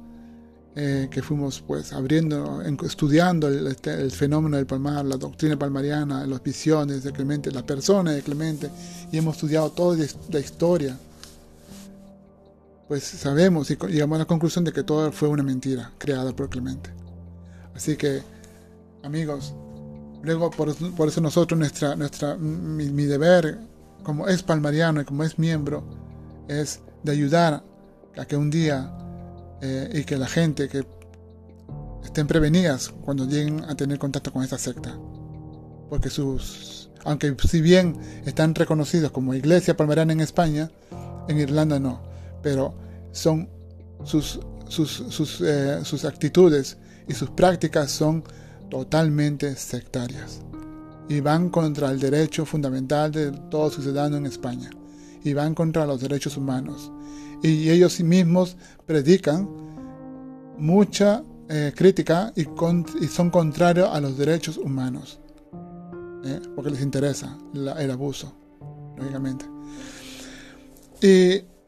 eh, 0.80 1.08
que 1.10 1.24
fuimos 1.24 1.64
pues 1.66 1.92
abriendo, 1.92 2.62
estudiando 2.62 3.50
este, 3.50 4.00
el, 4.00 4.12
fenómeno 4.12 4.58
del 4.58 4.68
palmar, 4.68 5.06
la 5.06 5.18
doctrina 5.18 5.58
palmariana, 5.58 6.28
las 6.28 6.44
visiones 6.44 7.04
de 7.04 7.12
Clemente, 7.12 7.52
la 7.52 7.66
persona 7.66 8.12
de 8.12 8.22
Clemente, 8.22 8.70
y 9.12 9.18
hemos 9.18 9.38
estudiado 9.38 9.72
toda 9.72 9.98
la 10.30 10.40
historia 10.40 10.96
pues 12.88 13.04
sabemos 13.04 13.72
y 13.72 13.76
llegamos 13.88 14.18
a 14.18 14.20
la 14.20 14.26
conclusión 14.26 14.64
de 14.64 14.72
que 14.72 14.84
todo 14.84 15.12
fue 15.12 15.28
una 15.28 15.42
mentira 15.42 15.92
creada 15.98 16.32
por 16.36 16.48
Clemente. 16.48 16.92
Así 17.76 17.98
que, 17.98 18.22
amigos, 19.04 19.56
luego 20.22 20.52
por, 20.52 20.70
eso 20.70 21.22
nosotros, 21.22 21.60
nuestra, 21.60 21.96
nuestra, 21.96 22.38
mi, 22.38 23.06
deber 23.06 23.58
como 24.04 24.28
es 24.28 24.44
palmariano 24.44 25.02
y 25.02 25.06
como 25.06 25.24
es 25.24 25.40
miembro, 25.40 25.84
es 26.48 26.82
de 27.02 27.12
ayudar 27.12 27.64
a 28.16 28.26
que 28.26 28.38
un 28.38 28.52
día 28.52 28.94
eh, 29.62 29.90
y 29.94 30.04
que 30.04 30.18
la 30.18 30.28
gente 30.28 30.70
que 30.70 30.86
estén 32.04 32.28
prevenidas 32.28 32.90
cuando 33.02 33.26
lleguen 33.26 33.64
a 33.66 33.76
tener 33.76 34.00
contacto 34.00 34.32
con 34.32 34.44
esta 34.44 34.58
secta. 34.58 34.98
Porque 35.90 36.10
sus, 36.10 36.90
aunque 37.06 37.36
si 37.48 37.62
bien 37.62 37.98
están 38.26 38.54
reconocidos 38.56 39.12
como 39.12 39.34
iglesia 39.34 39.78
palmariana 39.78 40.14
en 40.14 40.20
España, 40.22 40.70
en 41.28 41.40
Irlanda 41.40 41.80
no 41.80 42.08
pero 42.42 42.74
son 43.12 43.50
sus, 44.04 44.40
sus, 44.70 45.42
eh, 45.42 45.80
sus, 45.84 46.06
actitudes 46.06 46.78
y 47.08 47.14
sus 47.14 47.30
prácticas 47.32 47.92
son 47.92 48.24
totalmente 48.70 49.56
sectarias 49.56 50.42
y 51.10 51.20
van 51.20 51.50
contra 51.50 51.90
el 51.92 52.00
derecho 52.00 52.46
fundamental 52.46 53.12
de 53.12 53.32
todo 53.50 53.70
ciudadano 53.70 54.18
en 54.18 54.26
España 54.26 54.70
y 55.24 55.34
van 55.34 55.56
contra 55.56 55.86
los 55.86 56.02
derechos 56.02 56.38
humanos 56.38 56.92
y 57.42 57.70
ellos 57.70 58.00
mismos 58.02 58.58
predican 58.86 59.48
mucha 60.58 61.24
eh, 61.50 61.72
crítica 61.76 62.34
y, 62.36 62.46
son 63.08 63.30
contrarios 63.30 63.90
a 63.92 64.02
los 64.02 64.18
derechos 64.18 64.58
humanos 64.58 65.20
¿eh? 66.26 66.42
porque 66.56 66.72
les 66.72 66.82
interesa 66.82 67.38
el 67.54 67.92
abuso 67.92 68.34
lógicamente 68.98 69.46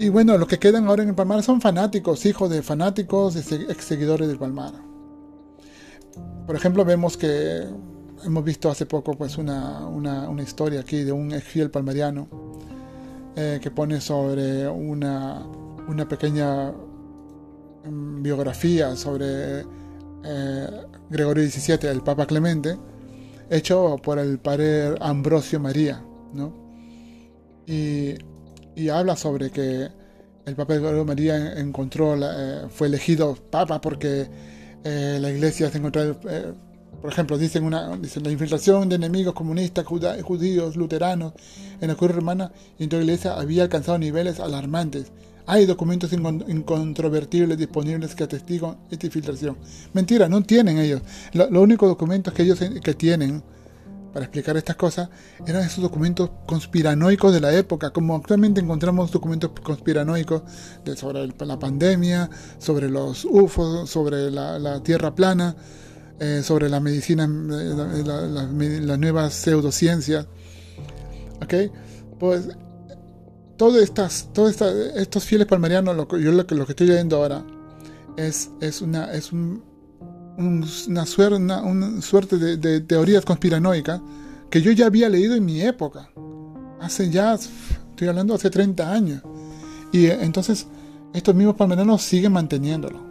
y 0.01 0.07
bueno, 0.07 0.37
los 0.37 0.47
que 0.47 0.57
quedan 0.57 0.87
ahora 0.87 1.03
en 1.03 1.09
el 1.09 1.15
Palmar 1.15 1.43
son 1.43 1.59
fanáticos, 1.59 2.25
hijos 2.25 2.49
de 2.49 2.63
fanáticos 2.63 3.35
y 3.35 3.55
ex 3.55 3.83
seguidores 3.83 4.29
del 4.29 4.39
Palmar. 4.39 4.71
Por 6.47 6.55
ejemplo, 6.55 6.85
vemos 6.85 7.17
que 7.17 7.67
hemos 8.23 8.43
visto 8.45 8.71
hace 8.71 8.85
poco 8.85 9.17
pues 9.17 9.37
una, 9.37 9.85
una, 9.87 10.41
historia 10.41 10.79
aquí 10.79 11.03
de 11.03 11.11
un 11.11 11.33
ex 11.33 11.43
fiel 11.43 11.69
palmariano 11.69 12.29
eh, 13.39 13.59
que 13.61 13.71
pone 13.71 14.01
sobre 14.01 14.67
una, 14.67 15.45
una 15.87 16.07
pequeña 16.07 16.71
mm, 16.71 18.21
biografía 18.21 18.95
sobre 18.95 19.61
eh, 20.23 20.67
Gregorio 21.09 21.49
XVII, 21.49 21.89
el 21.89 22.01
Papa 22.01 22.25
Clemente, 22.25 22.77
hecho 23.49 23.97
por 24.03 24.19
el 24.19 24.39
padre 24.39 24.95
Ambrosio 24.99 25.59
María. 25.59 26.03
¿no? 26.33 26.53
Y 27.65 28.15
y 28.79 28.89
habla 28.89 29.15
sobre 29.17 29.49
que 29.51 29.89
el 30.45 30.55
Papa 30.55 30.77
de 30.77 31.03
María 31.03 31.59
encontró, 31.59 32.15
eh, 32.15 32.67
fue 32.69 32.87
elegido 32.87 33.35
Papa 33.51 33.81
porque 33.81 34.27
la 34.83 35.29
iglesia 35.29 35.69
se 35.69 35.77
encontró, 35.79 36.01
eh, 36.29 36.53
por 37.01 37.11
ejemplo, 37.11 37.37
dicen, 37.37 37.63
una, 37.63 37.95
dicen 37.97 38.23
la 38.23 38.31
infiltración 38.31 38.89
de 38.89 38.95
enemigos 38.95 39.33
comunistas, 39.33 39.85
judíos, 39.85 40.75
luteranos 40.75 41.33
en 41.79 41.87
la 41.87 41.95
curia 41.95 42.15
romana 42.15 42.51
y 42.77 42.83
en 42.83 42.89
toda 42.89 43.01
la 43.01 43.05
iglesia 43.05 43.33
había 43.33 43.63
alcanzado 43.63 43.97
niveles 43.97 44.39
alarmantes. 44.39 45.11
Hay 45.45 45.65
documentos 45.65 46.13
incontrovertibles 46.13 47.57
disponibles 47.57 48.13
que 48.13 48.23
atestiguan 48.23 48.77
esta 48.91 49.07
infiltración. 49.07 49.57
Mentira, 49.93 50.29
no 50.29 50.43
tienen 50.43 50.77
ellos. 50.77 51.01
Los 51.33 51.49
únicos 51.49 51.89
documentos 51.89 52.33
que 52.33 52.43
ellos 52.43 52.59
que 52.59 52.93
tienen 52.93 53.41
para 54.13 54.25
explicar 54.25 54.57
estas 54.57 54.75
cosas 54.75 55.09
eran 55.45 55.63
esos 55.63 55.81
documentos 55.81 56.29
conspiranoicos 56.45 57.33
de 57.33 57.41
la 57.41 57.53
época, 57.53 57.91
como 57.91 58.15
actualmente 58.15 58.61
encontramos 58.61 59.11
documentos 59.11 59.51
conspiranoicos 59.63 60.43
de, 60.83 60.95
sobre 60.95 61.27
la 61.27 61.59
pandemia, 61.59 62.29
sobre 62.57 62.89
los 62.89 63.25
UFOs, 63.25 63.89
sobre 63.89 64.31
la, 64.31 64.81
Tierra 64.83 65.13
plana, 65.13 65.55
eh, 66.19 66.41
sobre 66.43 66.69
la 66.69 66.79
medicina, 66.79 67.25
eh, 67.25 68.79
las 68.81 68.99
nuevas 68.99 69.33
pseudociencias. 69.33 70.27
¿Ok? 71.41 71.53
Pues 72.19 72.49
todos 73.57 73.81
estas, 73.81 74.29
todos 74.33 74.61
estos 74.95 75.23
fieles 75.25 75.47
palmarianos, 75.47 75.95
lo, 75.95 76.07
yo 76.17 76.31
lo 76.31 76.47
que, 76.47 76.55
lo 76.55 76.65
que 76.65 76.71
estoy 76.73 76.87
leyendo 76.87 77.17
ahora, 77.17 77.43
es, 78.17 78.49
es, 78.61 78.81
una, 78.81 79.13
es 79.13 79.31
un, 79.31 79.63
una, 80.37 81.05
suerte, 81.05 81.35
una, 81.35 82.01
suerte 82.01 82.37
de, 82.37 82.81
teorías 82.81 83.25
conspiranoicas 83.25 84.01
que 84.49 84.61
yo 84.61 84.71
ya 84.71 84.87
había 84.87 85.09
leído 85.09 85.35
en 85.35 85.45
mi 85.45 85.61
época. 85.61 86.09
Hace 86.79 87.09
ya, 87.09 87.33
estoy 87.33 88.07
hablando 88.07 88.33
hace 88.33 88.49
30 88.49 88.91
años. 88.91 89.21
Y 89.91 90.05
eh, 90.05 90.17
entonces 90.21 90.67
estos 91.13 91.35
mismos 91.35 91.55
palmeranos 91.55 92.01
siguen 92.01 92.31
manteniéndolo. 92.31 93.08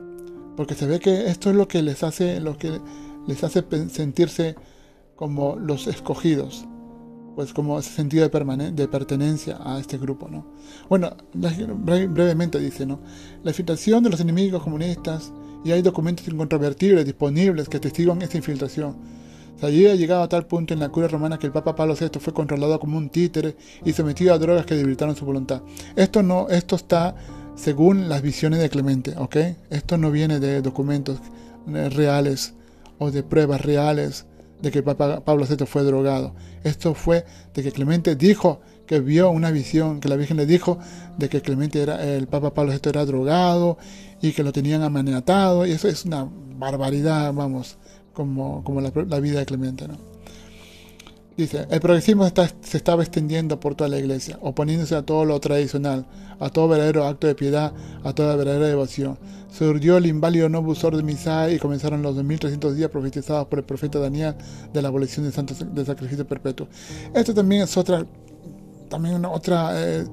Porque 0.59 0.75
se 0.75 0.89
ve 0.89 0.99
que 0.99 1.29
esto 1.29 1.51
es 1.51 1.55
lo 1.55 1.69
que 1.69 1.83
les 1.83 2.03
hace, 2.03 2.41
lo 2.41 2.59
que 2.59 2.81
les 3.29 3.45
hace 3.45 3.65
sentirse 3.91 4.57
como 5.15 5.55
los 5.55 5.87
escogidos. 5.87 6.65
Pues 7.37 7.53
como 7.53 7.79
ese 7.79 7.91
sentido 7.91 8.29
de, 8.29 8.73
de 8.73 8.89
pertenencia 8.89 9.61
a 9.65 9.79
este 9.79 9.99
grupo, 9.99 10.29
¿no? 10.29 10.49
Bueno, 10.89 11.17
brevemente 11.33 12.59
dice, 12.59 12.87
¿no? 12.87 12.99
La 13.45 13.53
infiltración 13.53 14.03
de 14.03 14.11
los 14.11 14.19
enemigos 14.19 14.61
comunistas 14.65 15.33
y 15.65 15.71
hay 15.71 15.81
documentos 15.81 16.27
incontrovertibles 16.27 17.05
disponibles 17.05 17.69
que 17.69 17.77
atestiguan 17.77 18.21
esta 18.23 18.39
infiltración. 18.39 18.97
Se 19.61 19.67
había 19.67 19.95
llegado 19.95 20.25
a 20.25 20.29
tal 20.29 20.47
punto 20.47 20.75
en 20.75 20.81
la 20.81 20.89
curia 20.89 21.09
romana 21.09 21.39
que 21.39 21.47
el 21.47 21.53
Papa 21.53 21.77
Pablo 21.77 21.95
VI 21.95 22.19
fue 22.19 22.35
controlado 22.35 22.81
como 22.81 22.99
un 22.99 23.11
títere 23.11 23.57
y 23.85 23.93
sometido 23.93 24.35
a 24.35 24.39
drogas 24.39 24.67
que 24.67 24.75
debilitaron 24.75 25.15
su 25.15 25.25
voluntad. 25.25 25.63
Esto 25.95 26.25
no, 26.25 26.49
esto 26.49 26.75
está 26.75 27.15
según 27.59 28.09
las 28.09 28.23
visiones 28.23 28.61
de 28.61 28.71
Clemente, 28.71 29.15
¿ok? 29.17 29.37
Esto 29.71 29.99
no 29.99 30.11
viene 30.11 30.39
de 30.39 30.63
documentos 30.63 31.19
eh, 31.69 31.89
reales 31.89 32.55
o 32.99 33.11
de 33.11 33.23
pruebas 33.23 33.61
reales 33.61 34.27
de 34.63 34.71
que 34.71 34.83
Papa 34.83 35.25
Pablo 35.25 35.45
VI 35.47 35.67
fue 35.67 35.83
drogado. 35.83 36.35
Esto 36.65 36.95
fue 36.95 37.25
de 37.55 37.63
que 37.63 37.73
Clemente 37.73 38.17
dijo 38.17 38.61
que 38.87 39.01
vio 39.01 39.31
una 39.31 39.51
visión, 39.51 40.01
que 40.01 40.09
la 40.09 40.17
Virgen 40.17 40.37
le 40.37 40.47
dijo 40.47 40.79
de 41.19 41.29
que 41.29 41.43
Clemente 41.43 41.83
era, 41.83 42.03
el 42.03 42.27
Papa 42.27 42.55
Pablo 42.55 42.73
VI 42.73 42.89
era 42.89 43.05
drogado 43.05 43.77
y 44.23 44.33
que 44.33 44.43
lo 44.43 44.53
tenían 44.53 44.83
amenazado, 44.83 45.67
y 45.67 45.73
eso 45.73 45.89
es 45.89 46.05
una 46.05 46.29
barbaridad, 46.57 47.33
vamos, 47.33 47.77
como, 48.13 48.65
como 48.65 48.81
la, 48.81 49.21
vida 49.21 49.41
de 49.41 49.47
Clemente, 49.47 49.87
¿no? 49.87 49.97
Dice, 51.39 51.69
el 51.71 51.79
progresismo 51.79 52.29
se 52.63 52.77
estaba 52.77 53.05
extendiendo 53.05 53.61
por 53.61 53.77
toda 53.77 53.89
la 53.89 53.97
iglesia, 53.97 54.37
oponiéndose 54.41 54.97
a 54.97 55.03
todo 55.03 55.25
lo 55.25 55.39
tradicional, 55.39 56.05
a 56.41 56.51
todo 56.51 56.67
verdadero 56.67 57.07
acto 57.07 57.29
de 57.29 57.37
piedad, 57.37 57.73
a 58.03 58.13
toda 58.13 58.35
verdadera 58.35 58.67
devoción. 58.67 59.17
Se 59.49 59.65
urdió 59.65 59.99
el 59.99 60.07
inválido 60.07 60.49
Novus 60.49 60.83
de 60.83 61.01
Misai 61.05 61.55
y 61.55 61.59
comenzaron 61.61 62.03
los 62.03 62.17
2300 62.17 62.75
días 62.75 62.91
profetizados 62.91 63.47
por 63.47 63.61
el 63.61 63.65
profeta 63.65 64.01
Daniel 64.01 64.35
de 64.73 64.83
la 64.83 64.89
abolición 64.89 65.27
del 65.27 65.33
santo 65.33 65.55
de 65.55 65.85
sacrificio 65.85 66.27
perpetuo. 66.27 66.67
Esto 67.15 67.33
también 67.33 67.63
es 67.63 67.77
otra, 67.77 68.05
también 68.89 69.15
una 69.15 69.31
otra 69.31 69.71
eh, 69.77 70.05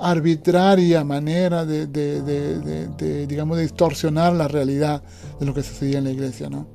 arbitraria 0.00 1.04
manera 1.04 1.66
de, 1.66 1.88
de, 1.88 3.26
digamos, 3.26 3.58
de 3.58 3.64
distorsionar 3.64 4.32
la 4.32 4.48
realidad 4.48 5.02
de 5.38 5.44
lo 5.44 5.52
que 5.52 5.62
sucedía 5.62 5.98
en 5.98 6.04
la 6.04 6.10
iglesia, 6.10 6.48
¿no? 6.48 6.66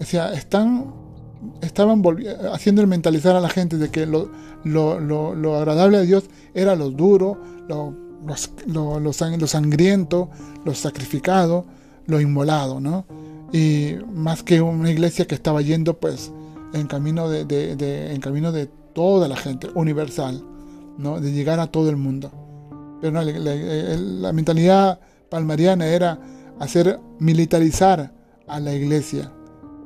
O 0.00 0.32
están 0.32 1.05
estaban 1.60 2.02
haciendo 2.52 2.86
mentalizar 2.86 3.36
a 3.36 3.40
la 3.40 3.48
gente 3.48 3.76
de 3.76 3.90
que 3.90 4.06
lo, 4.06 4.30
lo, 4.64 5.56
agradable 5.56 5.98
a 5.98 6.02
Dios 6.02 6.24
era 6.54 6.74
lo 6.74 6.90
duro, 6.90 7.38
lo, 7.68 7.94
lo, 8.66 9.46
sangriento, 9.46 10.30
lo 10.64 10.74
sacrificado, 10.74 11.66
lo 12.06 12.20
inmolado, 12.20 12.80
¿no? 12.80 13.06
Y 13.52 13.94
más 14.12 14.42
que 14.42 14.60
una 14.60 14.90
iglesia 14.90 15.26
que 15.26 15.34
estaba 15.34 15.62
yendo 15.62 15.98
pues 15.98 16.32
en 16.72 16.86
camino 16.86 17.28
de, 17.28 17.44
de, 17.44 18.12
en 18.12 18.20
camino 18.20 18.52
de 18.52 18.66
toda 18.92 19.28
la 19.28 19.36
gente, 19.36 19.68
universal, 19.74 20.42
¿no? 20.98 21.20
De 21.20 21.32
llegar 21.32 21.60
a 21.60 21.66
todo 21.68 21.90
el 21.90 21.96
mundo. 21.96 22.30
Pero 23.00 23.12
no, 23.12 23.22
la 23.22 24.32
mentalidad 24.32 24.98
palmariana 25.28 25.86
era 25.86 26.18
hacer 26.58 26.98
militarizar 27.18 28.12
a 28.46 28.60
la 28.60 28.74
iglesia, 28.74 29.32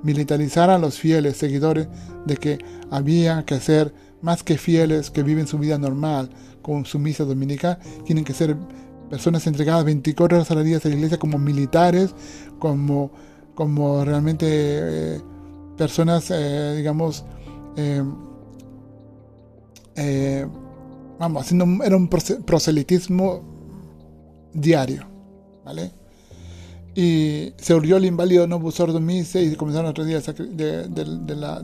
militarizar 0.03 0.70
a 0.70 0.78
los 0.78 0.98
fieles 0.98 1.36
seguidores 1.36 1.88
de 2.26 2.36
que 2.36 2.59
había 2.90 3.44
que 3.44 3.61
ser 3.61 3.92
más 4.22 4.42
que 4.42 4.59
fieles 4.59 5.11
que 5.11 5.22
viven 5.22 5.46
su 5.46 5.59
vida 5.59 5.78
normal 5.78 6.30
con 6.62 6.84
su 6.84 6.98
misa 6.98 7.24
dominica, 7.24 7.78
tienen 8.05 8.24
que 8.24 8.34
ser 8.34 8.57
personas 9.09 9.46
entregadas 9.46 9.84
24 9.84 10.38
horas 10.38 10.51
a 10.51 10.55
la 10.55 10.62
día 10.62 10.78
a 10.82 10.88
la 10.88 10.94
iglesia 10.94 11.18
como 11.18 11.38
militares, 11.38 12.14
como, 12.59 13.11
como 13.55 14.05
realmente 14.05 14.46
eh, 14.48 15.20
personas, 15.76 16.30
eh, 16.30 16.74
digamos, 16.76 17.24
eh, 19.96 20.46
vamos, 21.18 21.42
haciendo, 21.42 21.84
era 21.84 21.96
un 21.96 22.09
proselitismo 22.09 23.42
diario, 24.53 25.07
¿vale? 25.64 25.99
Y 26.95 27.53
se 27.57 27.74
urgió 27.74 27.97
el 27.97 28.05
inválido 28.05 28.47
Novus 28.47 28.80
Ordo 28.80 29.01
Mise 29.01 29.43
y 29.43 29.55
comenzaron 29.55 29.91
otros 29.91 30.07
días 30.07 30.26
de, 30.26 30.88
de, 30.88 31.36
la... 31.36 31.62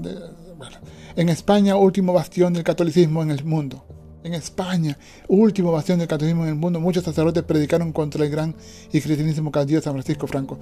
En 1.17 1.29
España, 1.29 1.77
último 1.77 2.13
bastión 2.13 2.53
del 2.53 2.63
catolicismo 2.63 3.23
en 3.23 3.31
el 3.31 3.45
mundo. 3.45 3.85
En 4.23 4.35
España, 4.35 4.99
último 5.29 5.73
bastión 5.73 5.99
del 5.99 6.09
catolicismo 6.09 6.43
en 6.45 6.51
el 6.51 6.55
mundo, 6.55 6.81
muchos 6.81 7.05
sacerdotes 7.05 7.43
predicaron 7.45 7.93
contra 7.93 8.25
el 8.25 8.31
gran 8.31 8.55
y 8.93 9.01
cristianismo 9.01 9.51
caudillo 9.51 9.81
San 9.81 9.95
Francisco 9.95 10.27
Franco. 10.27 10.59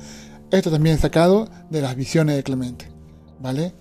Esto 0.51 0.71
también 0.71 0.97
es 0.97 1.03
sacado 1.03 1.49
de 1.71 1.81
las 1.81 1.97
visiones 1.97 2.37
de 2.37 2.43
Clemente. 2.43 2.89
¿Vale? 3.41 3.75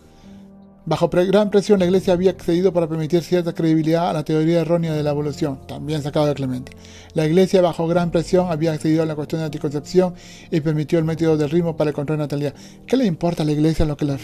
Bajo 0.86 1.08
gran 1.08 1.50
presión, 1.50 1.80
la 1.80 1.86
Iglesia 1.86 2.12
había 2.12 2.32
accedido 2.32 2.74
para 2.74 2.90
permitir 2.90 3.24
cierta 3.24 3.54
credibilidad 3.54 4.10
a 4.10 4.14
la 4.14 4.26
teoría 4.26 4.60
errónea 4.60 4.94
de 4.94 5.02
la 5.02 5.12
evolución, 5.12 5.66
también 5.66 6.02
sacado 6.02 6.26
de 6.26 6.34
Clemente. 6.34 6.74
La 7.14 7.26
Iglesia, 7.26 7.62
bajo 7.62 7.88
gran 7.88 8.12
presión, 8.12 8.52
había 8.52 8.74
accedido 8.74 9.04
a 9.04 9.06
la 9.06 9.16
cuestión 9.16 9.40
de 9.40 9.46
anticoncepción 9.46 10.14
y 10.52 10.60
permitió 10.60 11.00
el 11.00 11.06
método 11.06 11.38
del 11.38 11.50
ritmo 11.50 11.78
para 11.78 11.92
el 11.92 11.96
control 11.96 12.18
de 12.18 12.24
natalidad. 12.26 12.54
¿Qué 12.86 12.98
le 12.98 13.06
importa 13.06 13.44
a 13.44 13.46
la 13.46 13.54
Iglesia 13.54 13.86
lo 13.86 13.96
que 13.96 14.04
las 14.04 14.20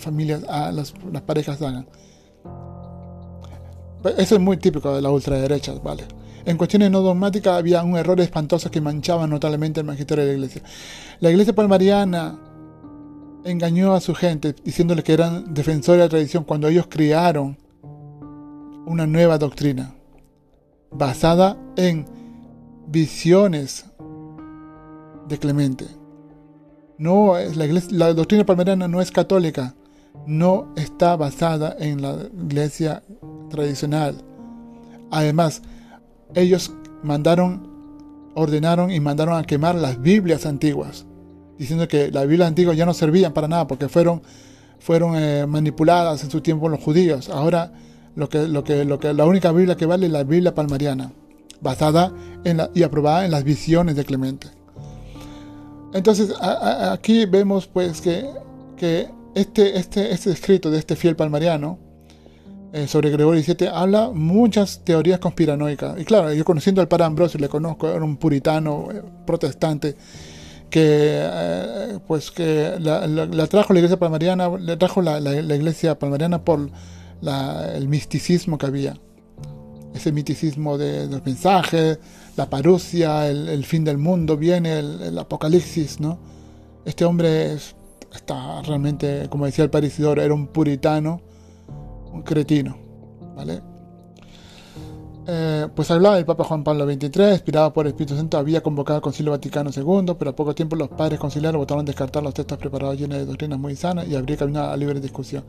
familias, 0.00 0.42
a 0.50 0.70
las, 0.70 0.92
parejas 1.24 1.62
hagan? 1.62 1.86
Pues 4.02 4.14
eso 4.18 4.34
es 4.34 4.40
muy 4.40 4.58
típico 4.58 4.94
de 4.94 5.00
la 5.00 5.08
ultraderecha, 5.10 5.72
¿vale? 5.82 6.04
En 6.44 6.58
cuestiones 6.58 6.90
no 6.90 7.00
dogmáticas 7.00 7.56
había 7.56 7.82
un 7.82 7.96
error 7.96 8.20
espantoso 8.20 8.70
que 8.70 8.82
manchaba 8.82 9.26
notablemente 9.26 9.80
el 9.80 9.86
magisterio 9.86 10.24
de 10.24 10.32
la 10.32 10.36
Iglesia. 10.36 10.62
La 11.20 11.30
Iglesia 11.30 11.54
palmariana 11.54 12.51
engañó 13.44 13.94
a 13.94 14.00
su 14.00 14.14
gente 14.14 14.54
diciéndole 14.64 15.02
que 15.02 15.12
eran 15.12 15.54
defensores 15.54 15.98
de 15.98 16.04
la 16.04 16.10
tradición 16.10 16.44
cuando 16.44 16.68
ellos 16.68 16.86
crearon 16.88 17.56
una 18.86 19.06
nueva 19.06 19.38
doctrina 19.38 19.94
basada 20.90 21.56
en 21.76 22.06
visiones 22.86 23.86
de 25.28 25.38
Clemente. 25.38 25.86
No 26.98 27.34
la, 27.54 27.66
la 27.90 28.14
doctrina 28.14 28.44
palmeriana 28.44 28.86
no 28.88 29.00
es 29.00 29.10
católica, 29.10 29.74
no 30.26 30.72
está 30.76 31.16
basada 31.16 31.76
en 31.78 32.02
la 32.02 32.28
iglesia 32.44 33.02
tradicional. 33.50 34.22
Además, 35.10 35.62
ellos 36.34 36.72
mandaron, 37.02 37.68
ordenaron 38.34 38.90
y 38.90 39.00
mandaron 39.00 39.36
a 39.36 39.44
quemar 39.44 39.74
las 39.74 40.00
Biblias 40.00 40.46
antiguas 40.46 41.06
diciendo 41.62 41.86
que 41.86 42.10
las 42.10 42.26
Biblias 42.26 42.48
antiguas 42.48 42.76
ya 42.76 42.84
no 42.84 42.92
servían 42.92 43.32
para 43.32 43.46
nada 43.46 43.66
porque 43.66 43.88
fueron, 43.88 44.22
fueron 44.78 45.14
eh, 45.16 45.46
manipuladas 45.46 46.22
en 46.24 46.30
su 46.30 46.40
tiempo 46.40 46.68
los 46.68 46.80
judíos. 46.80 47.28
Ahora 47.28 47.72
lo 48.16 48.28
que, 48.28 48.48
lo 48.48 48.64
que, 48.64 48.84
lo 48.84 48.98
que, 48.98 49.12
la 49.14 49.24
única 49.24 49.52
Biblia 49.52 49.76
que 49.76 49.86
vale 49.86 50.06
es 50.06 50.12
la 50.12 50.24
Biblia 50.24 50.54
palmariana, 50.54 51.12
basada 51.60 52.12
en 52.44 52.56
la, 52.56 52.70
y 52.74 52.82
aprobada 52.82 53.24
en 53.24 53.30
las 53.30 53.44
visiones 53.44 53.94
de 53.94 54.04
Clemente. 54.04 54.48
Entonces 55.94 56.34
aquí 56.40 57.26
vemos 57.26 57.68
pues 57.68 58.00
que, 58.00 58.28
que 58.76 59.08
este, 59.34 59.78
este, 59.78 60.12
este 60.12 60.30
escrito 60.30 60.70
de 60.70 60.78
este 60.78 60.96
fiel 60.96 61.14
palmariano 61.14 61.78
eh, 62.72 62.88
sobre 62.88 63.10
Gregorio 63.10 63.40
XVII 63.40 63.68
habla 63.68 64.10
muchas 64.12 64.82
teorías 64.82 65.20
conspiranoicas. 65.20 66.00
Y 66.00 66.04
claro, 66.04 66.32
yo 66.32 66.44
conociendo 66.44 66.80
al 66.80 66.88
padre 66.88 67.04
Ambrosio, 67.04 67.38
le 67.38 67.48
conozco, 67.48 67.88
era 67.88 68.02
un 68.02 68.16
puritano, 68.16 68.88
eh, 68.90 69.02
protestante, 69.26 69.94
que 70.72 71.20
eh, 71.20 71.98
pues 72.06 72.30
que 72.30 72.76
la, 72.80 73.46
trajo 73.46 73.74
la 73.74 73.78
iglesia 73.78 73.98
palmariana, 73.98 74.48
le 74.48 74.76
trajo 74.78 75.02
la, 75.02 75.18
iglesia 75.20 75.98
palmariana 75.98 76.44
por 76.44 76.70
el 77.74 77.88
misticismo 77.88 78.56
que 78.56 78.66
había. 78.66 78.98
Ese 79.94 80.10
misticismo 80.12 80.78
de, 80.78 81.06
los 81.08 81.22
mensajes, 81.26 81.98
la 82.36 82.48
parucia, 82.48 83.28
el, 83.28 83.64
fin 83.66 83.84
del 83.84 83.98
mundo, 83.98 84.38
viene 84.38 84.78
el, 84.78 85.18
apocalipsis, 85.18 86.00
¿no? 86.00 86.18
Este 86.86 87.04
hombre 87.04 87.52
está 87.52 88.62
realmente, 88.62 89.28
como 89.28 89.44
decía 89.44 89.64
el 89.64 89.70
parisidor, 89.70 90.18
era 90.20 90.32
un 90.32 90.46
puritano, 90.46 91.20
un 92.12 92.22
cretino, 92.22 92.78
¿vale? 93.36 93.60
Eh, 95.24 95.68
pues 95.74 95.88
hablaba 95.90 96.16
del 96.16 96.24
Papa 96.24 96.42
Juan 96.42 96.64
Pablo 96.64 96.84
XXIII, 96.84 97.30
inspirado 97.30 97.72
por 97.72 97.86
el 97.86 97.92
Espíritu 97.92 98.16
Santo, 98.16 98.38
había 98.38 98.60
convocado 98.60 98.96
al 98.96 99.02
Concilio 99.02 99.30
Vaticano 99.30 99.70
II, 99.74 100.14
pero 100.18 100.32
a 100.32 100.36
poco 100.36 100.54
tiempo 100.54 100.74
los 100.74 100.88
padres 100.88 101.20
conciliares 101.20 101.56
votaron 101.56 101.84
descartar 101.84 102.22
los 102.22 102.34
textos 102.34 102.58
preparados 102.58 102.98
llenos 102.98 103.18
de 103.18 103.26
doctrinas 103.26 103.58
muy 103.58 103.76
sanas 103.76 104.08
y 104.08 104.16
abrir 104.16 104.36
camino 104.36 104.62
a 104.62 104.76
libre 104.76 105.00
discusión. 105.00 105.44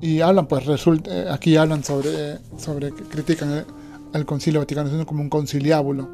y 0.00 0.20
hablan, 0.20 0.46
pues 0.46 0.64
resulta, 0.64 1.10
eh, 1.14 1.28
aquí 1.30 1.56
hablan 1.56 1.84
sobre, 1.84 2.38
sobre 2.56 2.92
critican 2.92 3.66
al 4.12 4.24
Concilio 4.24 4.60
Vaticano 4.60 4.90
II 4.96 5.04
como 5.04 5.20
un 5.22 5.28
conciliábulo. 5.28 6.08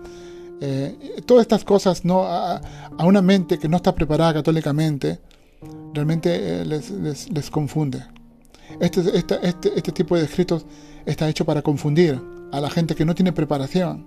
Eh, 0.60 1.22
todas 1.26 1.42
estas 1.42 1.64
cosas 1.64 2.04
no 2.04 2.24
a, 2.24 2.60
una 2.98 3.22
mente 3.22 3.58
que 3.58 3.68
no 3.68 3.76
está 3.76 3.94
preparada 3.94 4.34
católicamente 4.34 5.20
realmente 5.92 6.64
les, 6.64 6.90
les, 6.90 7.50
confunde. 7.50 8.02
Este, 8.80 9.00
este, 9.16 9.38
este 9.42 9.92
tipo 9.92 10.16
de 10.16 10.24
escritos 10.24 10.66
está 11.06 11.28
hecho 11.28 11.44
para 11.44 11.62
confundir 11.62 12.20
a 12.52 12.60
la 12.60 12.68
gente 12.68 12.94
que 12.94 13.04
no 13.04 13.14
tiene 13.14 13.32
preparación 13.32 14.06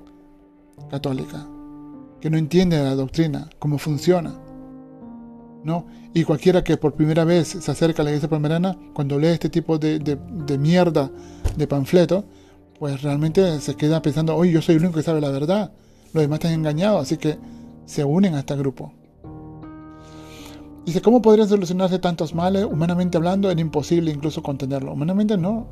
católica, 0.89 1.47
que 2.22 2.30
no 2.30 2.38
entiende 2.38 2.82
la 2.82 2.95
doctrina, 2.95 3.50
cómo 3.60 3.78
funciona. 3.78 4.36
¿no? 5.64 5.88
Y 6.14 6.24
cualquiera 6.24 6.64
que 6.64 6.78
por 6.78 6.93
primera 6.93 7.26
vez 7.26 7.47
se 7.47 7.72
acerca 7.72 8.02
a 8.02 8.06
la 8.06 8.12
iglesia 8.12 8.30
palmerana, 8.30 8.78
cuando 8.93 9.20
lee 9.20 9.28
este 9.28 9.50
tipo 9.50 9.78
de, 9.78 10.58
mierda 10.60 11.12
de 11.56 11.68
panfleto, 11.68 12.26
pues 12.78 13.02
realmente 13.02 13.60
se 13.60 13.76
queda 13.76 14.02
pensando, 14.02 14.36
oye, 14.36 14.52
yo 14.52 14.62
soy 14.62 14.76
el 14.76 14.82
único 14.82 14.97
que 14.97 15.04
sabe 15.04 15.22
la 15.22 15.30
verdad, 15.30 15.72
los 16.14 16.22
demás 16.22 16.38
están 16.38 16.54
engañados, 16.54 17.02
así 17.02 17.18
que 17.18 17.38
se 17.86 18.04
unen 18.04 18.36
a 18.36 18.39
este 18.39 18.56
grupo. 18.56 18.93
Dice, 20.86 21.02
¿cómo 21.02 21.22
podrían 21.22 21.47
solucionarse 21.47 22.00
tantos 22.00 22.34
males? 22.34 22.66
Humanamente 22.66 23.18
hablando, 23.18 23.52
era 23.52 23.62
imposible 23.62 24.12
incluso 24.12 24.41
contenerlo. 24.41 24.93
Humanamente 24.93 25.38
no, 25.38 25.68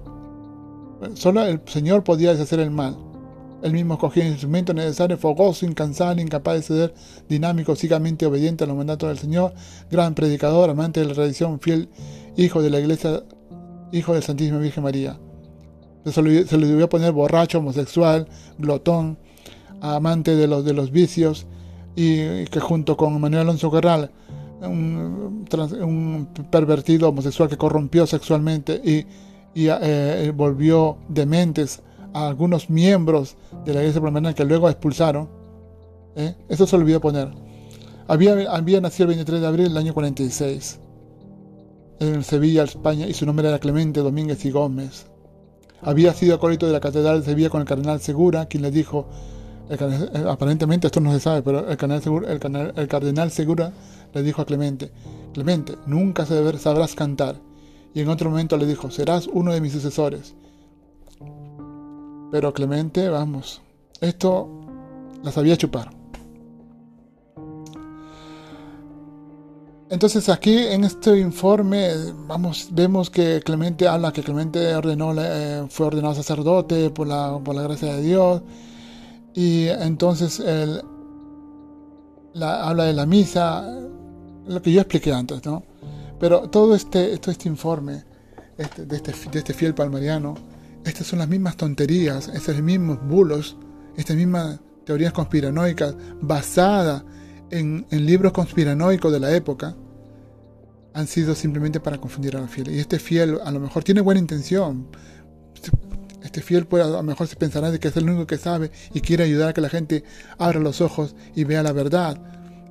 Solo 1.14 1.44
el 1.46 1.62
Señor 1.66 2.04
podía 2.04 2.32
deshacer 2.32 2.60
el 2.60 2.72
mal. 2.72 2.98
Él 3.64 3.74
mismo 3.74 3.98
cogía 3.98 4.24
el 4.24 4.32
instrumento 4.32 4.74
necesario, 4.74 5.18
fogoso, 5.18 5.66
incansable, 5.66 6.22
incapaz 6.22 6.56
de 6.56 6.62
ceder, 6.62 6.94
dinámico, 7.28 7.76
ciegamente 7.76 8.26
obediente 8.26 8.64
a 8.64 8.68
los 8.68 8.78
mandatos 8.78 9.10
del 9.10 9.18
Señor, 9.18 9.54
gran 9.90 10.14
predicador, 10.14 10.70
amante 10.70 11.00
de 11.00 11.08
la 11.08 11.14
tradición, 11.14 11.60
fiel 11.60 11.90
hijo 12.36 12.62
de 12.62 12.70
la 12.70 12.80
iglesia, 12.80 13.24
hijo 13.92 14.14
de 14.14 14.20
la 14.20 14.26
Santísima 14.26 14.60
Virgen 14.60 14.84
María. 14.84 15.18
Se 16.06 16.22
le, 16.22 16.44
debió 16.46 16.88
poner 16.88 17.12
borracho, 17.12 17.58
homosexual, 17.58 18.28
glotón, 18.60 19.18
amante 19.82 20.36
de 20.36 20.48
los, 20.48 20.64
de 20.64 20.74
los 20.74 20.92
vicios, 20.92 21.48
y 21.96 22.46
que 22.46 22.60
junto 22.60 22.96
con 22.96 23.20
Manuel 23.20 23.42
Alonso 23.42 23.72
Corral 23.72 24.12
un, 24.62 26.30
pervertido 26.52 27.10
homosexual 27.10 27.50
que 27.50 27.58
corrompió 27.58 28.06
sexualmente 28.08 28.82
y, 28.84 29.06
y 29.58 30.30
volvió 30.30 30.98
dementes 31.10 31.82
a 32.14 32.28
algunos 32.28 32.70
miembros 32.70 33.36
de 33.66 33.74
la 33.74 33.80
iglesia 33.80 34.02
palmariana 34.02 34.36
que 34.36 34.46
luego 34.46 34.70
expulsaron. 34.70 35.30
Eso 36.50 36.68
se 36.68 36.76
olvidó 36.76 37.02
poner. 37.02 37.30
Había, 38.08 38.36
nacido 38.80 39.10
el 39.10 39.16
23 39.16 39.42
de 39.42 39.48
abril 39.48 39.68
del 39.68 39.78
año 39.78 39.94
46 39.94 40.80
en 42.00 42.24
Sevilla, 42.24 42.64
España, 42.64 43.08
y 43.08 43.14
su 43.14 43.26
nombre 43.26 43.48
era 43.48 43.60
Clemente 43.60 44.00
Domínguez 44.02 44.46
y 44.46 44.52
Gómez. 44.52 45.08
Había 45.82 46.14
sido 46.14 46.36
acólito 46.36 46.68
de 46.68 46.74
la 46.74 46.80
Catedral 46.80 47.20
de 47.20 47.26
Sevilla 47.26 47.50
con 47.50 47.62
el 47.62 47.68
cardenal 47.68 48.00
Segura, 48.00 48.46
quien 48.46 48.64
le 48.64 48.72
dijo, 48.72 49.08
eh, 49.70 49.78
aparentemente 50.28 50.88
esto 50.88 51.02
no 51.02 51.12
se 51.12 51.20
sabe, 51.20 51.42
pero 51.42 51.68
el 51.70 51.78
cardenal, 51.78 52.02
Segura, 52.02 52.32
el, 52.32 52.88
cardenal 52.88 53.32
Segura 53.32 53.74
le 54.14 54.24
dijo 54.24 54.42
a 54.42 54.46
Clemente, 54.46 54.92
Clemente, 55.34 55.76
nunca 55.86 56.26
sabrás 56.26 56.96
cantar. 56.96 57.36
Y 57.98 58.02
en 58.02 58.10
otro 58.10 58.30
momento 58.30 58.58
le 58.58 58.68
dijo, 58.68 58.92
serás 58.92 59.26
uno 59.26 59.52
de 59.52 59.60
mis 59.60 59.74
sucesores. 59.74 60.36
Pero 62.30 62.54
Clemente, 62.54 63.10
vamos, 63.10 63.60
esto 64.00 64.48
la 65.24 65.32
sabía 65.32 65.58
chupar. 65.58 65.90
Entonces 69.90 70.30
aquí 70.30 70.56
en 70.56 70.84
este 70.84 71.18
informe 71.18 71.90
vamos, 72.28 72.68
vemos 72.72 73.10
que 73.10 73.42
Clemente 73.44 73.88
habla 73.88 74.14
que 74.14 74.22
Clemente 74.22 74.76
ordenó, 74.76 75.16
eh, 75.20 75.66
fue 75.68 75.88
ordenado 75.88 76.14
sacerdote 76.14 76.92
por 76.92 77.08
la, 77.08 77.40
por 77.44 77.56
la 77.56 77.64
gracia 77.64 77.96
de 77.96 78.02
Dios 78.04 78.44
y 79.34 79.70
entonces 79.70 80.40
él 80.40 80.84
habla 82.40 82.84
de 82.84 82.94
la 82.94 83.08
misa, 83.08 83.68
lo 84.46 84.62
que 84.62 84.72
yo 84.72 84.82
expliqué 84.82 85.12
antes, 85.12 85.44
¿no? 85.44 85.64
Pero 86.20 86.50
todo 86.50 86.76
este, 86.76 87.18
todo 87.18 87.32
este 87.32 87.48
informe 87.48 88.04
este, 88.58 88.86
de, 88.86 88.96
este, 88.96 89.14
de 89.32 89.40
este 89.40 89.54
fiel 89.54 89.74
palmariano, 89.76 90.36
estas 90.84 91.08
son 91.08 91.20
las 91.20 91.28
mismas 91.28 91.58
tonterías, 91.58 92.30
estos 92.30 92.62
mismos 92.62 93.00
bulos, 93.08 93.58
estas 93.98 94.16
mismas 94.16 94.60
teorías 94.86 95.12
conspiranoicas 95.12 95.96
basadas 96.22 97.04
en, 97.52 97.86
libros 97.92 98.32
conspiranoicos 98.32 99.12
de 99.12 99.20
la 99.20 99.36
época 99.36 99.76
han 100.94 101.08
sido 101.08 101.36
simplemente 101.36 101.80
para 101.80 101.98
confundir 101.98 102.36
a 102.38 102.40
los 102.40 102.50
fieles. 102.50 102.76
Y 102.76 102.80
este 102.80 103.00
fiel 103.00 103.40
a 103.44 103.52
lo 103.52 103.60
mejor 103.60 103.84
tiene 103.84 104.02
buena 104.02 104.20
intención. 104.20 104.88
Este 106.24 106.42
fiel 106.42 106.66
puede, 106.66 106.86
a 106.86 106.88
lo 106.88 107.04
mejor 107.04 107.28
se 107.28 107.36
pensará 107.36 107.70
de 107.70 107.80
que 107.80 107.90
es 107.90 107.98
el 107.98 108.10
único 108.10 108.26
que 108.26 108.38
sabe 108.38 108.72
y 108.94 109.02
quiere 109.02 109.24
ayudar 109.24 109.50
a 109.50 109.54
que 109.54 109.62
la 109.62 109.70
gente 109.70 110.04
abra 110.38 110.60
los 110.60 110.82
ojos 110.82 111.16
y 111.36 111.44
vea 111.44 111.64
la 111.64 111.72
verdad. 111.72 112.18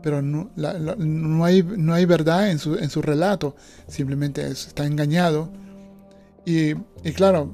Pero 0.07 0.23
no, 0.23 0.51
no, 0.55 1.45
hay, 1.45 1.65
no 1.65 1.93
hay 1.93 2.05
verdad 2.05 2.49
en 2.49 2.61
su, 2.61 2.77
en 2.77 2.91
su 2.91 3.03
relato. 3.03 3.57
Simplemente 3.89 4.47
está 4.47 4.87
engañado. 4.87 5.51
Y, 6.45 6.75
y 7.03 7.13
claro, 7.13 7.53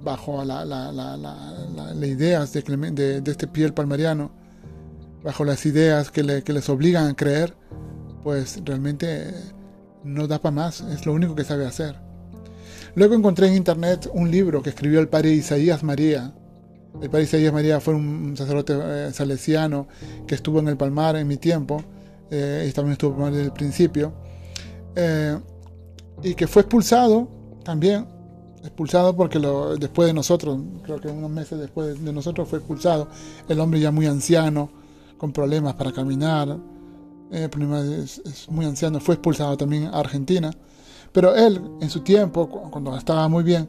bajo 0.00 0.44
la, 0.44 0.64
la, 0.64 2.06
ideas 2.06 2.52
de, 2.52 2.62
de, 2.62 3.20
de, 3.22 3.30
este 3.32 3.48
fiel 3.48 3.74
palmariano, 3.74 4.30
bajo 5.24 5.44
las 5.44 5.66
ideas 5.66 6.12
que, 6.12 6.22
le, 6.22 6.44
que 6.44 6.52
les 6.52 6.68
obligan 6.68 7.08
a 7.08 7.16
creer, 7.16 7.56
pues 8.22 8.60
realmente 8.64 9.34
no 10.04 10.28
da 10.28 10.40
para 10.40 10.54
más, 10.54 10.80
es 10.82 11.06
lo 11.06 11.12
único 11.12 11.34
que 11.34 11.42
sabe 11.42 11.66
hacer. 11.66 11.96
Luego 12.94 13.16
encontré 13.16 13.48
en 13.48 13.56
internet 13.56 14.08
un 14.14 14.30
libro 14.30 14.62
que 14.62 14.70
escribió 14.70 15.00
el 15.00 15.08
padre 15.08 15.32
Isaías 15.32 15.82
María. 15.82 16.32
El 17.00 17.10
padre 17.10 17.24
Isaías 17.24 17.52
María 17.52 17.80
fue 17.80 17.94
un 17.94 18.36
sacerdote 18.36 18.74
eh, 18.76 19.12
salesiano 19.12 19.86
que 20.26 20.34
estuvo 20.34 20.58
en 20.58 20.68
el 20.68 20.76
Palmar 20.76 21.16
en 21.16 21.28
mi 21.28 21.36
tiempo, 21.36 21.82
eh, 22.30 22.66
y 22.68 22.72
también 22.72 22.92
estuvo 22.92 23.26
desde 23.30 23.44
el 23.44 23.52
principio, 23.52 24.12
eh, 24.96 25.38
y 26.22 26.34
que 26.34 26.46
fue 26.46 26.62
expulsado 26.62 27.28
también, 27.64 28.06
expulsado 28.62 29.14
porque 29.14 29.38
después 29.78 30.08
de 30.08 30.14
nosotros, 30.14 30.58
creo 30.82 31.00
que 31.00 31.08
unos 31.08 31.30
meses 31.30 31.58
después 31.58 32.02
de 32.02 32.12
nosotros 32.12 32.48
fue 32.48 32.58
expulsado, 32.58 33.08
el 33.48 33.60
hombre 33.60 33.80
ya 33.80 33.92
muy 33.92 34.06
anciano, 34.06 34.70
con 35.18 35.32
problemas 35.32 35.74
para 35.74 35.92
caminar, 35.92 36.58
eh, 37.30 37.48
es, 38.04 38.48
muy 38.48 38.64
anciano, 38.64 39.00
fue 39.00 39.16
expulsado 39.16 39.56
también 39.56 39.86
a 39.86 39.98
Argentina. 39.98 40.50
Pero 41.12 41.34
él, 41.34 41.60
en 41.80 41.90
su 41.90 42.00
tiempo, 42.00 42.48
cuando 42.70 42.96
estaba 42.96 43.28
muy 43.28 43.42
bien, 43.42 43.68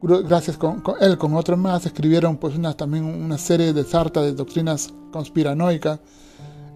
gracias 0.00 0.56
con, 0.56 0.82
él, 1.00 1.18
con 1.18 1.34
otros 1.34 1.58
más, 1.58 1.86
escribieron 1.86 2.36
pues 2.36 2.56
una, 2.56 2.74
también 2.74 3.04
una 3.04 3.38
serie 3.38 3.72
de 3.72 3.84
sartas 3.84 4.24
de 4.24 4.32
doctrinas 4.32 4.92
conspiranoicas 5.10 6.00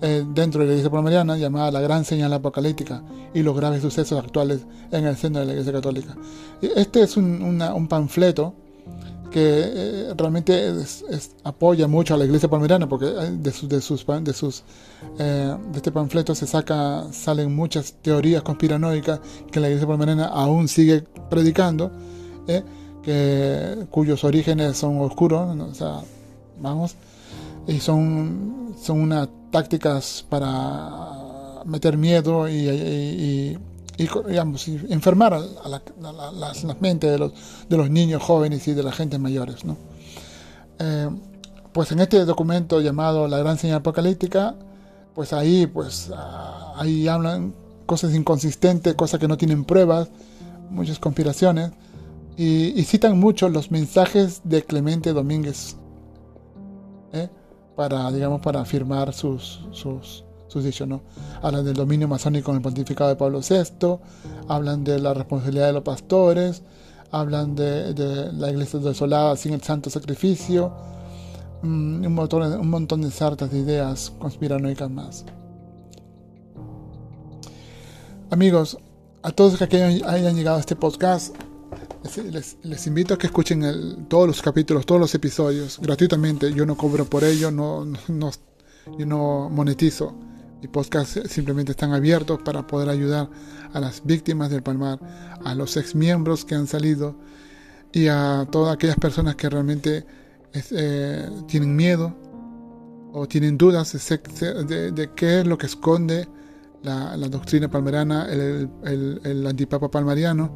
eh, 0.00 0.24
dentro 0.34 0.60
de 0.60 0.66
la 0.66 0.72
Iglesia 0.72 0.90
Palmariana 0.90 1.36
llamada 1.36 1.70
La 1.70 1.80
Gran 1.80 2.04
Señal 2.04 2.32
Apocalíptica 2.32 3.02
y 3.32 3.42
los 3.42 3.56
graves 3.56 3.82
sucesos 3.82 4.18
actuales 4.18 4.66
en 4.90 5.06
el 5.06 5.16
seno 5.16 5.38
de 5.40 5.46
la 5.46 5.52
Iglesia 5.52 5.72
Católica. 5.72 6.16
Este 6.60 7.02
es 7.02 7.16
un, 7.16 7.62
un 7.62 7.88
panfleto 7.88 8.54
que 9.32 9.62
eh, 9.64 10.14
realmente 10.16 10.74
apoya 11.42 11.88
mucho 11.88 12.14
a 12.14 12.16
la 12.18 12.24
iglesia 12.24 12.48
palmerana 12.48 12.88
porque 12.88 13.06
eh, 13.06 13.30
de, 13.32 13.50
sus, 13.50 13.68
de, 13.68 13.80
sus, 13.80 14.06
de, 14.06 14.32
sus, 14.32 14.62
eh, 15.18 15.56
de 15.72 15.76
este 15.76 15.90
panfleto 15.90 16.34
se 16.34 16.46
saca, 16.46 17.06
salen 17.12 17.54
muchas 17.54 17.94
teorías 18.02 18.42
conspiranoicas 18.42 19.20
que 19.50 19.58
la 19.58 19.68
iglesia 19.68 19.88
palmerana 19.88 20.26
aún 20.26 20.68
sigue 20.68 21.04
predicando, 21.30 21.90
que, 23.02 23.86
cuyos 23.90 24.24
orígenes 24.24 24.76
son 24.76 25.00
oscuros, 25.00 25.56
vamos, 26.60 26.94
y 27.66 27.80
son, 27.80 28.74
son 28.80 29.00
unas 29.00 29.28
tácticas 29.50 30.24
para 30.28 31.62
meter 31.64 31.96
miedo 31.96 32.48
y 32.48 33.58
enfermar 34.88 35.34
a, 35.34 35.68
la, 35.68 35.82
las, 36.32 36.64
mentes 36.80 37.10
de 37.10 37.18
los, 37.18 37.32
de 37.68 37.76
los 37.76 37.90
niños 37.90 38.22
jóvenes 38.22 38.66
y 38.68 38.74
de 38.74 38.82
la 38.82 38.92
gente 38.92 39.18
mayores. 39.18 39.64
¿no? 39.64 39.76
Eh, 40.78 41.08
pues 41.72 41.92
en 41.92 42.00
este 42.00 42.24
documento 42.24 42.80
llamado 42.80 43.28
La 43.28 43.38
Gran 43.38 43.58
Señal 43.58 43.78
Apocalíptica, 43.78 44.54
pues 45.14 45.32
ahí, 45.32 45.66
pues, 45.66 46.10
ah, 46.14 46.74
ahí 46.76 47.08
hablan 47.08 47.54
cosas 47.86 48.14
inconsistentes, 48.14 48.94
cosas 48.94 49.20
que 49.20 49.28
no 49.28 49.36
tienen 49.36 49.64
pruebas, 49.64 50.08
muchas 50.70 50.98
conspiraciones, 50.98 51.70
y, 52.36 52.82
citan 52.84 53.18
mucho 53.18 53.48
los 53.48 53.70
mensajes 53.70 54.40
de 54.44 54.62
Clemente 54.62 55.12
Domínguez, 55.12 55.76
¿eh? 57.12 57.28
para, 57.76 58.10
digamos, 58.10 58.40
para 58.40 58.60
afirmar 58.60 59.12
sus, 59.12 59.66
sus, 59.72 60.24
¿no? 60.86 61.02
Hablan 61.42 61.64
del 61.64 61.74
dominio 61.74 62.08
masónico 62.08 62.50
en 62.50 62.58
el 62.58 62.62
pontificado 62.62 63.10
de 63.10 63.16
Pablo 63.16 63.40
VI, 63.40 63.98
hablan 64.48 64.84
de 64.84 64.98
la 64.98 65.14
responsabilidad 65.14 65.66
de 65.66 65.72
los 65.74 65.82
pastores, 65.82 66.62
hablan 67.10 67.54
de, 67.54 68.30
la 68.32 68.50
iglesia 68.50 68.78
desolada 68.78 69.36
sin 69.36 69.52
el 69.52 69.62
santo 69.62 69.90
sacrificio, 69.90 70.72
mm, 71.62 72.04
un, 72.06 72.14
montón, 72.14 72.60
un 72.60 72.70
montón 72.70 73.02
de 73.02 73.10
sartas 73.10 73.50
de 73.50 73.58
ideas 73.58 74.12
conspiranoicas 74.18 74.90
más. 74.90 75.24
Amigos, 78.30 78.78
a 79.22 79.30
todos 79.30 79.58
que 79.58 79.76
hayan 79.76 80.34
llegado 80.34 80.56
a 80.56 80.60
este 80.60 80.74
podcast, 80.74 81.36
les, 82.62 82.86
invito 82.86 83.14
a 83.14 83.18
que 83.18 83.26
escuchen 83.26 84.06
todos 84.08 84.26
los 84.26 84.42
capítulos, 84.42 84.84
todos 84.86 85.00
los 85.00 85.14
episodios 85.14 85.78
gratuitamente. 85.80 86.52
Yo 86.52 86.66
no 86.66 86.76
cobro 86.76 87.04
por 87.04 87.24
ello, 87.24 87.50
no, 87.50 87.84
no, 88.08 88.30
yo 88.98 89.06
no 89.06 89.48
monetizo. 89.50 90.14
Y 90.62 90.68
podcasts 90.68 91.20
simplemente 91.28 91.72
están 91.72 91.92
abiertos 91.92 92.40
para 92.42 92.66
poder 92.66 92.88
ayudar 92.88 93.28
a 93.72 93.80
las 93.80 94.04
víctimas 94.04 94.50
del 94.50 94.62
Palmar, 94.62 95.00
a 95.44 95.54
los 95.54 95.76
ex 95.76 95.94
miembros 95.94 96.44
que 96.44 96.54
han 96.54 96.66
salido 96.66 97.16
y 97.92 98.06
a 98.06 98.46
todas 98.50 98.74
aquellas 98.74 98.96
personas 98.96 99.34
que 99.34 99.48
realmente 99.48 100.06
eh, 100.70 101.28
tienen 101.48 101.74
miedo 101.74 102.14
o 103.12 103.26
tienen 103.26 103.58
dudas 103.58 103.92
de, 103.92 105.10
qué 105.14 105.40
es 105.40 105.46
lo 105.46 105.58
que 105.58 105.66
esconde 105.66 106.28
la, 106.82 107.16
doctrina 107.28 107.68
palmerana, 107.68 108.26
el, 108.30 109.46
antipapa 109.46 109.90
palmariano 109.90 110.54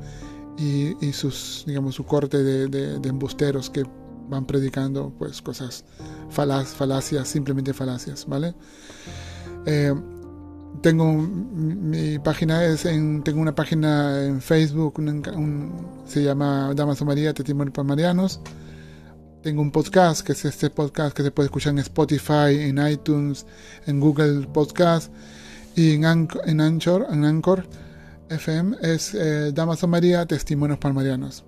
y, 0.58 1.12
sus, 1.12 1.64
digamos, 1.66 1.94
su 1.94 2.04
corte 2.04 2.42
de, 2.42 2.94
embusteros 3.08 3.70
que 3.70 3.84
van 4.28 4.46
predicando 4.46 5.12
pues 5.18 5.40
cosas 5.42 5.84
falacias, 6.30 7.28
simplemente 7.28 7.72
falacias, 7.72 8.26
¿vale? 8.26 8.54
Eh, 9.66 9.94
tengo 10.82 11.12
mi 11.12 12.18
página 12.18 12.64
es 12.64 12.84
en, 12.84 13.22
tengo 13.22 13.40
una 13.40 13.54
página 13.54 14.24
en 14.24 14.40
Facebook 14.40 15.02
se 16.06 16.22
llama 16.22 16.72
Damaso 16.74 17.04
María 17.04 17.32
Testimonios 17.32 17.74
Palmarianos 17.74 18.40
tengo 19.42 19.62
un 19.62 19.70
podcast 19.70 20.24
que 20.26 20.32
es 20.32 20.44
este 20.44 20.70
podcast 20.70 21.16
que 21.16 21.22
se 21.22 21.30
puede 21.30 21.46
escuchar 21.46 21.72
en 21.72 21.78
Spotify 21.78 22.58
en 22.58 22.86
iTunes 22.86 23.46
en 23.86 24.00
Google 24.00 24.46
Podcast 24.48 25.10
y 25.74 25.94
en, 25.94 26.28
en 26.44 26.60
Anchor 26.60 27.06
en 27.10 27.24
Anchor 27.24 27.66
FM 28.28 28.76
es 28.82 29.14
eh, 29.14 29.52
Damaso 29.52 29.86
María 29.86 30.26
Testimonios 30.26 30.78
Palmarianos. 30.78 31.44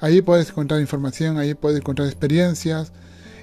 Ahí 0.00 0.22
puedes 0.22 0.50
encontrar 0.50 0.80
información 0.80 1.38
ahí 1.38 1.54
puedes 1.54 1.78
encontrar 1.80 2.08
experiencias. 2.08 2.92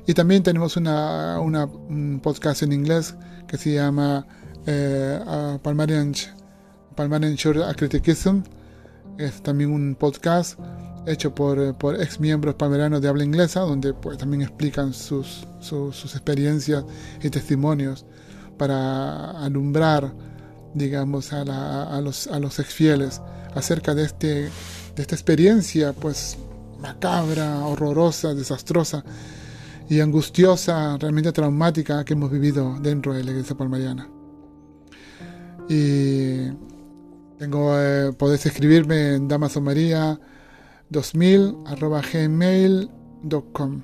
Y 0.07 0.13
también 0.13 0.43
tenemos 0.43 0.77
una, 0.77 1.39
un 1.39 2.19
podcast 2.21 2.61
en 2.61 2.71
inglés 2.71 3.15
que 3.47 3.57
se 3.57 3.73
llama 3.73 4.27
eh, 4.67 5.19
Palmarian, 5.63 6.13
Palmarian 6.95 7.35
Short 7.35 7.75
Criticism, 7.75 8.41
es 9.17 9.41
también 9.41 9.71
un 9.71 9.95
podcast 9.95 10.59
hecho 11.07 11.33
por, 11.33 11.75
por 11.75 12.01
ex 12.01 12.19
miembros 12.19 12.55
palmeranos 12.55 13.01
de 13.01 13.07
habla 13.07 13.23
inglesa, 13.23 13.61
donde 13.61 13.93
pues, 13.93 14.17
también 14.17 14.41
explican 14.41 14.93
sus, 14.93 15.47
sus, 15.59 16.15
experiencias 16.15 16.83
y 17.21 17.29
testimonios 17.29 18.05
para 18.57 19.31
alumbrar, 19.43 20.13
digamos, 20.75 21.33
a, 21.33 21.41
a, 21.41 22.01
los, 22.01 22.27
a 22.27 22.39
los 22.39 22.59
ex 22.59 22.73
fieles 22.73 23.21
acerca 23.55 23.95
de, 23.95 24.03
este, 24.03 24.27
de 24.27 25.01
esta 25.01 25.15
experiencia, 25.15 25.93
pues 25.93 26.37
macabra, 26.79 27.65
horrorosa, 27.65 28.33
desastrosa 28.35 29.03
y 29.89 30.01
angustiosa, 30.01 30.97
realmente 30.97 31.31
traumática 31.31 32.03
que 32.03 32.13
hemos 32.13 32.29
vivido 32.29 32.77
dentro 32.79 33.13
de 33.13 33.23
la 33.23 33.31
iglesia 33.31 33.55
palmariana. 33.55 34.09
Y 35.69 36.49
tengo, 37.39 37.79
eh, 37.79 38.11
podéis 38.13 38.45
escribirme 38.45 39.15
en 39.15 39.27
Damaso 39.27 39.61
María 39.61 40.19
2000 40.89 41.63
arroba 41.65 42.01
gmail.com 42.01 43.81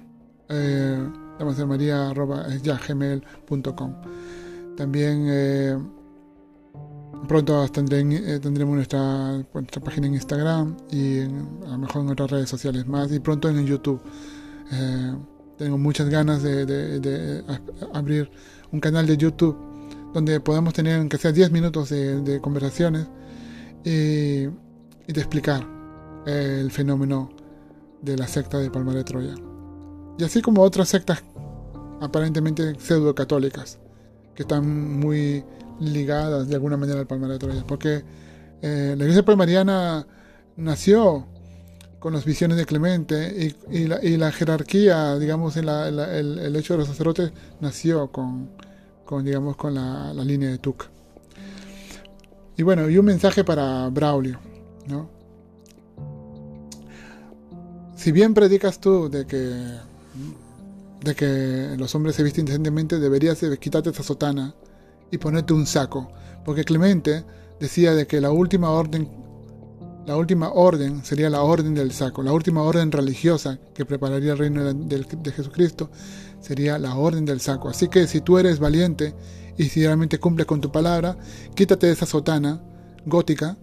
eh, 0.49 1.09
arroba 1.39 2.47
ya 2.61 2.79
gmail.com 2.87 3.95
también 4.77 5.25
eh, 5.29 5.77
pronto 7.27 7.67
tendré, 7.69 8.39
tendremos 8.39 8.75
nuestra, 8.75 9.43
página 9.83 10.07
en 10.07 10.13
Instagram 10.15 10.77
y 10.91 11.19
a 11.21 11.71
lo 11.71 11.77
mejor 11.77 12.01
en 12.01 12.09
otras 12.09 12.31
redes 12.31 12.49
sociales 12.49 12.87
más 12.87 13.11
y 13.11 13.19
pronto 13.19 13.49
en 13.49 13.65
YouTube 13.65 14.01
tengo 15.61 15.77
muchas 15.77 16.09
ganas 16.09 16.41
de, 16.41 17.43
abrir 17.93 18.31
un 18.71 18.79
canal 18.79 19.05
de 19.05 19.15
YouTube 19.15 19.55
donde 20.11 20.39
podamos 20.39 20.73
tener, 20.73 20.99
aunque 20.99 21.19
sea 21.19 21.31
10 21.31 21.51
minutos 21.51 21.89
de, 21.89 22.39
conversaciones 22.41 23.07
y, 23.83 24.45
de 24.47 24.51
explicar 25.07 25.63
el 26.25 26.71
fenómeno 26.71 27.29
de 28.01 28.17
la 28.17 28.27
secta 28.27 28.57
de 28.57 28.71
Palma 28.71 28.93
de 28.95 29.03
Troya. 29.03 29.35
Y 30.17 30.23
así 30.23 30.41
como 30.41 30.63
otras 30.63 30.89
sectas 30.89 31.23
aparentemente 32.01 32.73
pseudo-católicas, 32.79 33.77
que 34.33 34.41
están 34.41 34.99
muy 34.99 35.43
ligadas 35.81 36.47
de 36.47 36.55
alguna 36.55 36.77
manera 36.77 36.99
al 36.99 37.07
Palma 37.07 37.27
de 37.27 37.39
Troya. 37.39 37.63
Porque 37.65 38.03
eh, 38.61 38.95
la 38.97 39.03
iglesia 39.03 39.25
palmariana 39.25 40.05
nació 40.55 41.27
con 41.99 42.13
las 42.13 42.25
visiones 42.25 42.57
de 42.57 42.65
Clemente 42.65 43.53
y, 43.69 44.17
la, 44.17 44.31
jerarquía, 44.31 45.17
digamos, 45.19 45.55
el, 45.57 46.55
hecho 46.55 46.73
de 46.73 46.79
los 46.79 46.87
sacerdotes 46.87 47.31
nació 47.59 48.11
con, 48.11 48.49
digamos, 49.23 49.55
con 49.55 49.75
la, 49.75 50.13
línea 50.23 50.49
de 50.49 50.57
Tuc. 50.57 50.85
Y 52.57 52.63
bueno, 52.63 52.89
y 52.89 52.97
un 52.97 53.05
mensaje 53.05 53.43
para 53.43 53.87
Braulio, 53.89 54.39
¿no? 54.87 55.09
Si 57.95 58.11
bien 58.11 58.33
predicas 58.33 58.79
tú 58.79 59.09
de 59.09 59.27
que, 59.27 59.77
de 61.03 61.15
que 61.15 61.75
los 61.77 61.93
hombres 61.93 62.15
se 62.15 62.23
visten 62.23 62.45
decentemente, 62.45 62.99
deberías 62.99 63.39
quitarte 63.59 63.91
esa 63.91 64.01
sotana 64.01 64.55
y 65.11 65.17
ponerte 65.17 65.53
un 65.53 65.65
saco, 65.65 66.11
porque 66.45 66.63
Clemente 66.63 67.25
decía 67.59 67.93
de 67.93 68.07
que 68.07 68.21
la 68.21 68.31
última 68.31 68.69
orden 68.71 69.09
la 70.05 70.17
última 70.17 70.49
orden 70.49 71.03
sería 71.05 71.29
la 71.29 71.43
orden 71.43 71.75
del 71.75 71.91
saco, 71.91 72.23
la 72.23 72.33
última 72.33 72.63
orden 72.63 72.91
religiosa 72.91 73.59
que 73.73 73.85
prepararía 73.85 74.31
el 74.31 74.39
reino 74.39 74.73
de, 74.73 75.31
Jesucristo 75.31 75.91
sería 76.39 76.79
la 76.79 76.95
orden 76.95 77.23
del 77.23 77.39
saco. 77.39 77.69
Así 77.69 77.87
que 77.87 78.07
si 78.07 78.21
tú 78.21 78.39
eres 78.39 78.59
valiente 78.59 79.13
y 79.57 79.65
si 79.65 79.85
realmente 79.85 80.19
cumples 80.19 80.47
con 80.47 80.59
tu 80.59 80.71
palabra, 80.71 81.17
quítate 81.53 81.85
de 81.85 81.93
esa 81.93 82.07
sotana 82.07 82.63
gótica 83.05 83.57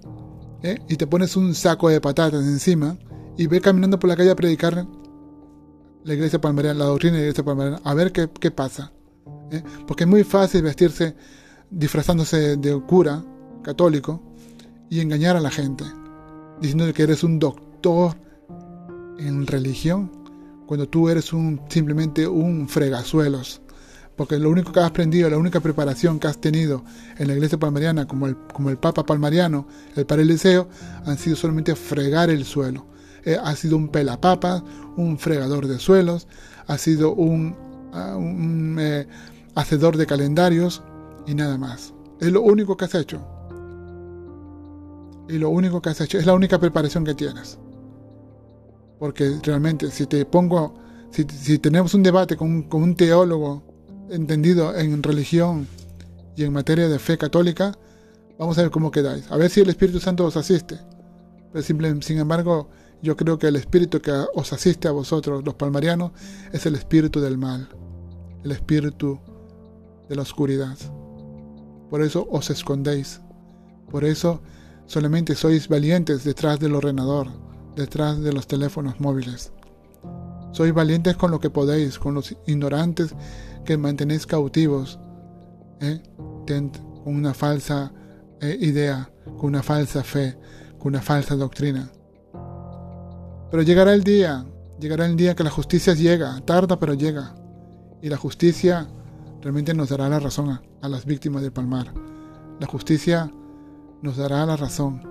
¿eh? 0.63 0.79
y 0.89 0.97
te 0.97 1.09
pones 1.09 1.37
un 1.37 1.55
saco 1.55 1.89
de 1.89 2.01
patatas 2.01 2.45
encima 2.45 2.97
y 3.37 3.49
ve 3.49 3.61
caminando 3.61 3.99
por 3.99 4.09
la 4.09 4.17
calle 4.17 4.31
a 4.31 4.37
predicar 4.37 4.87
la 6.05 6.15
iglesia 6.15 6.41
palmariana, 6.41 6.79
la 6.79 6.85
doctrina 6.87 7.17
de 7.17 7.23
la 7.23 7.27
iglesia 7.27 7.45
palmariana, 7.45 7.81
a 7.85 7.95
ver 7.95 8.13
qué, 8.13 8.51
pasa. 8.51 8.93
¿Eh? 9.51 9.63
Porque 9.87 10.05
es 10.05 10.09
muy 10.09 10.25
fácil 10.25 10.63
vestirse 10.63 11.15
disfrazándose 11.71 12.57
de 12.57 12.81
cura 12.83 13.23
católico 13.63 14.23
y 14.89 15.01
engañar 15.01 15.37
a 15.37 15.41
la 15.41 15.51
gente 15.51 15.85
diciendo 16.61 16.93
que 16.93 17.03
eres 17.03 17.23
un 17.23 17.39
doctor 17.39 18.17
en 19.19 19.47
religión, 19.47 20.11
cuando 20.67 20.89
tú 20.89 21.09
eres 21.09 21.33
un, 21.33 21.61
simplemente 21.69 22.27
un 22.27 22.69
fregazuelos. 22.69 23.63
Porque 24.17 24.39
lo 24.39 24.51
único 24.51 24.73
que 24.73 24.81
has 24.81 24.87
aprendido, 24.87 25.31
la 25.31 25.39
única 25.39 25.61
preparación 25.61 26.19
que 26.19 26.27
has 26.27 26.41
tenido 26.41 26.85
en 27.19 27.29
la 27.29 27.35
iglesia 27.35 27.59
palmariana, 27.59 28.07
como 28.07 28.27
el, 28.27 28.37
como 28.53 28.69
el 28.71 28.77
Papa 28.77 29.07
palmariano, 29.07 29.69
el 29.95 30.07
Padre 30.07 30.23
Eliseo, 30.23 30.69
han 31.05 31.17
sido 31.19 31.37
solamente 31.37 31.77
fregar 31.77 32.29
el 32.29 32.45
suelo. 32.45 32.87
Eh, 33.25 33.37
ha 33.41 33.55
sido 33.55 33.77
un 33.77 33.89
pelapapa, 33.89 34.65
un 34.97 35.19
fregador 35.19 35.69
de 35.69 35.79
suelos, 35.79 36.27
ha 36.67 36.79
sido 36.79 37.13
un, 37.15 37.55
ah, 37.93 38.19
eh, 38.81 39.07
hacedor 39.59 39.97
de 39.97 40.07
calendarios 40.07 40.83
y 41.27 41.35
nada 41.35 41.59
más. 41.59 41.93
Es 42.21 42.31
lo 42.31 42.43
único 42.43 42.77
que 42.77 42.85
has 42.85 42.95
hecho 42.95 43.21
y 45.29 45.37
lo 45.39 45.51
único 45.51 45.83
que 45.83 45.91
has 45.91 46.01
hecho 46.01 46.19
es 46.19 46.27
la 46.27 46.35
única 46.35 46.59
preparación 46.59 47.05
que 47.05 47.15
tienes. 47.15 47.59
Porque 48.99 49.39
realmente 49.43 49.91
si 49.91 50.07
te 50.07 50.25
pongo, 50.25 50.75
si, 51.11 51.59
tenemos 51.59 51.93
un 51.95 52.03
debate 52.03 52.37
con, 52.37 52.67
un 52.71 52.95
teólogo 52.95 53.63
entendido 54.11 54.77
en 54.77 55.03
religión 55.03 55.67
y 56.37 56.45
en 56.45 56.53
materia 56.53 56.89
de 56.89 56.99
fe 56.99 57.19
católica, 57.19 57.77
vamos 58.39 58.57
a 58.59 58.63
ver 58.63 58.71
cómo 58.71 58.91
quedáis. 58.91 59.31
A 59.31 59.37
ver 59.37 59.51
si 59.51 59.61
el 59.61 59.69
Espíritu 59.69 60.01
Santo 60.01 60.25
os 60.25 60.37
asiste. 60.37 60.79
Pero 61.53 61.65
sin 62.01 62.19
embargo, 62.19 62.69
yo 63.03 63.17
creo 63.17 63.39
que 63.39 63.49
el 63.49 63.57
espíritu 63.57 64.01
que 64.01 64.13
os 64.35 64.53
asiste 64.53 64.87
a 64.87 64.93
vosotros, 64.93 65.45
los 65.45 65.55
palmarianos, 65.55 66.13
es 66.53 66.67
el 66.67 66.75
espíritu 66.75 67.21
del 67.21 67.39
mal, 67.39 67.69
el 68.45 68.53
espíritu 68.53 69.19
de 70.09 70.17
la 70.17 70.23
oscuridad. 70.23 70.77
Por 71.91 72.03
eso 72.03 72.27
os 72.31 72.51
escondéis. 72.51 73.21
Por 73.91 74.05
eso 74.05 74.41
Solamente 74.89 75.35
sois 75.35 75.69
valientes 75.69 76.25
detrás 76.25 76.59
del 76.59 76.75
ordenador, 76.75 77.29
detrás 77.77 78.23
de 78.23 78.33
los 78.33 78.47
teléfonos 78.47 78.99
móviles. 78.99 79.53
Sois 80.53 80.73
valientes 80.73 81.15
con 81.15 81.31
lo 81.31 81.41
que 81.41 81.51
podéis, 81.51 81.99
con 81.99 82.15
los 82.15 82.35
ignorantes 82.47 83.15
que 83.67 83.77
mantenéis 83.77 84.25
cautivos, 84.25 84.99
¿eh? 85.83 86.01
con 86.47 86.73
una 87.05 87.35
falsa 87.35 87.93
eh, 88.41 88.57
idea, 88.63 89.11
con 89.37 89.51
una 89.51 89.63
falsa 89.63 90.03
fe, 90.03 90.39
con 90.79 90.95
una 90.95 91.03
falsa 91.03 91.37
doctrina. 91.37 91.93
Pero 93.51 93.63
llegará 93.63 93.93
el 93.93 94.03
día, 94.03 94.47
llegará 94.81 95.05
el 95.05 95.17
día 95.17 95.37
que 95.37 95.45
la 95.45 95.51
justicia 95.51 95.93
llega, 95.93 96.41
tarda 96.47 96.79
pero 96.79 96.95
llega. 96.95 97.35
Y 98.01 98.09
la 98.09 98.17
justicia 98.17 98.89
realmente 99.43 99.75
nos 99.75 99.91
dará 99.91 100.09
la 100.09 100.21
razón 100.21 100.61
a, 100.81 100.89
las 100.89 101.05
víctimas 101.05 101.43
del 101.43 101.53
palmar. 101.53 101.93
La 102.61 102.67
justicia 102.67 103.31
nos 104.03 104.17
dará 104.17 104.45
la 104.47 104.57
razón 104.57 105.03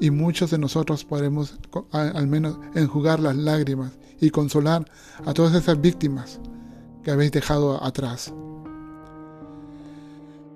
y 0.00 0.10
muchos 0.10 0.50
de 0.50 0.58
nosotros 0.58 1.04
podremos 1.04 1.58
al 1.92 2.26
menos 2.26 2.58
enjugar 2.74 3.20
las 3.20 3.36
lágrimas 3.36 3.98
y 4.20 4.30
consolar 4.30 4.90
a 5.24 5.32
todas 5.32 5.54
esas 5.54 5.80
víctimas 5.80 6.40
que 7.02 7.10
habéis 7.10 7.32
dejado 7.32 7.82
atrás. 7.82 8.32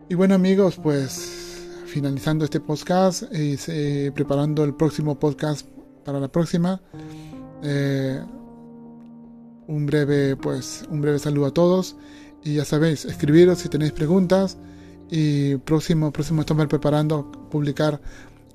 Y 0.09 0.15
bueno 0.15 0.35
amigos, 0.35 0.79
pues 0.83 1.67
finalizando 1.87 2.45
este 2.45 2.61
podcast 2.61 3.23
y 3.33 3.57
eh, 3.69 4.13
preparando 4.15 4.65
el 4.65 4.75
próximo 4.75 5.19
podcast 5.19 5.67
para 6.05 6.21
la 6.21 6.29
próxima. 6.29 6.81
Eh, 7.63 8.21
un 9.67 9.87
breve 9.87 10.37
pues 10.37 10.85
un 10.91 11.01
breve 11.01 11.19
saludo 11.19 11.47
a 11.47 11.55
todos 11.55 11.97
y 12.43 12.55
ya 12.55 12.65
sabéis 12.65 13.05
escribiros 13.05 13.59
si 13.59 13.69
tenéis 13.69 13.93
preguntas 13.93 14.57
y 15.11 15.57
próximo, 15.57 16.13
próximo 16.13 16.41
estamos 16.43 16.67
preparando 16.67 17.31
publicar 17.51 18.01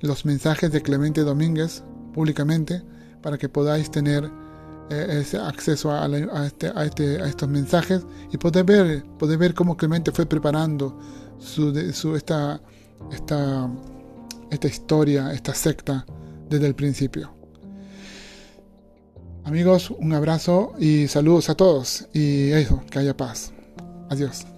los 0.00 0.24
mensajes 0.24 0.72
de 0.72 0.82
Clemente 0.82 1.22
Domínguez 1.22 1.82
públicamente 2.14 2.82
para 3.22 3.38
que 3.38 3.48
podáis 3.48 3.90
tener 3.90 4.30
eh, 4.90 5.18
ese 5.20 5.38
acceso 5.38 5.90
a, 5.90 6.06
este, 6.46 6.72
este, 6.84 7.20
a, 7.20 7.26
estos 7.26 7.48
mensajes 7.48 8.06
y 8.32 8.38
poder 8.38 8.64
ver, 8.64 9.04
poder 9.18 9.38
ver 9.38 9.54
cómo 9.54 9.76
Clemente 9.76 10.12
fue 10.12 10.26
preparando 10.26 10.98
su, 11.38 11.74
su, 11.92 12.16
esta, 12.16 12.60
esta, 13.12 13.68
esta 14.50 14.66
historia, 14.68 15.32
esta 15.32 15.54
secta 15.54 16.06
desde 16.48 16.66
el 16.66 16.74
principio. 16.74 17.34
Amigos, 19.44 19.90
un 19.90 20.12
abrazo 20.12 20.72
y 20.78 21.06
saludos 21.06 21.50
a 21.50 21.54
todos 21.54 22.08
y 22.12 22.50
eso, 22.50 22.82
que 22.90 22.98
haya 22.98 23.16
paz. 23.16 23.52
Adiós. 24.08 24.55